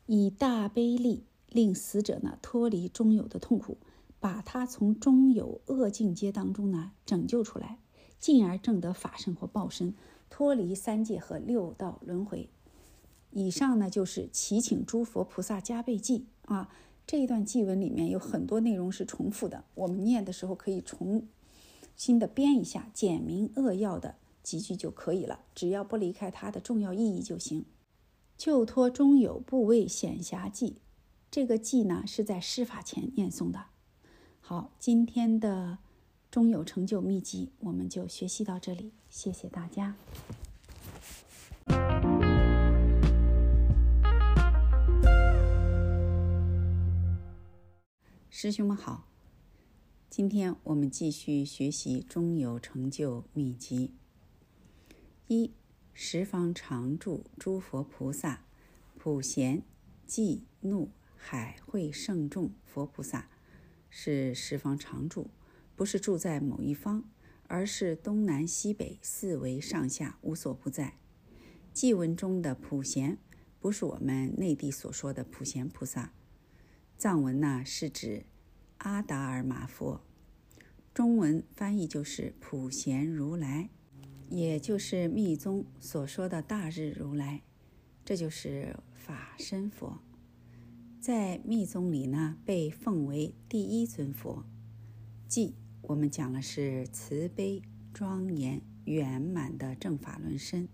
[0.06, 3.78] 以大悲力令死者呢脱离中有的痛苦，
[4.20, 7.80] 把他从中有恶境界当中呢拯救出来，
[8.20, 9.96] 进而证得法身或报身，
[10.30, 12.48] 脱离三界和六道轮回。
[13.32, 16.70] 以上呢就是祈请诸佛菩萨加倍记啊。
[17.08, 21.28] 这一段记文里面有很多内容是重复的，我们念的时候可以重
[21.96, 27.66] 新的编一下，简明扼要的几句就可以了，只要不离开它的重要意义就行。
[28.38, 30.78] 就托中有部位显暇记，
[31.30, 33.66] 这个记呢是在施法前念诵的。
[34.40, 35.78] 好，今天的
[36.32, 39.96] 中有成就秘籍我们就学习到这里，谢谢大家。
[48.30, 49.08] 师兄们好，
[50.10, 53.92] 今天我们继续学习中有成就秘籍。
[55.34, 55.54] 一
[55.94, 58.44] 十方常住诸佛菩萨，
[58.98, 59.64] 普贤、
[60.06, 63.30] 寂、怒、海会圣众佛菩萨，
[63.90, 65.30] 是十方常住，
[65.78, 67.06] 不是住在某一方，
[67.48, 70.98] 而是东南西北四维上下无所不在。
[71.74, 73.18] 偈文中的普贤，
[73.62, 76.12] 不是我们内地所说的普贤菩萨，
[76.98, 78.26] 藏文呢是指。
[78.80, 80.02] 阿达尔玛佛，
[80.94, 83.70] 中文翻译就是普贤如来，
[84.32, 87.44] 也就是密宗所说的大日如来，
[88.04, 90.00] 这就是法身佛，
[91.00, 94.44] 在密宗里呢被奉为第一尊佛。
[95.28, 95.54] 即
[95.84, 97.62] 我们讲的是慈悲
[97.94, 100.68] 庄严圆满的正法轮身，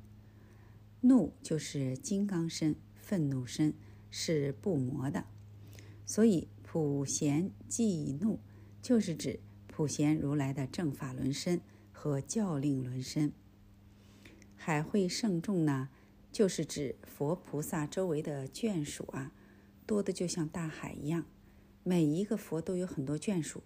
[1.01, 3.73] 怒就是金刚身，愤怒身
[4.09, 5.25] 是不磨的，
[6.05, 6.47] 所以。
[6.69, 8.41] 普贤寂怒，
[8.81, 11.61] 就是指普贤如来的正法轮身
[11.93, 13.31] 和教令轮身。
[14.59, 15.87] 海会圣众呢，
[16.31, 19.31] 就是指佛菩萨周围的眷属啊，
[19.85, 21.25] 多的就像大海一样。
[21.83, 23.63] 每一个佛都有很多眷属，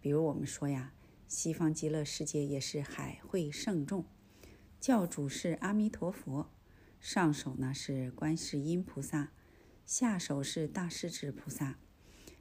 [0.00, 0.92] 比如我们说呀，
[1.26, 4.04] 西方极乐世界也是海会圣众，
[4.78, 6.50] 教主是阿弥陀佛，
[7.00, 9.32] 上首呢是观世音菩萨，
[9.86, 11.78] 下首是大势至菩萨。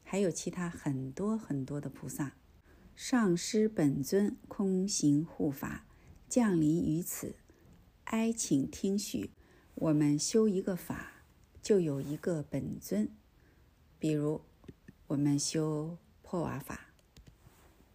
[0.04, 2.36] 还有其他很多很多的菩萨，
[2.96, 5.86] 上师本尊空行护法
[6.28, 7.38] 降临于此，
[8.06, 9.32] 哀请听许。
[9.76, 11.24] 我们修一个法，
[11.62, 13.10] 就有一个本尊。
[14.00, 14.42] 比如，
[15.08, 16.94] 我们修破瓦法，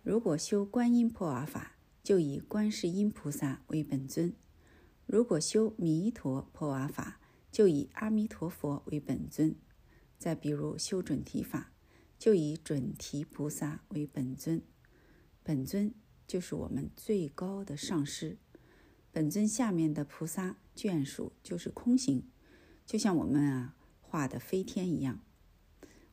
[0.02, 4.32] 如果修观音破瓦法，就以观世音菩萨为本尊；
[5.06, 7.20] 如果修弥陀破瓦法，
[7.51, 9.55] 就以阿弥陀佛为本尊。
[10.18, 11.72] 再比如修准提法。
[12.18, 14.60] 就以准提菩萨为本尊，
[15.44, 15.94] 本尊
[16.26, 18.39] 就是我们最高的上师。
[19.10, 22.22] 本尊下面的菩萨眷属就是空行，
[22.86, 25.20] 就像我们啊画的飞天一样。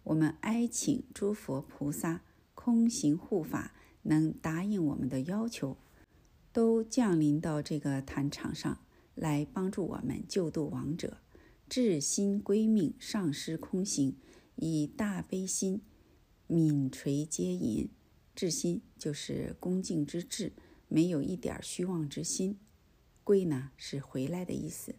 [0.03, 2.21] 我们哀请诸佛菩萨
[2.53, 3.73] 空行护法，
[4.03, 5.77] 能答应我们的要求，
[6.51, 8.79] 都降临到这个坛场上
[9.15, 11.17] 来帮助我们救度亡者，
[11.67, 14.15] 至心归命，上师空行，
[14.55, 15.81] 以大悲心。
[16.47, 17.89] 泯垂接引，
[18.35, 20.53] 至心就是恭敬之至，
[20.87, 22.59] 没有一点虚妄之心。
[23.25, 24.95] 归呢是回来的意思，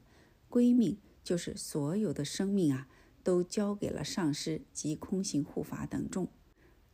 [0.50, 2.88] 归命就是所有的生命啊，
[3.22, 6.28] 都交给了上师及空行护法等众。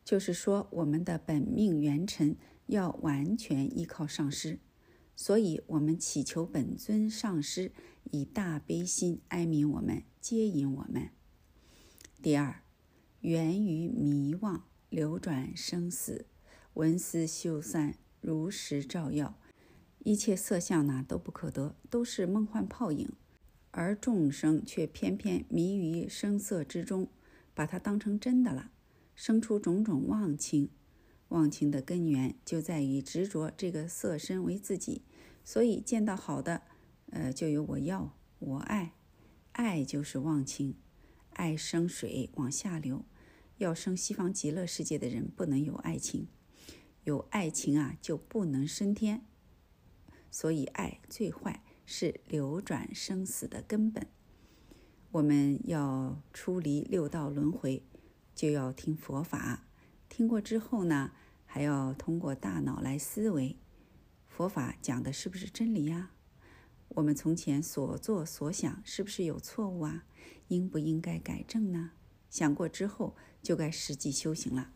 [0.04, 2.36] 就是说，我们的本命元辰
[2.66, 4.60] 要完全依靠上师，
[5.16, 7.72] 所以我们祈求本尊上师
[8.12, 11.10] 以大悲心哀悯我们，接引我们。
[12.22, 12.62] 第二。
[13.20, 16.26] 源于迷妄，流转生死，
[16.74, 19.38] 闻思修散，如实照耀。
[20.04, 23.08] 一切色相呢都不可得，都是梦幻泡影，
[23.70, 27.08] 而众生却偏偏迷于声色之中，
[27.54, 28.72] 把它当成真的了，
[29.14, 30.70] 生出种种妄情。
[31.28, 35.02] 妄情的根源就在于执着这个色身为自己，
[35.44, 36.62] 所以见到好的，
[37.10, 38.92] 呃，就有我要，我爱，
[39.52, 40.74] 爱就是妄情，
[41.30, 43.04] 爱生水往下流。
[43.58, 46.26] 要生西方极乐世界的人不能有爱情，
[47.04, 49.24] 有爱情啊就不能升天。
[50.32, 54.08] 所以爱最坏，是流转生死的根本。
[55.12, 57.84] 我们要出离六道轮回，
[58.34, 59.68] 就要听佛法。
[60.08, 61.12] 听过之后呢，
[61.46, 63.56] 还要通过大脑来思维，
[64.26, 66.10] 佛法讲的是不是真理呀？
[66.88, 70.04] 我们从前所做所想是不是有错误啊？
[70.48, 71.92] 应不应该改正呢？
[72.28, 73.14] 想过之后。
[73.42, 74.70] 就该实际修行了。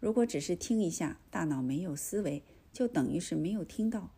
[0.00, 2.44] 如果只是听一下，大脑没有思维，
[2.74, 4.12] 就等于是没有听到。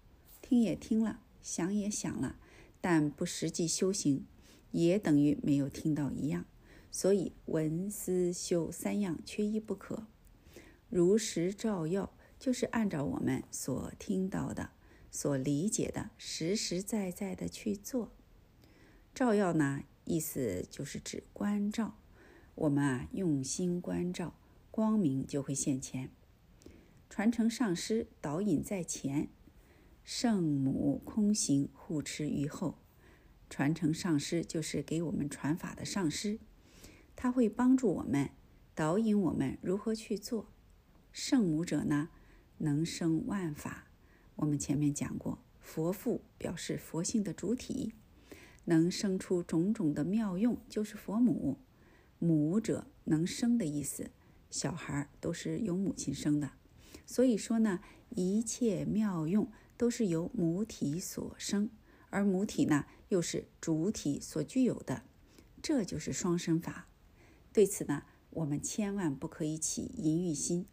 [0.53, 2.37] 听也听了，想也想了，
[2.83, 4.27] 但不实际修行，
[4.71, 6.45] 也等于没有听到一样。
[6.91, 10.07] 所以闻思修三样缺一不可。
[10.91, 14.73] 如实照耀，就是按照我们所听到的、
[15.11, 18.13] 所理解的，实实在在的去做。
[19.15, 21.97] 照耀呢，意思就是指关照。
[22.57, 24.35] 我们啊，用心关照，
[24.71, 26.11] 光明就会现前。
[27.09, 29.31] 传承上师，导引在前。
[30.05, 32.79] 圣母空行护持于后。
[33.49, 36.39] 传承上师就是给我们传法的上师，
[37.15, 38.31] 他会帮助我们，
[38.75, 40.49] 导引我们如何去做。
[41.13, 42.09] 圣母者呢，
[42.59, 43.89] 能生万法。
[44.37, 47.93] 我们前面讲过，佛父表示佛性的主体，
[48.65, 51.59] 能生出种种的妙用，就是佛母。
[52.19, 54.11] 母者能生的意思，
[54.49, 56.53] 小孩都是由母亲生的，
[57.05, 61.69] 所以说呢，一切妙用都是由母体所生，
[62.09, 62.85] 而母体呢。
[63.09, 65.03] 又是主体所具有的，
[65.61, 66.87] 这就是双生法。
[67.53, 70.67] 对此呢，我们千万不可以起淫欲心。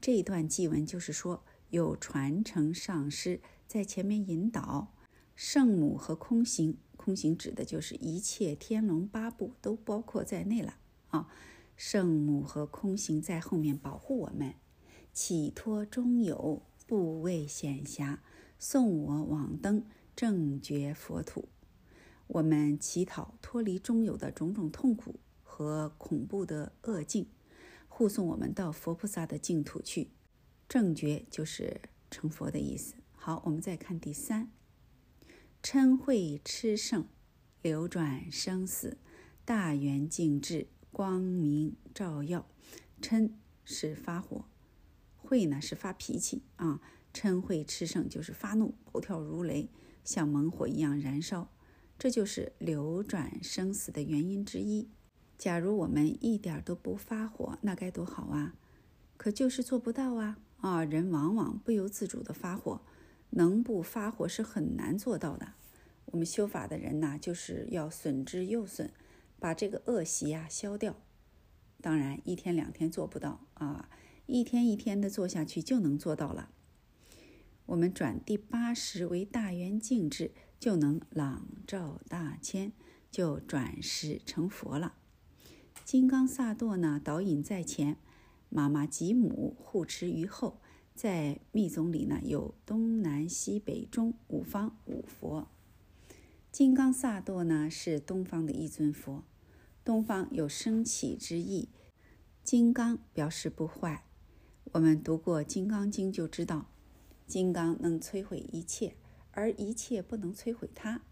[0.00, 4.94] 这一段偈文就是说，有传承上师在前面引导，
[5.34, 10.76] 圣母和空行，空行指的就是一切天龙八部都包括在内了
[11.08, 11.28] 啊。
[11.76, 14.54] 圣母和空行在后面保护我们，
[15.12, 18.22] 起托中有，不畏险狭，
[18.58, 19.84] 送我往登
[20.16, 21.48] 正觉佛土。
[22.26, 27.28] 我们乞讨脱离中有的种种痛苦和恐怖的恶境，
[27.88, 30.10] 护送我们到佛菩萨的净土去。
[30.68, 31.80] 正觉就是
[32.10, 32.96] 成佛的意思。
[33.12, 34.50] 好，我们再看第三，
[35.62, 37.06] 嗔恚痴盛，
[37.62, 38.98] 流转生死，
[39.44, 42.46] 大圆净智，光明照耀。
[43.00, 43.30] 嗔
[43.64, 44.44] 是发火，
[45.22, 46.82] 恚呢是发脾气啊。
[47.12, 49.68] 嗔恚炽盛就是发怒，暴跳如雷，
[50.04, 51.50] 像猛火一样燃烧。
[51.98, 54.88] 这就是流转生死的原因之一。
[55.36, 58.54] 假如我们一点都不发火，那该多好啊！
[59.16, 60.38] 可就是做不到啊！
[60.58, 62.80] 啊，人往往不由自主的发火，
[63.30, 65.54] 能不发火是很难做到的。
[66.06, 68.90] 我们修法的人呐，就是要损之又损，
[69.38, 70.96] 把这个恶习啊消掉。
[71.80, 73.88] 当然，一天两天做不到啊，
[74.26, 76.50] 一天一天的做下去就能做到了。
[77.68, 80.32] 我们转第八识为大圆净智。
[80.60, 82.72] 就能朗照大千，
[83.12, 84.94] 就转世成佛了。
[85.84, 87.96] 金刚萨埵呢，导引在前，
[88.48, 90.60] 妈妈吉母护持于后。
[90.96, 95.46] 在密宗里呢，有东南西北中五方五佛。
[96.50, 99.22] 金刚萨埵呢，是东方的一尊佛。
[99.84, 101.68] 东方有升起之意，
[102.42, 104.06] 金刚表示不坏。
[104.72, 106.68] 我们读过《金刚经》就知道，
[107.28, 108.94] 金刚能摧毁一切。
[109.32, 111.02] 而一切不能摧毁它。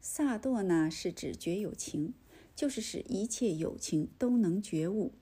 [0.00, 2.14] 萨埵呢，是指觉有情，
[2.54, 5.14] 就是使一切有情都能觉悟。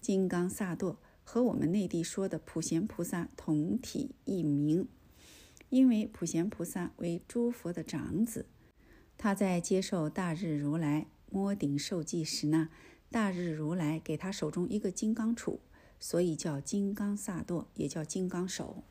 [0.00, 4.86] 金刚萨埵和我们内地说的普贤菩萨同体异名，
[5.68, 8.46] 因为普贤菩萨为诸佛的长子，
[9.18, 12.68] 他在接受大日如来摸顶受记时呢，
[13.10, 15.58] 大日如来给他手中一个金刚杵，
[15.98, 18.84] 所以叫金刚萨埵，也叫金刚手。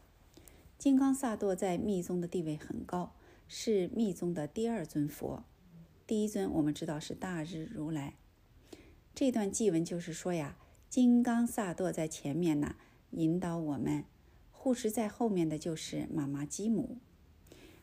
[0.78, 3.16] 金刚萨埵在密宗的地位很高，
[3.48, 5.44] 是密宗的第二尊佛。
[6.06, 8.16] 第一尊我们知道是大日如来。
[9.16, 10.58] 这段偈文就是说呀，
[10.90, 12.76] 金刚萨埵在前面呢，
[13.12, 14.04] 引导我们；
[14.52, 16.98] 护持在后面的就是妈妈吉母。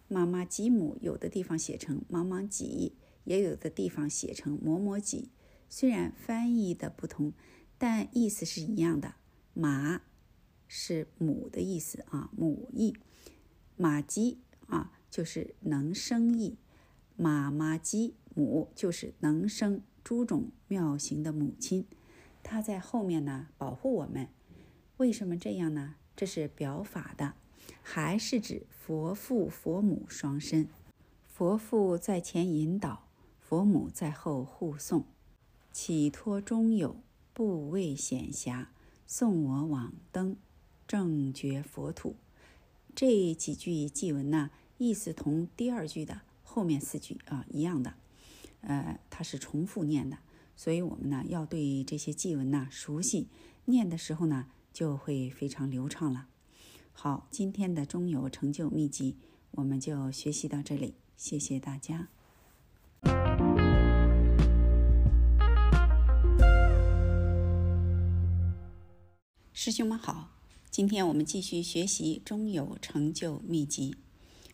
[0.07, 2.95] 妈妈吉母有的地方写成妈妈吉，
[3.25, 5.31] 也有的地方写成摩摩吉。
[5.71, 7.33] 虽然翻译的不同，
[7.79, 9.15] 但意思是一样的。
[9.55, 10.03] 马。
[10.75, 12.97] 是母的意思啊，母意。
[13.77, 14.39] 马鸡
[14.69, 16.57] 啊，就是能生意。
[17.15, 21.85] 马妈鸡母就是能生诸种妙行的母亲。
[22.43, 24.29] 她在后面呢，保护我们。
[24.97, 25.97] 为什么这样呢？
[26.17, 27.35] 这是表法的，
[27.83, 30.67] 还是指佛父佛母双身？
[31.27, 33.07] 佛父在前引导，
[33.39, 35.05] 佛母在后护送。
[35.71, 36.97] 启托中有，
[37.35, 38.73] 不畏险狭，
[39.07, 40.37] 送我往登。
[40.93, 42.17] 正觉佛土，
[42.95, 47.95] 这几句偈文呢，意思同第二句的后面四句啊一样的，
[48.61, 50.19] 呃，它是重复念的，
[50.55, 53.29] 所以我们呢要对这些偈文呢熟悉，
[53.65, 56.27] 念的时候呢就会非常流畅了。
[56.93, 59.17] 好，今天的中游成就秘籍
[59.53, 62.09] 我们就学习到这里，谢谢大家。
[69.55, 70.42] 师兄们好。
[70.73, 73.95] 今天我们继续学习中有成就秘籍，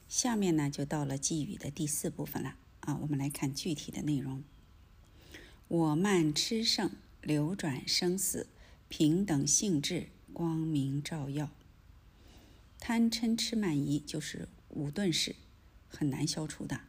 [0.08, 2.98] 下面呢就到了寄语的第四部分了啊。
[3.02, 4.42] 我们来看具体的内容：
[5.68, 6.90] 我慢痴盛，
[7.22, 8.48] 流转生死，
[8.88, 11.52] 平等性质，光明照耀。
[12.80, 15.36] 贪嗔痴慢疑就是五钝世，
[15.86, 16.80] 很难消除的。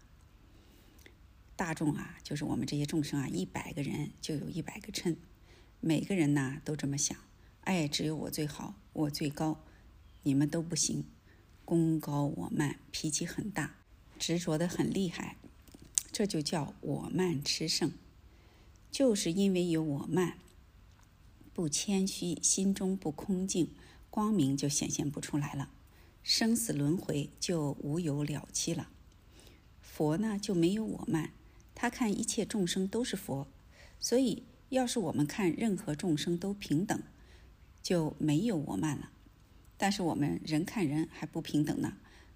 [1.55, 5.17] 大众啊，就是我们这些众生啊，一百个人就有一百个嗔，
[5.79, 7.15] 每个人呢都这么想。
[7.69, 9.59] 爱，只有我最好，我最高，
[10.23, 11.03] 你们都不行。
[11.63, 13.75] 功高我慢，脾气很大，
[14.17, 15.37] 执着的很厉害，
[16.11, 17.91] 这就叫我慢吃盛。
[18.89, 20.39] 就是因为有我慢，
[21.53, 23.69] 不谦虚，心中不空净，
[24.09, 25.69] 光明就显现不出来了，
[26.23, 28.89] 生死轮回就无有了期了。
[29.79, 31.33] 佛呢就没有我慢，
[31.75, 33.45] 他看一切众生都是佛，
[33.99, 36.99] 所以要是我们看任何众生都平等，
[37.81, 39.09] 就没有我慢了。
[39.77, 41.93] 但是我们人看人还不平等呢，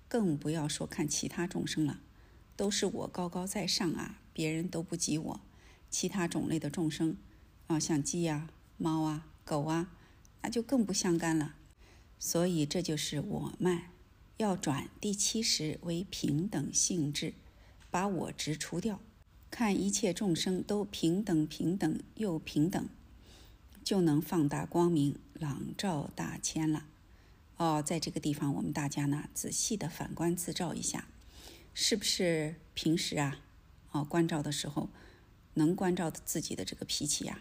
[0.08, 2.00] 更不要说看其他众生了，
[2.56, 5.42] 都是我高高在上啊，别人都不及我。
[5.90, 7.18] 其他种类的众生，
[7.68, 9.92] 啊，像鸡呀、猫啊、狗啊，
[10.42, 11.56] 那就更不相干了。
[12.18, 13.90] 所以这就是我慢，
[14.38, 17.34] 要转第七识为平等性质，
[17.92, 19.02] 把我执除掉，
[19.52, 22.88] 看一切众生都平等，平等又平等，
[23.84, 26.86] 就能放大光明，朗照大千了。
[27.58, 31.08] 哦，在这个地方，我们大家呢仔细的反观自照一下，
[31.74, 33.40] 是不是平时啊，
[33.92, 34.90] 哦，关照的时候。
[35.56, 37.40] 能关照自己的这个脾气呀，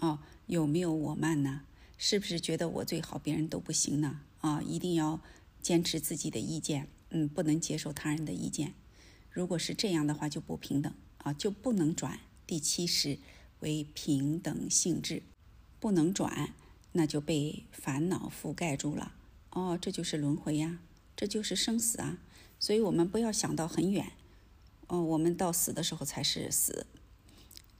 [0.00, 1.60] 哦，有没有我慢呢？
[1.96, 4.22] 是不是觉得我最好，别人都不行呢？
[4.40, 5.20] 啊，一定要
[5.62, 8.74] 坚持自己的意见，嗯，不能接受他人的意见。
[9.30, 13.20] 如果是这样的话，就不平等啊，就不能转第七识
[13.60, 15.22] 为平等性质，
[15.78, 16.52] 不能转，
[16.96, 19.12] 那就被烦恼覆盖住了。
[19.50, 20.80] 哦，这就是轮回呀，
[21.14, 22.18] 这就是生死啊。
[22.58, 24.12] 所以我们不要想到很远，
[24.86, 26.86] 哦，我们到死的时候才是死。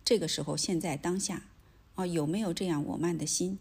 [0.05, 1.47] 这个时候，现在当下，
[1.95, 3.59] 啊，有没有这样我慢的心？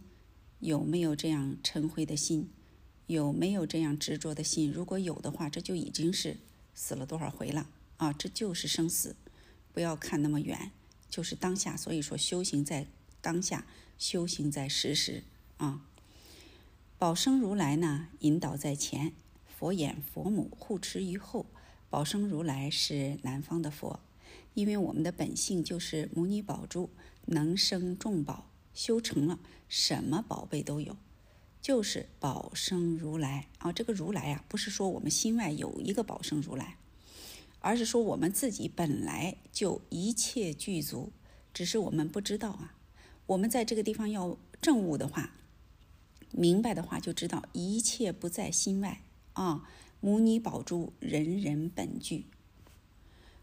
[0.59, 2.49] 有没有这样嗔恚的心？
[3.07, 4.71] 有没有这样执着的心？
[4.71, 6.37] 如果有的话，这就已经是
[6.73, 7.67] 死了多少回了
[7.97, 8.13] 啊！
[8.13, 9.15] 这就是生死，
[9.73, 10.71] 不要看那么远，
[11.09, 11.75] 就是当下。
[11.75, 12.87] 所以说，修行在
[13.21, 13.65] 当下，
[13.97, 15.23] 修行在时时
[15.57, 15.85] 啊。
[16.97, 19.13] 宝生如来呢，引导在前，
[19.45, 21.45] 佛眼佛母护持于后。
[21.89, 23.99] 宝生如来是南方的佛。
[24.53, 26.91] 因为我们的本性就是母女宝珠，
[27.25, 30.95] 能生众宝，修成了什么宝贝都有，
[31.59, 33.71] 就是宝生如来啊。
[33.71, 36.77] 这个如来啊，不是说我们心外有一个宝生如来，
[37.61, 41.11] 而是说我们自己本来就一切具足，
[41.51, 42.75] 只是我们不知道啊。
[43.25, 45.31] 我们在这个地方要证悟的话，
[46.33, 49.01] 明白的话，就知道一切不在心外
[49.33, 49.69] 啊。
[50.01, 52.25] 母女宝珠，人人本具。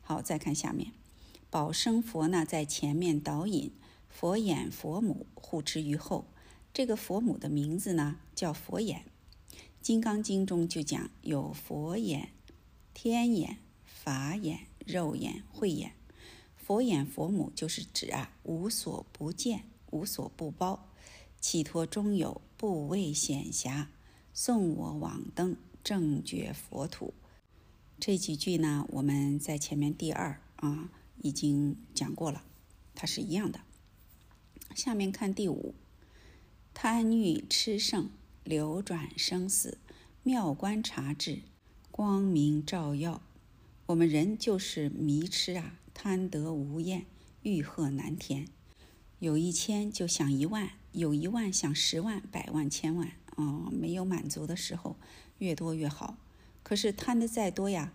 [0.03, 0.93] 好，再看下面。
[1.49, 3.73] 宝生佛呢，在前面导引，
[4.09, 6.27] 佛眼佛母护持于后。
[6.75, 9.05] 这个佛母的名字呢，叫佛眼。
[9.81, 12.29] 《金刚经》中就讲有佛眼、
[12.93, 15.93] 天眼、法眼、肉眼、慧眼。
[16.55, 20.89] 佛眼佛母就是指啊，无所不见，无所不包，
[21.41, 23.89] 企托中有，不畏险狭，
[24.35, 27.15] 送我往登正觉佛土。
[27.99, 30.91] 这几句呢，我们在前面第二啊。
[31.23, 32.45] 已经讲过了，
[32.95, 33.61] 它是一样的。
[34.75, 35.75] 下面看第五，
[36.75, 38.11] 贪欲痴盛，
[38.45, 39.79] 流转生死，
[40.23, 41.41] 妙观察智，
[41.91, 43.23] 光明照耀。
[43.87, 47.07] 我们人就是迷痴啊，贪得无厌，
[47.43, 48.49] 欲壑难填。
[49.19, 53.13] 有一千就想一万，有一万想十万、百万、千万。
[53.37, 54.97] 哦，没有满足的时候，
[55.39, 56.19] 越多越好。
[56.63, 57.93] 可是贪的再多呀，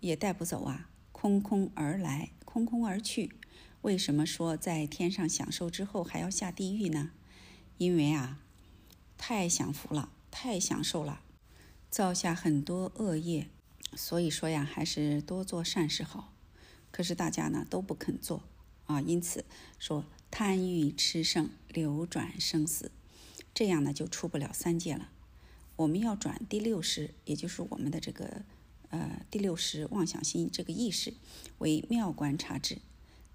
[0.00, 2.30] 也带不走啊，空空而来。
[2.46, 3.34] 空空而去，
[3.82, 7.10] 为什么说在天上享受之后还要下地狱呢？
[7.76, 8.40] 因为啊，
[9.18, 11.20] 太享福了，太享受了，
[11.90, 13.48] 造下很多恶业，
[13.94, 16.32] 所以说呀，还是多做善事好。
[16.90, 18.44] 可是大家呢都不肯做
[18.86, 19.44] 啊，因此
[19.78, 22.90] 说贪欲痴盛，流转生死，
[23.54, 25.10] 这样呢就出不了三界了。
[25.76, 28.42] 我们要转第六识，也就是我们的这个。
[28.90, 31.12] 呃，第六识妄想心这个意识
[31.58, 32.78] 为妙观察智，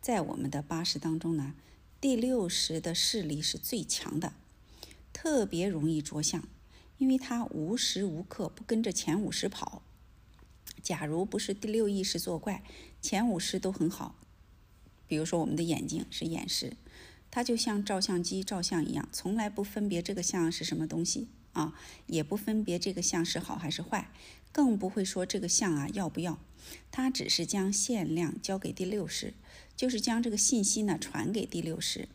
[0.02, 1.54] 在我们的八识当中呢，
[2.02, 4.34] 第六识的势力是最强的，
[5.14, 6.48] 特别容易着相，
[6.98, 9.84] 因为它无时无刻不跟着前五识跑。
[10.82, 12.64] 假如不是第六意识作怪，
[13.00, 14.16] 前五识都很好。
[15.06, 16.76] 比如说我们的眼睛是眼识，
[17.36, 21.74] 它就像照相机照相一样，从来不分别这个像是什么东西啊，
[22.06, 24.12] 也不分别这个像是好还是坏。
[24.52, 26.38] 更不会说这个像啊要不要，
[26.92, 29.34] 他只是将限量交给第六识，
[29.76, 32.08] 就是将这个信息呢传给第六识，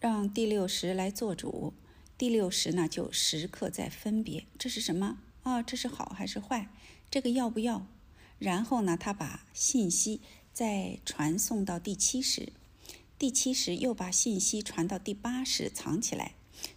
[0.00, 1.74] 让第六识来做主。
[2.16, 5.60] 第六识呢就时刻在分别，这是什么啊？
[5.60, 6.70] 这是好还是坏？
[7.10, 7.86] 这个要不要？
[8.38, 10.22] 然后呢，他把信息
[10.54, 12.54] 再传送到第七识，
[13.18, 16.34] 第七识又把信息传到第八识藏起来，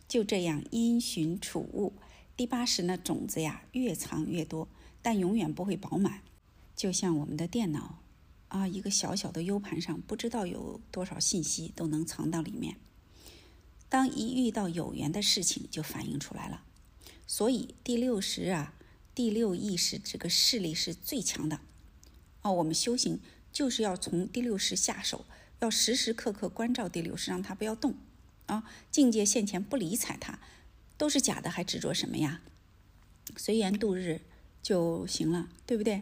[0.08, 1.94] 就这样因循储物。
[2.36, 4.68] 第八识呢种子呀越藏越多。
[5.04, 6.22] 但永远不会饱满。
[6.76, 8.04] 就像我们的电脑
[8.50, 12.78] 啊，一个小小的 U 盘上，不知道有多少信息都能藏到里面。
[13.90, 16.64] 当一遇到有缘的事情，就反映出来了。
[17.26, 18.76] 所以第六识啊，
[19.16, 21.62] 第六意识这个势力是最强的。
[22.44, 23.20] 哦，我们修行
[23.52, 25.26] 就是要从第六识下手，
[25.62, 27.96] 要时时刻刻关照第六识，让它不要动。
[28.48, 30.40] 啊，境界现前不理睬它，
[30.98, 32.42] 都是假的，还执着什么呀？
[33.38, 34.22] 随缘度日
[34.64, 36.02] 就行了，对不对？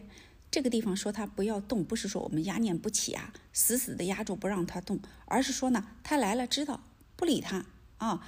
[0.50, 6.82] 这个地方说它不要动，不是说我们压念不起啊，死死的压住不让它动，而是说呢，它来了知道
[7.14, 7.66] 不理它
[7.98, 8.26] 啊，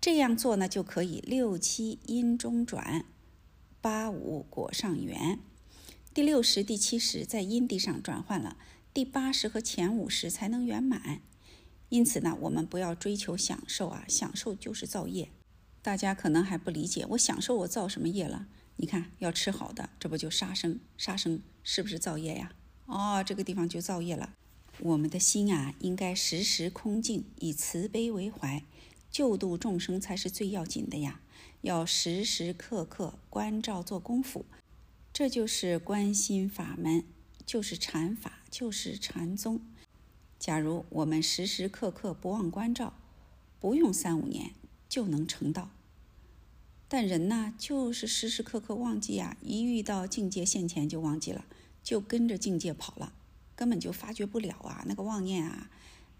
[0.00, 3.04] 这样做呢就可以六七阴中转，
[3.80, 5.40] 八五果上圆。
[6.14, 8.56] 第六识、第七识在阴地上转换了，
[8.98, 11.20] 第八十和前五十才能圆满。
[11.88, 15.30] 因此呢，我们不要追求享受啊，享受就是造业。
[15.80, 18.48] 大家可能还不理解，我享受我造什么业了？
[18.74, 20.80] 你看，要吃好的，这不就杀生？
[20.96, 22.50] 杀生是不是造业呀？
[22.86, 24.32] 哦，这个地方就造业了。
[24.80, 28.64] 我们的心啊，应该时时空静，以慈悲为怀，
[29.12, 31.20] 救度众生才是最要紧的呀。
[31.60, 34.44] 要时时刻刻关照做功夫。
[35.12, 37.04] 这就是观心法门，
[37.46, 39.60] 就是禅法，就是禅宗。
[40.38, 42.94] 假如我们时时刻刻不忘关照，
[43.58, 44.52] 不用三五年
[44.88, 45.70] 就能成道。
[46.88, 51.44] 但人呢，就是时时刻刻忘记啊，一遇到境界现前就忘记了，
[51.82, 53.12] 就跟着境界跑了，
[53.54, 54.84] 根本就发觉不了啊。
[54.86, 55.68] 那个妄念啊，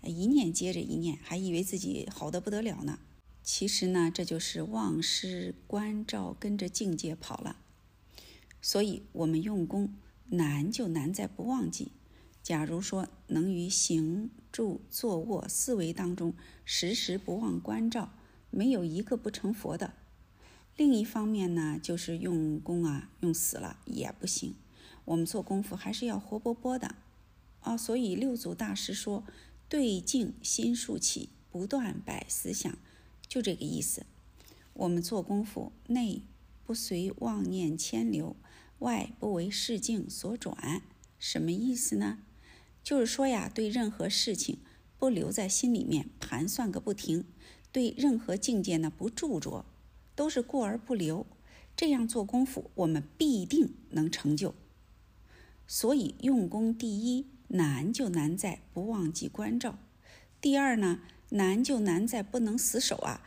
[0.02, 2.98] 一念接着一念，还以为自己好的不得了呢。
[3.42, 7.56] 其实呢，这就是忘失关照，跟着境界跑了。
[8.60, 9.94] 所以，我们用功
[10.26, 11.92] 难就难在不忘记。
[12.42, 16.32] 假如说能于行住坐卧四维当中
[16.64, 18.10] 时时不忘关照，
[18.50, 19.92] 没有一个不成佛的。
[20.76, 24.54] 另一方面呢，就是用功啊，用死了也不行。
[25.04, 26.94] 我们做功夫还是要活泼泼的
[27.60, 27.76] 啊。
[27.76, 29.24] 所以六祖大师说
[29.68, 32.78] ：“对镜心竖起，不断摆思想。”
[33.26, 34.06] 就这个意思。
[34.72, 36.22] 我们做功夫，内
[36.64, 38.36] 不随妄念牵流。
[38.78, 40.82] 外不为世境所转，
[41.18, 42.20] 什么意思呢？
[42.82, 44.58] 就是说呀，对任何事情
[44.98, 47.24] 不留在心里面盘算个不停，
[47.70, 49.64] 对任何境界呢不驻着，
[50.14, 51.26] 都是过而不留。
[51.76, 54.54] 这样做功夫，我们必定能成就。
[55.66, 59.78] 所以用功第一难就难在不忘记关照，
[60.40, 61.00] 第二呢
[61.30, 63.22] 难就难在不能死守啊。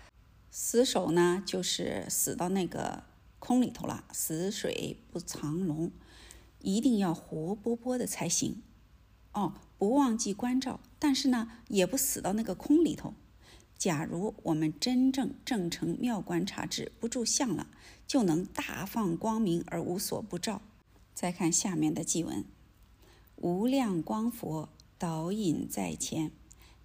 [0.49, 3.03] 死守呢就是死到那个。
[3.43, 5.91] 空里头了，死水不藏龙，
[6.59, 8.61] 一定要活泼泼的才行。
[9.33, 13.13] 哦，不忘记关照，但是呢，也不死到那个空里头。
[13.77, 17.67] 假如我们真正正成妙观察智，不住相了，
[18.05, 20.61] 就能大放光明而无所不照。
[21.13, 22.45] 再看下面的记文：
[23.37, 26.31] 无量光佛导引在前，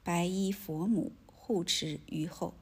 [0.03, 2.55] 白衣佛母护持于后。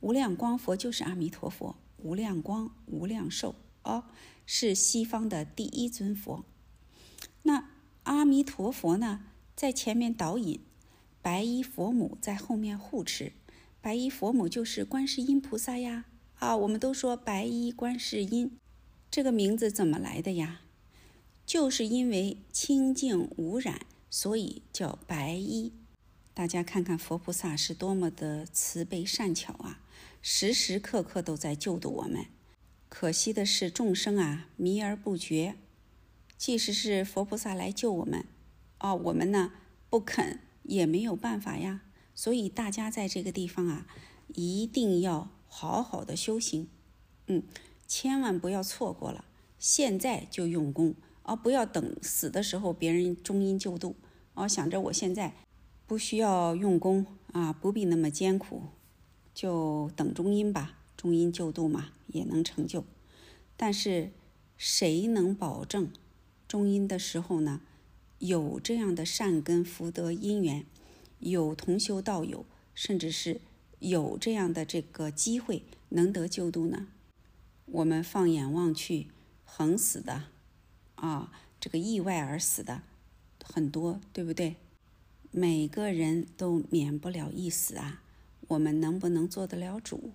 [0.00, 1.76] 无量光佛就是阿弥陀佛。
[1.98, 3.54] 无量光、无量寿
[3.84, 4.02] 哦，
[4.44, 6.44] 是西方的第一尊佛。
[7.44, 7.70] 那
[8.04, 9.20] 阿弥陀佛呢，
[9.54, 10.60] 在前面导引，
[11.20, 13.32] 白衣佛母在后面护持。
[13.80, 16.06] 白衣佛母就是观世音菩萨呀！
[16.38, 18.58] 啊，我们都说白衣观世音，
[19.10, 20.62] 这个名字怎么来的呀？
[21.46, 25.72] 就是因为清净无染，所以叫白衣。
[26.34, 29.80] 大家看看佛菩萨是多么的慈悲善巧啊！
[30.20, 32.26] 时时刻刻都在救度我们，
[32.88, 35.56] 可惜的是众生啊迷而不觉。
[36.42, 38.26] 即使是佛菩萨来救我们，
[38.80, 39.52] 哦，我们呢
[39.88, 41.82] 不肯也没有办法呀。
[42.16, 43.86] 所以大家在这个地方啊，
[44.34, 46.66] 一定要好好的修行，
[47.28, 47.44] 嗯，
[47.86, 49.24] 千万不要错过了，
[49.60, 53.94] 现在就用功，啊，不要等死的时候别人中阴救度，
[54.34, 55.36] 哦，想着我现在
[55.86, 58.64] 不需要用功啊，不必那么艰苦。
[59.32, 62.84] 就等中阴吧，中阴救度嘛，也能成就。
[63.56, 64.10] 但是
[64.56, 65.88] 谁能保证
[66.52, 67.62] 中阴的时候呢？
[68.18, 70.66] 有这样的善根福德因缘，
[71.18, 73.40] 有同修道友，甚至是
[73.78, 76.88] 有这样的这个机会能得救度呢？
[77.64, 79.06] 我们放眼望去，
[79.46, 80.24] 横死的
[80.96, 82.82] 啊，这个意外而死的
[83.42, 84.56] 很多，对不对？
[85.30, 88.02] 每个人都免不了一死啊。
[88.48, 90.10] 我们能不能做得了主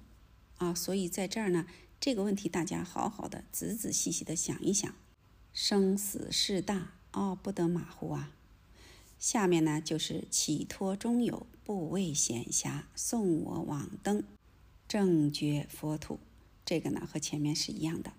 [0.57, 0.71] 啊？
[0.75, 1.65] 所以在这儿呢，
[1.99, 4.93] 这个问题大家好好的、仔仔细细的想一想。
[5.59, 8.31] 生死事大啊，不得马虎啊。
[9.17, 14.23] 下面呢就是起托中有，不畏险狭，送我往登
[14.87, 16.19] 正觉佛土。
[16.63, 18.13] 这个呢和前面是一样的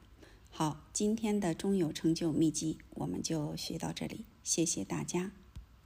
[0.51, 5.31] 好，今天的中有成就秘籍我们就学到这里，谢谢大家。